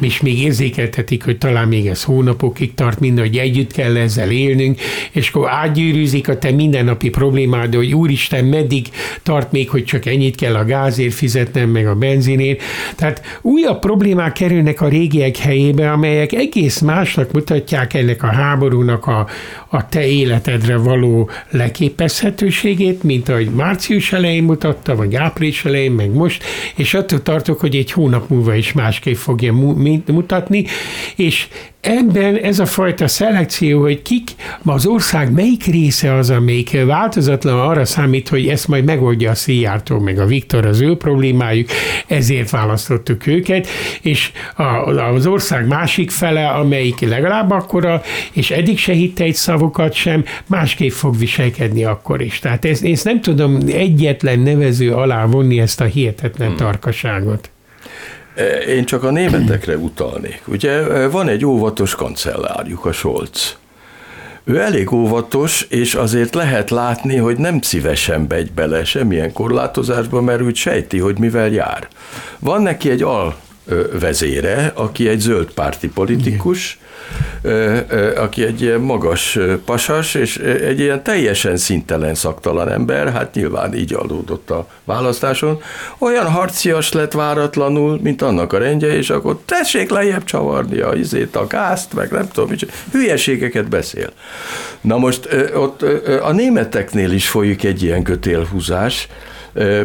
és 0.00 0.20
még 0.20 0.42
érzékeltetik, 0.42 1.24
hogy 1.24 1.38
talán 1.38 1.68
még 1.68 1.86
ez 1.86 2.02
hónapokig 2.02 2.74
tart, 2.74 3.00
mind, 3.00 3.18
hogy 3.18 3.36
együtt 3.36 3.72
kell 3.72 3.96
ezzel 3.96 4.30
élnünk, 4.30 4.80
és 5.10 5.28
akkor 5.28 5.48
átgyűrűzik 5.50 6.28
a 6.28 6.38
te 6.38 6.50
mindennapi 6.50 7.08
problémád, 7.08 7.74
hogy 7.74 7.94
úristen, 7.94 8.44
meddig 8.44 8.86
tart 9.22 9.52
még, 9.52 9.70
hogy 9.70 9.84
csak 9.84 10.06
ennyit 10.06 10.36
kell 10.36 10.54
a 10.54 10.64
gázért 10.64 11.14
fizetnem, 11.14 11.68
meg 11.68 11.86
a 11.86 11.94
benzinért. 11.94 12.62
Tehát 12.96 13.38
újabb 13.42 13.78
problémák 13.78 14.32
kerülnek 14.32 14.80
a 14.80 14.88
régiek 14.88 15.36
helyébe, 15.36 15.90
amelyek 15.90 16.32
egész 16.32 16.80
másnak 16.80 17.32
mutatják 17.32 17.94
ennek 17.94 18.22
a 18.22 18.32
háborúnak 18.32 19.06
a, 19.06 19.26
a 19.74 19.88
te 19.88 20.06
életedre 20.06 20.76
való 20.76 21.30
leképezhetőségét, 21.50 23.02
mint 23.02 23.28
ahogy 23.28 23.50
március 23.50 24.12
elején 24.12 24.42
mutatta, 24.42 24.96
vagy 24.96 25.14
április 25.14 25.64
elején, 25.64 25.92
meg 25.92 26.12
most, 26.12 26.44
és 26.76 26.94
attól 26.94 27.22
tartok, 27.22 27.60
hogy 27.60 27.76
egy 27.76 27.90
hónap 27.90 28.28
múlva 28.28 28.54
is 28.54 28.72
másképp 28.72 29.14
fogja 29.14 29.52
mutatni, 30.06 30.64
és 31.16 31.48
ebben 31.84 32.36
ez 32.36 32.58
a 32.58 32.66
fajta 32.66 33.08
szelekció, 33.08 33.80
hogy 33.80 34.02
kik, 34.02 34.30
az 34.64 34.86
ország 34.86 35.32
melyik 35.32 35.64
része 35.64 36.14
az, 36.14 36.30
amelyik 36.30 36.84
változatlan 36.86 37.60
arra 37.60 37.84
számít, 37.84 38.28
hogy 38.28 38.48
ezt 38.48 38.68
majd 38.68 38.84
megoldja 38.84 39.30
a 39.30 39.34
Szijjártó, 39.34 39.98
meg 39.98 40.18
a 40.18 40.26
Viktor 40.26 40.66
az 40.66 40.80
ő 40.80 40.96
problémájuk, 40.96 41.68
ezért 42.06 42.50
választottuk 42.50 43.26
őket, 43.26 43.66
és 44.00 44.32
az 45.16 45.26
ország 45.26 45.66
másik 45.66 46.10
fele, 46.10 46.48
amelyik 46.48 47.00
legalább 47.00 47.50
akkora, 47.50 48.02
és 48.32 48.50
eddig 48.50 48.78
se 48.78 48.92
hitte 48.92 49.24
egy 49.24 49.34
szavukat 49.34 49.92
sem, 49.92 50.24
másképp 50.46 50.90
fog 50.90 51.18
viselkedni 51.18 51.84
akkor 51.84 52.22
is. 52.22 52.38
Tehát 52.38 52.64
ezt, 52.64 52.84
ezt 52.84 53.04
nem 53.04 53.20
tudom 53.20 53.58
egyetlen 53.66 54.38
nevező 54.38 54.92
alá 54.92 55.26
vonni 55.26 55.60
ezt 55.60 55.80
a 55.80 55.84
hihetetlen 55.84 56.48
hmm. 56.48 56.56
tarkaságot. 56.56 57.50
Én 58.68 58.84
csak 58.84 59.02
a 59.02 59.10
németekre 59.10 59.76
utalnék. 59.76 60.42
Ugye 60.46 61.08
van 61.08 61.28
egy 61.28 61.44
óvatos 61.44 61.94
kancellárjuk, 61.94 62.84
a 62.84 62.92
Scholz. 62.92 63.56
Ő 64.44 64.60
elég 64.60 64.92
óvatos, 64.92 65.66
és 65.70 65.94
azért 65.94 66.34
lehet 66.34 66.70
látni, 66.70 67.16
hogy 67.16 67.36
nem 67.36 67.60
szívesen 67.60 68.26
begy 68.26 68.52
bele 68.52 68.84
semmilyen 68.84 69.32
korlátozásba, 69.32 70.20
mert 70.20 70.42
úgy 70.42 70.56
sejti, 70.56 70.98
hogy 70.98 71.18
mivel 71.18 71.48
jár. 71.48 71.88
Van 72.38 72.62
neki 72.62 72.90
egy 72.90 73.02
al 73.02 73.36
vezére, 74.00 74.72
aki 74.74 75.08
egy 75.08 75.20
zöld 75.20 75.50
párti 75.50 75.88
politikus, 75.88 76.78
aki 78.16 78.44
egy 78.44 78.62
ilyen 78.62 78.80
magas 78.80 79.38
pasas, 79.64 80.14
és 80.14 80.36
egy 80.38 80.80
ilyen 80.80 81.02
teljesen 81.02 81.56
szintelen, 81.56 82.14
szaktalan 82.14 82.68
ember, 82.68 83.12
hát 83.12 83.34
nyilván 83.34 83.74
így 83.74 83.94
adódott 83.94 84.50
a 84.50 84.68
választáson, 84.84 85.60
olyan 85.98 86.30
harcias 86.30 86.92
lett 86.92 87.12
váratlanul, 87.12 87.98
mint 88.02 88.22
annak 88.22 88.52
a 88.52 88.58
rendje, 88.58 88.96
és 88.96 89.10
akkor 89.10 89.38
tessék 89.44 89.90
lejjebb 89.90 90.24
csavarni 90.24 90.80
a 90.80 90.94
izét, 90.94 91.36
a 91.36 91.46
gázt, 91.46 91.94
meg 91.94 92.10
nem 92.10 92.28
tudom, 92.28 92.50
mit, 92.50 92.72
hülyeségeket 92.92 93.68
beszél. 93.68 94.10
Na 94.80 94.96
most 94.96 95.28
ott 95.54 95.82
a 96.22 96.32
németeknél 96.32 97.12
is 97.12 97.28
folyik 97.28 97.64
egy 97.64 97.82
ilyen 97.82 98.02
kötélhúzás, 98.02 99.08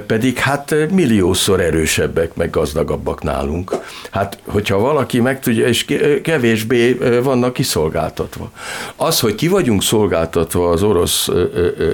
pedig 0.06 0.38
hát 0.38 0.76
milliószor 0.92 1.60
erősebbek, 1.60 2.36
meg 2.36 2.50
gazdagabbak 2.50 3.24
nálunk. 3.24 3.76
Hát, 4.12 4.38
hogyha 4.46 4.80
valaki 4.80 5.20
meg 5.20 5.40
tudja, 5.40 5.68
és 5.68 5.86
kevésbé 6.24 6.94
vannak 7.24 7.54
kiszolgáltatva. 7.54 8.52
Az, 8.96 9.20
hogy 9.20 9.36
ki 9.36 9.48
vagyunk 9.48 9.84
szolgáltatva 9.84 10.70
az 10.70 10.84
orosz 10.84 11.30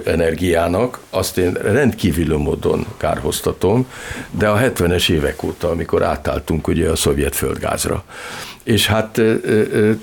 energiának, 0.06 1.00
azt 1.10 1.38
én 1.38 1.54
rendkívül 1.54 2.38
módon 2.38 2.86
kárhoztatom, 2.98 3.88
de 4.32 4.48
a 4.48 4.58
70-es 4.58 5.10
évek 5.10 5.44
óta, 5.44 5.70
amikor 5.70 6.04
átálltunk 6.04 6.68
ugye 6.68 6.90
a 6.90 6.96
szovjet 6.96 7.36
földgázra. 7.36 8.04
És 8.64 8.88
hát 8.88 9.22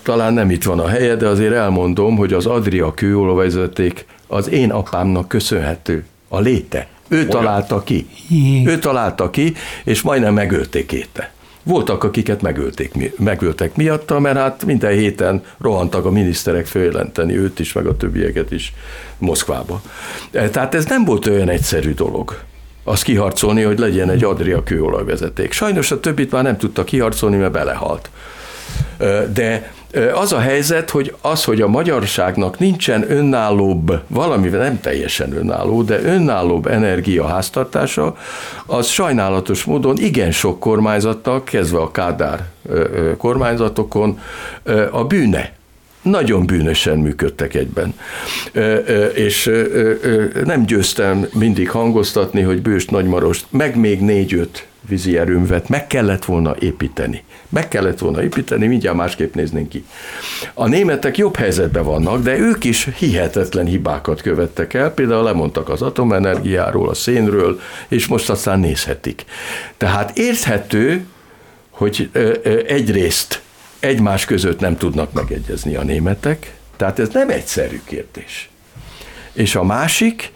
talán 0.02 0.32
nem 0.32 0.50
itt 0.50 0.64
van 0.64 0.78
a 0.78 0.88
helye, 0.88 1.16
de 1.16 1.26
azért 1.26 1.54
elmondom, 1.54 2.16
hogy 2.16 2.32
az 2.32 2.46
Adria 2.46 2.94
kőolajvezeték 2.94 4.06
az 4.26 4.50
én 4.50 4.70
apámnak 4.70 5.28
köszönhető 5.28 6.04
a 6.28 6.40
léte. 6.40 6.86
Ő 7.12 7.16
Olyan. 7.16 7.28
találta 7.28 7.82
ki. 7.82 8.06
Jé. 8.28 8.66
Ő 8.66 8.78
találta 8.78 9.30
ki, 9.30 9.54
és 9.84 10.02
majdnem 10.02 10.34
megölték 10.34 10.92
érte. 10.92 11.32
Voltak, 11.62 12.04
akiket 12.04 12.42
megölték, 12.42 13.18
megöltek 13.18 13.76
miatta, 13.76 14.18
mert 14.18 14.36
hát 14.36 14.64
minden 14.64 14.92
héten 14.92 15.42
rohantak 15.60 16.04
a 16.04 16.10
miniszterek 16.10 16.66
följelenteni 16.66 17.36
őt 17.36 17.58
is, 17.58 17.72
meg 17.72 17.86
a 17.86 17.96
többieket 17.96 18.50
is 18.50 18.72
Moszkvába. 19.18 19.82
E, 20.30 20.50
tehát 20.50 20.74
ez 20.74 20.84
nem 20.84 21.04
volt 21.04 21.26
olyan 21.26 21.48
egyszerű 21.48 21.94
dolog 21.94 22.38
azt 22.84 23.02
kiharcolni, 23.02 23.62
hogy 23.62 23.78
legyen 23.78 24.10
egy 24.10 24.24
Adria 24.24 24.62
kőolajvezeték. 24.62 25.52
Sajnos 25.52 25.90
a 25.90 26.00
többit 26.00 26.30
már 26.30 26.42
nem 26.42 26.56
tudta 26.56 26.84
kiharcolni, 26.84 27.36
mert 27.36 27.52
belehalt. 27.52 28.10
E, 28.98 29.26
de 29.26 29.72
az 30.14 30.32
a 30.32 30.38
helyzet, 30.38 30.90
hogy 30.90 31.14
az, 31.20 31.44
hogy 31.44 31.60
a 31.60 31.68
magyarságnak 31.68 32.58
nincsen 32.58 33.10
önállóbb, 33.10 34.00
valami 34.06 34.48
nem 34.48 34.80
teljesen 34.80 35.36
önálló, 35.36 35.82
de 35.82 36.02
önállóbb 36.02 36.66
energiaháztartása, 36.66 38.16
az 38.66 38.86
sajnálatos 38.86 39.64
módon 39.64 39.96
igen 39.98 40.30
sok 40.30 40.60
kormányzattal, 40.60 41.44
kezdve 41.44 41.78
a 41.78 41.90
Kádár 41.90 42.44
kormányzatokon 43.18 44.20
a 44.90 45.04
bűne 45.04 45.52
nagyon 46.02 46.46
bűnösen 46.46 46.98
működtek 46.98 47.54
egyben. 47.54 47.94
És 49.14 49.50
nem 50.44 50.64
győztem 50.64 51.28
mindig 51.32 51.70
hangoztatni, 51.70 52.40
hogy 52.40 52.62
Bőst 52.62 52.90
Nagymarost, 52.90 53.46
meg 53.50 53.76
még 53.76 54.00
négy-öt 54.00 54.66
vízi 54.88 55.18
erőművet 55.18 55.68
meg 55.68 55.86
kellett 55.86 56.24
volna 56.24 56.56
építeni. 56.58 57.22
Meg 57.52 57.68
kellett 57.68 57.98
volna 57.98 58.22
építeni, 58.22 58.66
mindjárt 58.66 58.96
másképp 58.96 59.34
néznénk 59.34 59.68
ki. 59.68 59.84
A 60.54 60.68
németek 60.68 61.16
jobb 61.16 61.36
helyzetben 61.36 61.84
vannak, 61.84 62.22
de 62.22 62.38
ők 62.38 62.64
is 62.64 62.88
hihetetlen 62.98 63.66
hibákat 63.66 64.20
követtek 64.20 64.74
el, 64.74 64.90
például 64.90 65.22
lemondtak 65.22 65.68
az 65.68 65.82
atomenergiáról, 65.82 66.88
a 66.88 66.94
szénről, 66.94 67.60
és 67.88 68.06
most 68.06 68.30
aztán 68.30 68.60
nézhetik. 68.60 69.24
Tehát 69.76 70.18
érthető, 70.18 71.06
hogy 71.70 72.10
egyrészt 72.66 73.42
egymás 73.80 74.24
között 74.24 74.60
nem 74.60 74.76
tudnak 74.76 75.12
megegyezni 75.12 75.74
a 75.74 75.82
németek, 75.82 76.54
tehát 76.76 76.98
ez 76.98 77.08
nem 77.08 77.30
egyszerű 77.30 77.80
kérdés. 77.84 78.50
És 79.32 79.54
a 79.54 79.64
másik, 79.64 80.32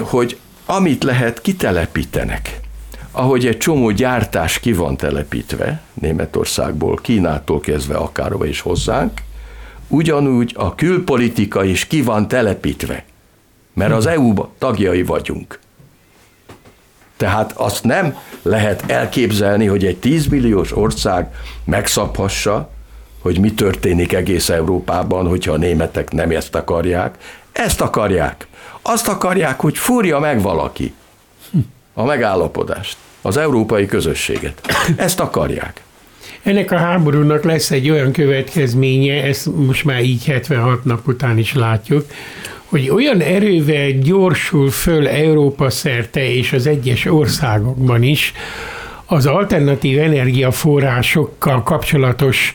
hogy 0.00 0.38
amit 0.66 1.04
lehet, 1.04 1.40
kitelepítenek 1.40 2.60
ahogy 3.12 3.46
egy 3.46 3.58
csomó 3.58 3.90
gyártás 3.90 4.58
ki 4.58 4.72
van 4.72 4.96
telepítve 4.96 5.80
Németországból, 5.94 6.96
Kínától 6.96 7.60
kezdve 7.60 7.94
akárhova 7.94 8.46
is 8.46 8.60
hozzánk, 8.60 9.22
ugyanúgy 9.88 10.52
a 10.56 10.74
külpolitika 10.74 11.64
is 11.64 11.86
ki 11.86 12.02
van 12.02 12.28
telepítve, 12.28 13.04
mert 13.72 13.92
az 13.92 14.06
EU 14.06 14.34
tagjai 14.58 15.02
vagyunk. 15.02 15.58
Tehát 17.16 17.52
azt 17.52 17.84
nem 17.84 18.16
lehet 18.42 18.90
elképzelni, 18.90 19.66
hogy 19.66 19.84
egy 19.84 19.96
10 19.96 20.26
milliós 20.26 20.76
ország 20.76 21.34
megszaphassa, 21.64 22.70
hogy 23.18 23.40
mi 23.40 23.52
történik 23.52 24.12
egész 24.12 24.48
Európában, 24.48 25.26
hogyha 25.26 25.52
a 25.52 25.56
németek 25.56 26.12
nem 26.12 26.30
ezt 26.30 26.54
akarják. 26.54 27.16
Ezt 27.52 27.80
akarják. 27.80 28.46
Azt 28.82 29.08
akarják, 29.08 29.60
hogy 29.60 29.78
fúrja 29.78 30.18
meg 30.18 30.42
valaki 30.42 30.94
a 31.94 32.04
megállapodást, 32.04 32.96
az 33.22 33.36
európai 33.36 33.86
közösséget. 33.86 34.60
Ezt 34.96 35.20
akarják. 35.20 35.82
Ennek 36.42 36.70
a 36.70 36.76
háborúnak 36.76 37.44
lesz 37.44 37.70
egy 37.70 37.90
olyan 37.90 38.12
következménye, 38.12 39.22
ezt 39.22 39.56
most 39.56 39.84
már 39.84 40.02
így 40.02 40.24
76 40.24 40.84
nap 40.84 41.08
után 41.08 41.38
is 41.38 41.54
látjuk, 41.54 42.06
hogy 42.64 42.90
olyan 42.90 43.20
erővel 43.20 43.90
gyorsul 43.90 44.70
föl 44.70 45.08
Európa 45.08 45.70
szerte 45.70 46.34
és 46.34 46.52
az 46.52 46.66
egyes 46.66 47.04
országokban 47.04 48.02
is 48.02 48.32
az 49.06 49.26
alternatív 49.26 49.98
energiaforrásokkal 49.98 51.62
kapcsolatos 51.62 52.52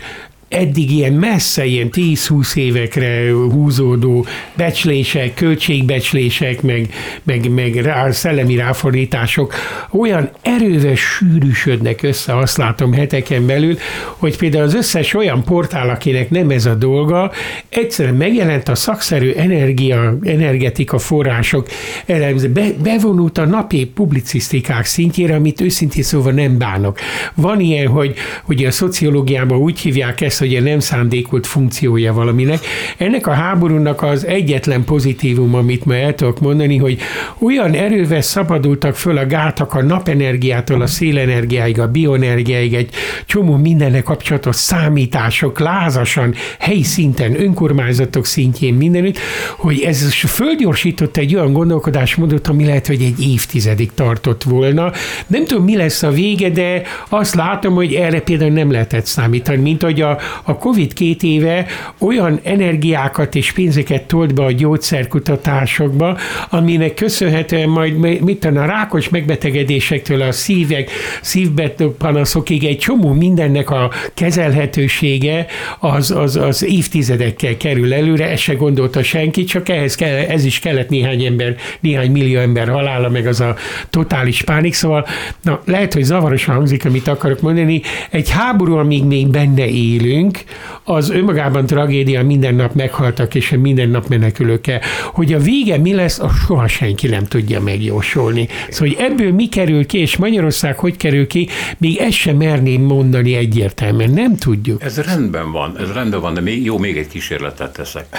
eddig 0.49 0.91
ilyen 0.91 1.13
messze, 1.13 1.65
ilyen 1.65 1.89
10-20 1.91 2.55
évekre 2.55 3.31
húzódó 3.31 4.25
becslések, 4.55 5.33
költségbecslések, 5.33 6.61
meg, 6.61 6.93
meg, 7.23 7.49
meg 7.49 7.75
rá, 7.75 8.11
szellemi 8.11 8.55
ráfordítások 8.55 9.53
olyan 9.91 10.29
erővel 10.41 10.95
sűrűsödnek 10.95 12.03
össze, 12.03 12.37
azt 12.37 12.57
látom 12.57 12.93
heteken 12.93 13.45
belül, 13.45 13.77
hogy 14.15 14.37
például 14.37 14.63
az 14.63 14.73
összes 14.73 15.13
olyan 15.13 15.43
portál, 15.43 15.89
akinek 15.89 16.29
nem 16.29 16.49
ez 16.49 16.65
a 16.65 16.75
dolga, 16.75 17.31
egyszerűen 17.69 18.15
megjelent 18.15 18.69
a 18.69 18.75
szakszerű 18.75 19.31
energia, 19.31 20.17
energetika 20.23 20.97
források 20.97 21.67
elemző, 22.05 22.49
be, 22.49 22.67
bevonult 22.83 23.37
a 23.37 23.45
napi 23.45 23.85
publicisztikák 23.85 24.85
szintjére, 24.85 25.35
amit 25.35 25.61
őszintén 25.61 26.03
szóval 26.03 26.31
nem 26.31 26.57
bánok. 26.57 26.99
Van 27.35 27.59
ilyen, 27.59 27.87
hogy, 27.87 28.15
hogy 28.43 28.65
a 28.65 28.71
szociológiában 28.71 29.57
úgy 29.57 29.79
hívják 29.79 30.21
ezt, 30.21 30.39
hogy 30.39 30.55
a 30.55 30.61
nem 30.61 30.79
szándékolt 30.79 31.47
funkciója 31.47 32.13
valaminek. 32.13 32.59
Ennek 32.97 33.27
a 33.27 33.31
háborúnak 33.31 34.01
az 34.01 34.25
egyetlen 34.25 34.83
pozitívum, 34.83 35.55
amit 35.55 35.85
ma 35.85 35.95
el 35.95 36.15
tudok 36.15 36.39
mondani, 36.39 36.77
hogy 36.77 36.99
olyan 37.39 37.73
erővel 37.73 38.21
szabadultak 38.21 38.95
föl 38.95 39.17
a 39.17 39.27
gátak 39.27 39.73
a 39.73 39.81
napenergiától, 39.83 40.81
a 40.81 40.87
szélenergiáig, 40.87 41.79
a 41.79 41.87
bioenergiáig, 41.87 42.73
egy 42.73 42.89
csomó 43.25 43.55
mindennek 43.55 44.03
kapcsolatos 44.03 44.55
számítások 44.55 45.59
lázasan, 45.59 46.33
helyi 46.59 46.83
szinten, 46.83 47.35
önkormányzatok 47.57 48.25
szintjén 48.25 48.73
mindenütt, 48.73 49.17
hogy 49.57 49.81
ez 49.81 50.13
fölgyorsított 50.13 51.17
egy 51.17 51.35
olyan 51.35 51.53
gondolkodásmódot, 51.53 52.47
ami 52.47 52.65
lehet, 52.65 52.87
hogy 52.87 53.01
egy 53.01 53.27
évtizedig 53.31 53.91
tartott 53.93 54.43
volna. 54.43 54.91
Nem 55.27 55.45
tudom, 55.45 55.63
mi 55.63 55.75
lesz 55.75 56.03
a 56.03 56.11
vége, 56.11 56.49
de 56.49 56.81
azt 57.09 57.35
látom, 57.35 57.73
hogy 57.73 57.93
erre 57.93 58.21
például 58.21 58.51
nem 58.51 58.71
lehetett 58.71 59.05
számítani, 59.05 59.61
mint 59.61 59.83
hogy 59.83 60.01
a, 60.01 60.17
a 60.43 60.57
Covid 60.57 60.93
két 60.93 61.23
éve 61.23 61.65
olyan 61.97 62.39
energiákat 62.43 63.35
és 63.35 63.51
pénzeket 63.51 64.03
tolt 64.03 64.33
be 64.33 64.43
a 64.43 64.51
gyógyszerkutatásokba, 64.51 66.17
aminek 66.49 66.93
köszönhetően 66.93 67.69
majd 67.69 67.97
mit 68.21 68.45
a 68.45 68.65
rákos 68.65 69.09
megbetegedésektől 69.09 70.21
a 70.21 70.31
szívek, 70.31 70.89
szívpanaszokig 71.21 72.63
egy 72.63 72.77
csomó 72.77 73.13
mindennek 73.13 73.69
a 73.69 73.91
kezelhetősége 74.13 75.45
az, 75.79 76.11
az, 76.11 76.35
az 76.35 76.63
évtizedekkel 76.63 77.46
kerül 77.55 77.93
előre, 77.93 78.29
ezt 78.29 78.41
se 78.41 78.53
gondolta 78.53 79.03
senki, 79.03 79.43
csak 79.43 79.69
ehhez 79.69 79.95
kell, 79.95 80.15
ez 80.15 80.45
is 80.45 80.59
kellett 80.59 80.89
néhány 80.89 81.23
ember, 81.23 81.55
néhány 81.79 82.11
millió 82.11 82.39
ember 82.39 82.69
halála, 82.69 83.09
meg 83.09 83.27
az 83.27 83.39
a 83.39 83.55
totális 83.89 84.41
pánik, 84.41 84.73
szóval 84.73 85.07
na, 85.41 85.61
lehet, 85.65 85.93
hogy 85.93 86.03
zavarosan 86.03 86.55
hangzik, 86.55 86.85
amit 86.85 87.07
akarok 87.07 87.41
mondani, 87.41 87.81
egy 88.09 88.29
háború, 88.29 88.75
amíg 88.75 89.03
még 89.03 89.27
benne 89.27 89.67
élünk, 89.67 90.39
az 90.83 91.09
önmagában 91.09 91.65
tragédia, 91.65 92.23
minden 92.23 92.55
nap 92.55 92.73
meghaltak, 92.73 93.35
és 93.35 93.55
minden 93.59 93.89
nap 93.89 94.07
menekülök 94.07 94.67
el. 94.67 94.81
Hogy 95.13 95.33
a 95.33 95.39
vége 95.39 95.77
mi 95.77 95.93
lesz, 95.93 96.19
azt 96.19 96.45
soha 96.45 96.67
senki 96.67 97.07
nem 97.07 97.25
tudja 97.25 97.61
megjósolni. 97.61 98.47
Szóval, 98.69 98.95
hogy 98.95 99.05
ebből 99.05 99.31
mi 99.31 99.47
kerül 99.49 99.85
ki, 99.85 99.97
és 99.97 100.17
Magyarország 100.17 100.77
hogy 100.77 100.97
kerül 100.97 101.27
ki, 101.27 101.47
még 101.77 101.97
ezt 101.97 102.11
sem 102.11 102.35
merném 102.37 102.81
mondani 102.81 103.35
egyértelműen. 103.35 104.11
Nem 104.11 104.35
tudjuk. 104.35 104.83
Ez 104.83 104.97
rendben 104.97 105.51
van, 105.51 105.77
ez 105.79 105.91
rendben 105.93 106.21
van, 106.21 106.33
de 106.33 106.41
még, 106.41 106.63
jó, 106.63 106.77
még 106.77 106.97
egy 106.97 107.07
kísérletet 107.37 107.73
teszek. 107.73 108.17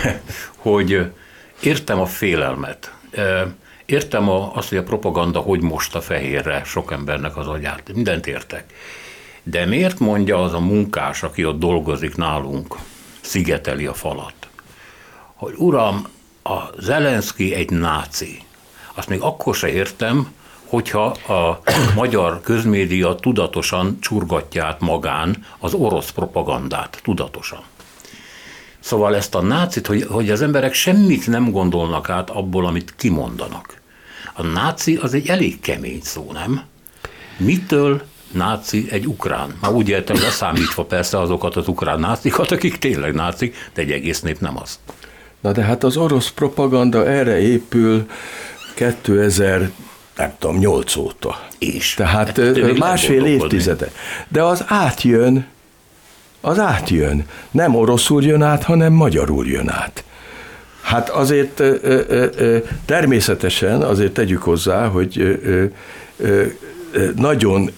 hogy 0.56 1.10
értem 1.60 2.00
a 2.00 2.06
félelmet. 2.06 2.94
Értem 3.84 4.28
a, 4.28 4.54
azt, 4.54 4.68
hogy 4.68 4.78
a 4.78 4.82
propaganda 4.82 5.38
hogy 5.38 5.60
most 5.60 5.94
a 5.94 6.00
fehérre 6.00 6.62
sok 6.64 6.92
embernek 6.92 7.36
az 7.36 7.46
agyát. 7.46 7.92
Mindent 7.94 8.26
értek. 8.26 8.64
De 9.42 9.66
miért 9.66 9.98
mondja 9.98 10.42
az 10.42 10.52
a 10.52 10.60
munkás, 10.60 11.22
aki 11.22 11.44
ott 11.44 11.58
dolgozik 11.58 12.16
nálunk, 12.16 12.76
szigeteli 13.20 13.86
a 13.86 13.94
falat, 13.94 14.34
hogy 15.34 15.54
uram, 15.56 16.06
a 16.42 16.60
Zelenszky 16.78 17.54
egy 17.54 17.70
náci. 17.70 18.42
Azt 18.94 19.08
még 19.08 19.20
akkor 19.20 19.54
se 19.54 19.68
értem, 19.68 20.32
hogyha 20.66 21.04
a 21.06 21.62
magyar 21.94 22.40
közmédia 22.40 23.14
tudatosan 23.14 23.98
csurgatja 24.00 24.64
át 24.64 24.80
magán 24.80 25.44
az 25.58 25.74
orosz 25.74 26.10
propagandát, 26.10 27.00
tudatosan. 27.02 27.62
Szóval 28.86 29.16
ezt 29.16 29.34
a 29.34 29.42
nácit, 29.42 29.86
hogy, 29.86 30.06
hogy 30.08 30.30
az 30.30 30.42
emberek 30.42 30.74
semmit 30.74 31.26
nem 31.26 31.50
gondolnak 31.50 32.10
át 32.10 32.30
abból, 32.30 32.66
amit 32.66 32.94
kimondanak. 32.96 33.80
A 34.34 34.42
náci 34.42 34.96
az 34.96 35.14
egy 35.14 35.28
elég 35.28 35.60
kemény 35.60 36.00
szó, 36.02 36.30
nem? 36.32 36.62
Mitől 37.36 38.02
náci 38.32 38.86
egy 38.90 39.06
ukrán. 39.06 39.54
Már 39.60 39.72
úgy 39.72 39.88
értem, 39.88 40.16
leszámítva 40.16 40.84
persze 40.84 41.20
azokat 41.20 41.56
az 41.56 41.68
ukrán 41.68 42.00
nácikat, 42.00 42.50
akik 42.50 42.78
tényleg 42.78 43.14
nácik, 43.14 43.70
de 43.74 43.82
egy 43.82 43.90
egész 43.90 44.20
nép 44.20 44.40
nem 44.40 44.58
az. 44.58 44.78
Na 45.40 45.52
de 45.52 45.62
hát 45.62 45.84
az 45.84 45.96
orosz 45.96 46.30
propaganda 46.30 47.06
erre 47.06 47.38
épül 47.40 48.06
2000 48.74 49.70
nem 50.16 50.34
tudom, 50.38 50.58
8 50.58 50.96
óta. 50.96 51.46
És? 51.58 51.94
Tehát 51.94 52.38
hát, 52.38 52.76
másfél 52.78 53.24
évtizede. 53.24 53.90
De 54.28 54.42
az 54.42 54.64
átjön, 54.66 55.46
az 56.46 56.58
átjön. 56.58 57.24
Nem 57.50 57.74
oroszul 57.74 58.22
jön 58.22 58.42
át, 58.42 58.62
hanem 58.62 58.92
magyarul 58.92 59.46
jön 59.46 59.68
át. 59.68 60.04
Hát 60.82 61.08
azért 61.08 61.62
természetesen, 62.84 63.82
azért 63.82 64.12
tegyük 64.12 64.42
hozzá, 64.42 64.86
hogy 64.86 65.40
nagyon 67.16 67.70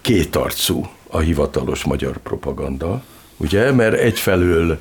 kétarcú 0.00 0.88
a 1.08 1.18
hivatalos 1.18 1.84
magyar 1.84 2.16
propaganda, 2.16 3.02
ugye, 3.36 3.72
mert 3.72 3.94
egyfelől 3.94 4.78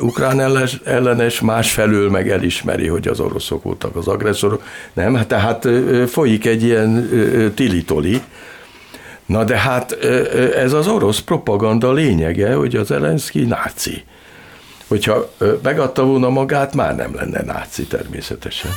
ukrán 0.00 0.40
ellenes, 0.84 1.40
másfelől 1.40 2.10
meg 2.10 2.30
elismeri, 2.30 2.86
hogy 2.86 3.08
az 3.08 3.20
oroszok 3.20 3.62
voltak 3.62 3.96
az 3.96 4.08
agresszorok. 4.08 4.62
Nem, 4.92 5.14
hát 5.14 5.28
tehát 5.28 5.68
folyik 6.06 6.46
egy 6.46 6.62
ilyen 6.62 7.08
tilitoli. 7.54 8.22
Na 9.26 9.44
de 9.44 9.56
hát 9.56 9.92
ez 10.54 10.72
az 10.72 10.86
orosz 10.86 11.20
propaganda 11.20 11.92
lényege, 11.92 12.54
hogy 12.54 12.76
az 12.76 12.86
Zelenszky 12.86 13.44
náci 13.44 14.04
hogyha 14.88 15.30
megadta 15.62 16.04
volna 16.04 16.28
magát, 16.28 16.74
már 16.74 16.96
nem 16.96 17.14
lenne 17.14 17.42
náci 17.42 17.86
természetesen. 17.86 18.70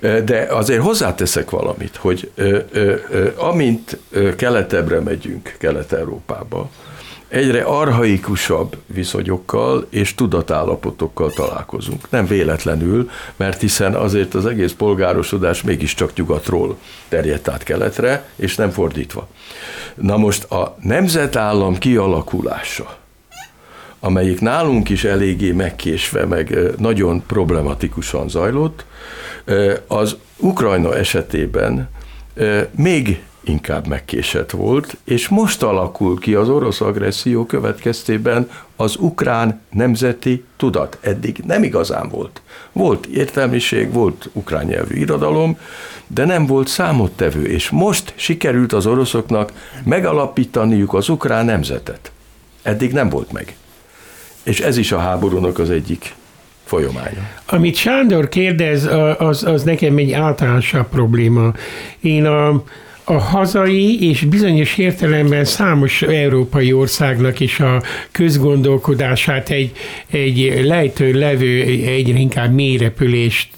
De 0.00 0.46
azért 0.50 0.82
hozzáteszek 0.82 1.50
valamit, 1.50 1.96
hogy 1.96 2.30
amint 3.36 3.98
keletebbre 4.36 5.00
megyünk, 5.00 5.54
Kelet-Európába, 5.58 6.70
egyre 7.32 7.62
arhaikusabb 7.62 8.76
viszonyokkal 8.86 9.86
és 9.90 10.14
tudatállapotokkal 10.14 11.30
találkozunk. 11.30 12.10
Nem 12.10 12.26
véletlenül, 12.26 13.10
mert 13.36 13.60
hiszen 13.60 13.94
azért 13.94 14.34
az 14.34 14.46
egész 14.46 14.72
polgárosodás 14.72 15.62
mégiscsak 15.62 16.14
nyugatról 16.14 16.78
terjedt 17.08 17.48
át 17.48 17.62
keletre, 17.62 18.28
és 18.36 18.56
nem 18.56 18.70
fordítva. 18.70 19.28
Na 19.94 20.16
most 20.16 20.44
a 20.44 20.76
nemzetállam 20.82 21.78
kialakulása, 21.78 22.96
amelyik 24.00 24.40
nálunk 24.40 24.88
is 24.88 25.04
eléggé 25.04 25.52
megkésve, 25.52 26.26
meg 26.26 26.58
nagyon 26.78 27.22
problematikusan 27.26 28.28
zajlott, 28.28 28.84
az 29.86 30.16
Ukrajna 30.36 30.96
esetében 30.96 31.90
még 32.70 33.22
inkább 33.44 33.86
megkésett 33.86 34.50
volt, 34.50 34.96
és 35.04 35.28
most 35.28 35.62
alakul 35.62 36.18
ki 36.18 36.34
az 36.34 36.48
orosz 36.48 36.80
agresszió 36.80 37.46
következtében 37.46 38.50
az 38.76 38.96
ukrán 38.98 39.60
nemzeti 39.70 40.44
tudat. 40.56 40.98
Eddig 41.00 41.42
nem 41.46 41.62
igazán 41.62 42.08
volt. 42.08 42.42
Volt 42.72 43.06
értelmiség, 43.06 43.92
volt 43.92 44.30
ukrán 44.32 44.64
nyelvű 44.64 44.94
irodalom, 44.94 45.58
de 46.06 46.24
nem 46.24 46.46
volt 46.46 46.68
számottevő, 46.68 47.44
és 47.44 47.70
most 47.70 48.12
sikerült 48.16 48.72
az 48.72 48.86
oroszoknak 48.86 49.52
megalapítaniuk 49.84 50.94
az 50.94 51.08
ukrán 51.08 51.44
nemzetet. 51.44 52.12
Eddig 52.62 52.92
nem 52.92 53.08
volt 53.08 53.32
meg. 53.32 53.56
És 54.42 54.60
ez 54.60 54.76
is 54.76 54.92
a 54.92 54.98
háborúnak 54.98 55.58
az 55.58 55.70
egyik 55.70 56.14
folyamánya. 56.64 57.28
Amit 57.46 57.76
Sándor 57.76 58.28
kérdez, 58.28 58.88
az, 59.18 59.44
az 59.44 59.62
nekem 59.62 59.96
egy 59.96 60.12
általánosabb 60.12 60.88
probléma. 60.88 61.52
Én 62.00 62.24
a, 62.26 62.62
a 63.04 63.18
hazai 63.18 64.08
és 64.08 64.24
bizonyos 64.24 64.78
értelemben 64.78 65.44
számos 65.44 66.02
európai 66.02 66.72
országnak 66.72 67.40
is 67.40 67.60
a 67.60 67.82
közgondolkodását 68.12 69.50
egy, 69.50 69.72
egy 70.10 70.60
lejtő 70.64 71.12
levő, 71.12 71.60
egyre 71.86 72.18
inkább 72.18 72.54
mélyrepülést 72.54 73.48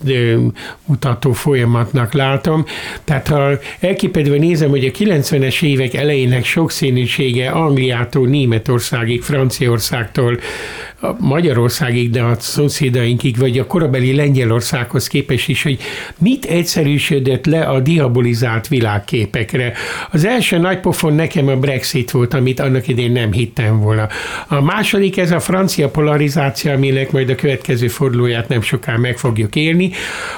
mutató 0.86 1.32
folyamatnak 1.32 2.12
látom. 2.12 2.64
Tehát 3.04 3.28
ha 3.28 3.50
elképedve 3.80 4.36
nézem, 4.36 4.70
hogy 4.70 4.84
a 4.84 4.90
90-es 4.90 5.62
évek 5.62 5.94
elejének 5.94 6.44
sokszínűsége 6.44 7.50
Angliától 7.50 8.26
Németországig, 8.26 9.22
Franciaországtól 9.22 10.38
Magyarországig, 11.18 12.10
de 12.10 12.22
a 12.22 12.34
szomszédainkig, 12.38 13.36
vagy 13.36 13.58
a 13.58 13.66
korabeli 13.66 14.14
Lengyelországhoz 14.14 15.06
képest 15.06 15.48
is, 15.48 15.62
hogy 15.62 15.78
mit 16.18 16.44
egyszerűsödött 16.44 17.46
le 17.46 17.60
a 17.60 17.80
diabolizált 17.80 18.68
világképekre. 18.68 19.72
Az 20.10 20.24
első 20.24 20.58
nagy 20.58 20.80
pofon 20.80 21.14
nekem 21.14 21.48
a 21.48 21.56
Brexit 21.56 22.10
volt, 22.10 22.34
amit 22.34 22.60
annak 22.60 22.88
idén 22.88 23.12
nem 23.12 23.32
hittem 23.32 23.80
volna. 23.80 24.08
A 24.48 24.60
második 24.60 25.18
ez 25.18 25.30
a 25.30 25.40
francia 25.40 25.88
polarizáció, 25.88 26.72
aminek 26.72 27.12
majd 27.12 27.30
a 27.30 27.34
következő 27.34 27.88
fordulóját 27.88 28.48
nem 28.48 28.62
soká 28.62 28.96
meg 28.96 29.18
fogjuk 29.18 29.56
élni. 29.56 29.90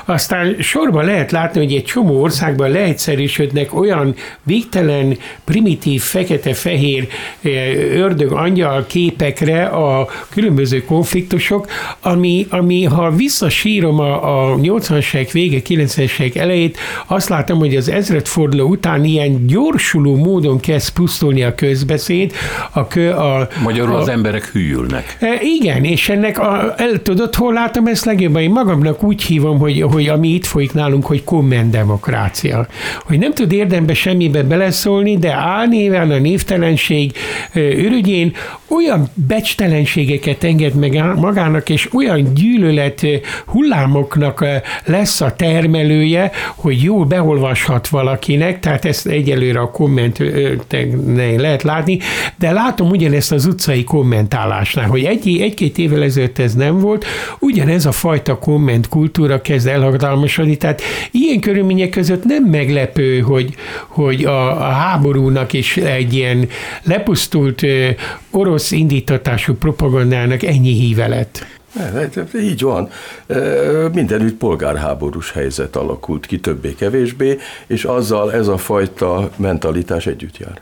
Aztán 0.05 0.57
sorban 0.61 1.05
lehet 1.05 1.31
látni, 1.31 1.61
hogy 1.61 1.75
egy 1.75 1.85
csomó 1.85 2.23
országban 2.23 2.71
leegyszerűsödnek 2.71 3.75
olyan 3.75 4.15
végtelen, 4.43 5.19
primitív, 5.45 6.03
fekete-fehér 6.03 7.09
eh, 7.41 7.51
ördög 7.97 8.33
angyal 8.33 8.85
képekre 8.87 9.65
a 9.65 10.09
különböző 10.29 10.56
konfliktusok, 10.87 11.67
ami, 12.01 12.47
ami 12.51 12.85
ha 12.85 13.11
visszasírom 13.11 13.99
a, 13.99 14.51
a 14.53 14.57
80-as 14.57 15.15
évek 15.15 15.31
vége, 15.31 15.59
90-es 15.69 16.21
évek 16.21 16.35
elejét, 16.37 16.79
azt 17.07 17.29
látom, 17.29 17.59
hogy 17.59 17.77
az 17.77 17.89
ezredforduló 17.89 18.69
után 18.69 19.05
ilyen 19.05 19.47
gyorsuló 19.47 20.17
módon 20.17 20.61
kezd 20.61 20.93
pusztulni 20.93 21.43
a 21.43 21.55
közbeszéd. 21.55 22.33
A 22.73 22.87
kö, 22.87 23.11
a, 23.11 23.49
Magyarul 23.63 23.95
a, 23.95 23.99
az 23.99 24.09
emberek 24.09 24.45
hűlnek. 24.45 25.17
E, 25.21 25.39
igen, 25.43 25.85
és 25.85 26.09
ennek 26.09 26.39
a, 26.39 26.75
el 26.77 27.03
tudod, 27.03 27.35
hol 27.35 27.53
látom 27.53 27.87
ezt 27.87 28.05
legjobban? 28.05 28.43
Én 28.43 28.51
magamnak 28.51 29.03
úgy 29.03 29.23
hívom, 29.23 29.59
hogy, 29.59 29.83
hogy 29.83 30.09
ami 30.09 30.29
itt 30.29 30.45
folyik 30.45 30.73
nálunk, 30.73 31.07
hogy 31.07 31.25
kommentdemokrácia. 31.25 32.67
Hogy 33.05 33.19
nem 33.19 33.35
tud 33.35 33.53
érdembe 33.53 33.95
semmibe 33.95 34.43
beleszólni, 34.43 35.19
de 35.19 35.33
álnéven 35.33 36.11
a 36.11 36.19
névtelenség 36.19 37.13
ürügyén 37.55 38.33
olyan 38.69 39.09
becstelenségeket 39.15 40.45
enged 40.47 40.75
meg 40.75 41.17
magának, 41.17 41.69
és 41.69 41.89
olyan 41.95 42.35
gyűlölet 42.35 43.07
hullámoknak 43.47 44.45
lesz 44.85 45.21
a 45.21 45.33
termelője, 45.37 46.31
hogy 46.55 46.83
jól 46.83 47.05
beolvashat 47.05 47.89
valakinek, 47.89 48.61
tehát 48.61 48.85
ezt 48.85 49.07
egyelőre 49.07 49.61
a 49.61 49.71
komment 49.71 50.23
lehet 51.37 51.63
látni, 51.63 51.99
de 52.39 52.53
látom 52.53 52.89
ugyanezt 52.91 53.33
az 53.33 53.47
utcai 53.47 53.85
kommentálásnál, 53.85 54.87
hogy 54.87 55.05
egy, 55.05 55.41
egy-két 55.41 55.79
évvel 55.79 56.03
ezelőtt 56.03 56.39
ez 56.39 56.55
nem 56.55 56.79
volt, 56.79 57.05
ugyanez 57.39 57.87
a 57.87 57.93
fajta 57.93 58.39
kommentkultúra 58.39 59.41
kezd 59.41 59.67
elhatalmasodni, 59.67 60.57
tehát 60.57 60.83
ilyen 61.11 61.41
körülmények 61.41 61.91
között 61.91 62.25
nem 62.25 62.45
meglepő, 62.45 63.21
hogy, 63.21 63.55
hogy 63.89 64.25
a, 64.25 64.69
a 64.69 64.71
háborúnak 64.71 65.53
is 65.53 65.77
egy 65.77 66.15
ilyen 66.15 66.49
lepusztult 66.83 67.63
orosz 68.31 68.71
indítatású 68.71 69.55
propagandának 69.55 70.36
ennyi 70.43 70.73
híve 70.73 71.07
lett. 71.07 71.47
Így 72.35 72.61
van. 72.61 72.89
Mindenütt 73.93 74.35
polgárháborús 74.35 75.33
helyzet 75.33 75.77
alakult 75.77 76.27
ki 76.27 76.41
többé-kevésbé, 76.41 77.39
és 77.67 77.85
azzal 77.85 78.33
ez 78.33 78.49
a 78.49 78.57
fajta 78.57 79.31
mentalitás 79.37 80.07
együtt 80.07 80.39
jár 80.39 80.61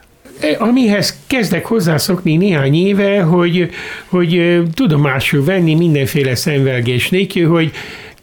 amihez 0.59 1.19
kezdek 1.27 1.67
hozzászokni 1.67 2.37
néhány 2.37 2.75
éve, 2.75 3.23
hogy, 3.23 3.71
hogy 4.07 4.63
tudomásul 4.75 5.45
venni 5.45 5.75
mindenféle 5.75 6.35
szenvelgés 6.35 7.09
nélkül, 7.09 7.49
hogy 7.49 7.73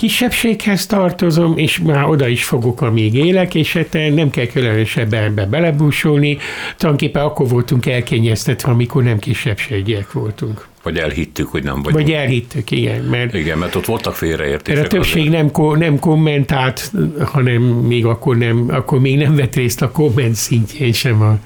kisebbséghez 0.02 0.86
tartozom, 0.86 1.58
és 1.58 1.80
már 1.80 2.06
oda 2.06 2.28
is 2.28 2.44
fogok, 2.44 2.82
amíg 2.82 3.14
élek, 3.14 3.56
és 3.56 3.74
hát 3.74 3.94
nem 4.14 4.30
kell 4.30 4.46
különösebben 4.46 5.24
ebbe 5.24 5.46
belebúsulni. 5.46 6.38
Tulajdonképpen 6.78 7.24
akkor 7.24 7.48
voltunk 7.48 7.86
elkényeztetve, 7.86 8.72
amikor 8.72 9.04
nem 9.04 9.20
kisebbségiek 9.20 10.12
voltunk. 10.12 10.68
Vagy 10.84 10.98
elhittük, 10.98 11.48
hogy 11.48 11.64
nem 11.64 11.82
vagyunk. 11.84 11.94
Vagy 11.94 12.12
elhittük, 12.12 12.72
igen. 12.72 13.04
Mert, 13.04 13.34
igen, 13.34 13.58
mert 13.58 13.76
ott 13.76 13.86
voltak 13.86 14.16
félreértések. 14.16 14.82
Mert 14.82 14.94
a 14.94 14.96
többség 14.96 15.30
nem, 15.30 15.52
nem 15.78 16.00
kommentált, 16.00 16.92
hanem 17.20 17.62
még 17.62 18.06
akkor, 18.06 18.38
nem, 18.38 18.66
akkor 18.70 19.00
még 19.00 19.18
nem 19.18 19.36
vett 19.36 19.56
részt 19.56 19.82
a 19.82 19.92
komment 19.92 20.36
szintjén 20.36 20.94
sem 20.94 21.22
a 21.22 21.38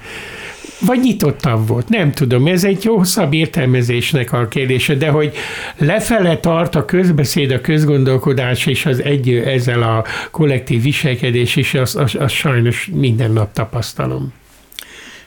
vagy 0.80 1.00
nyitottabb 1.00 1.68
volt, 1.68 1.88
nem 1.88 2.12
tudom, 2.12 2.46
ez 2.46 2.64
egy 2.64 2.84
hosszabb 2.84 3.32
értelmezésnek 3.32 4.32
a 4.32 4.48
kérdése, 4.48 4.94
de 4.94 5.08
hogy 5.08 5.34
lefele 5.76 6.36
tart 6.36 6.74
a 6.74 6.84
közbeszéd, 6.84 7.50
a 7.50 7.60
közgondolkodás 7.60 8.66
és 8.66 8.86
az 8.86 9.02
egy 9.02 9.34
ezzel 9.34 9.82
a 9.82 10.04
kollektív 10.30 10.82
viselkedés 10.82 11.56
is, 11.56 11.74
az, 11.74 11.96
az, 11.96 12.14
az 12.18 12.32
sajnos 12.32 12.90
minden 12.92 13.30
nap 13.30 13.52
tapasztalom. 13.52 14.32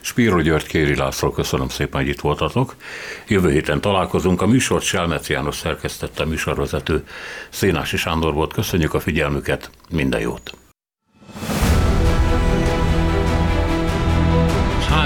Spiro 0.01 0.41
György 0.41 0.67
Kéri 0.67 0.95
László, 0.95 1.31
köszönöm 1.31 1.69
szépen, 1.69 2.01
hogy 2.01 2.09
itt 2.09 2.19
voltatok. 2.19 2.75
Jövő 3.27 3.51
héten 3.51 3.81
találkozunk. 3.81 4.41
A 4.41 4.47
műsort 4.47 4.83
Selmec 4.83 5.29
János 5.29 5.55
szerkesztette 5.55 6.25
műsorvezető 6.25 7.03
Szénási 7.49 7.97
Sándor 7.97 8.33
volt. 8.33 8.53
Köszönjük 8.53 8.93
a 8.93 8.99
figyelmüket, 8.99 9.69
minden 9.89 10.21
jót! 10.21 10.68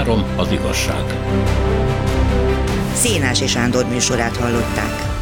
Három 0.04 0.24
az 0.36 0.52
igazság. 0.52 1.04
Szénás 2.94 3.40
és 3.40 3.50
Sándor 3.50 3.86
műsorát 3.86 4.36
hallották. 4.36 5.13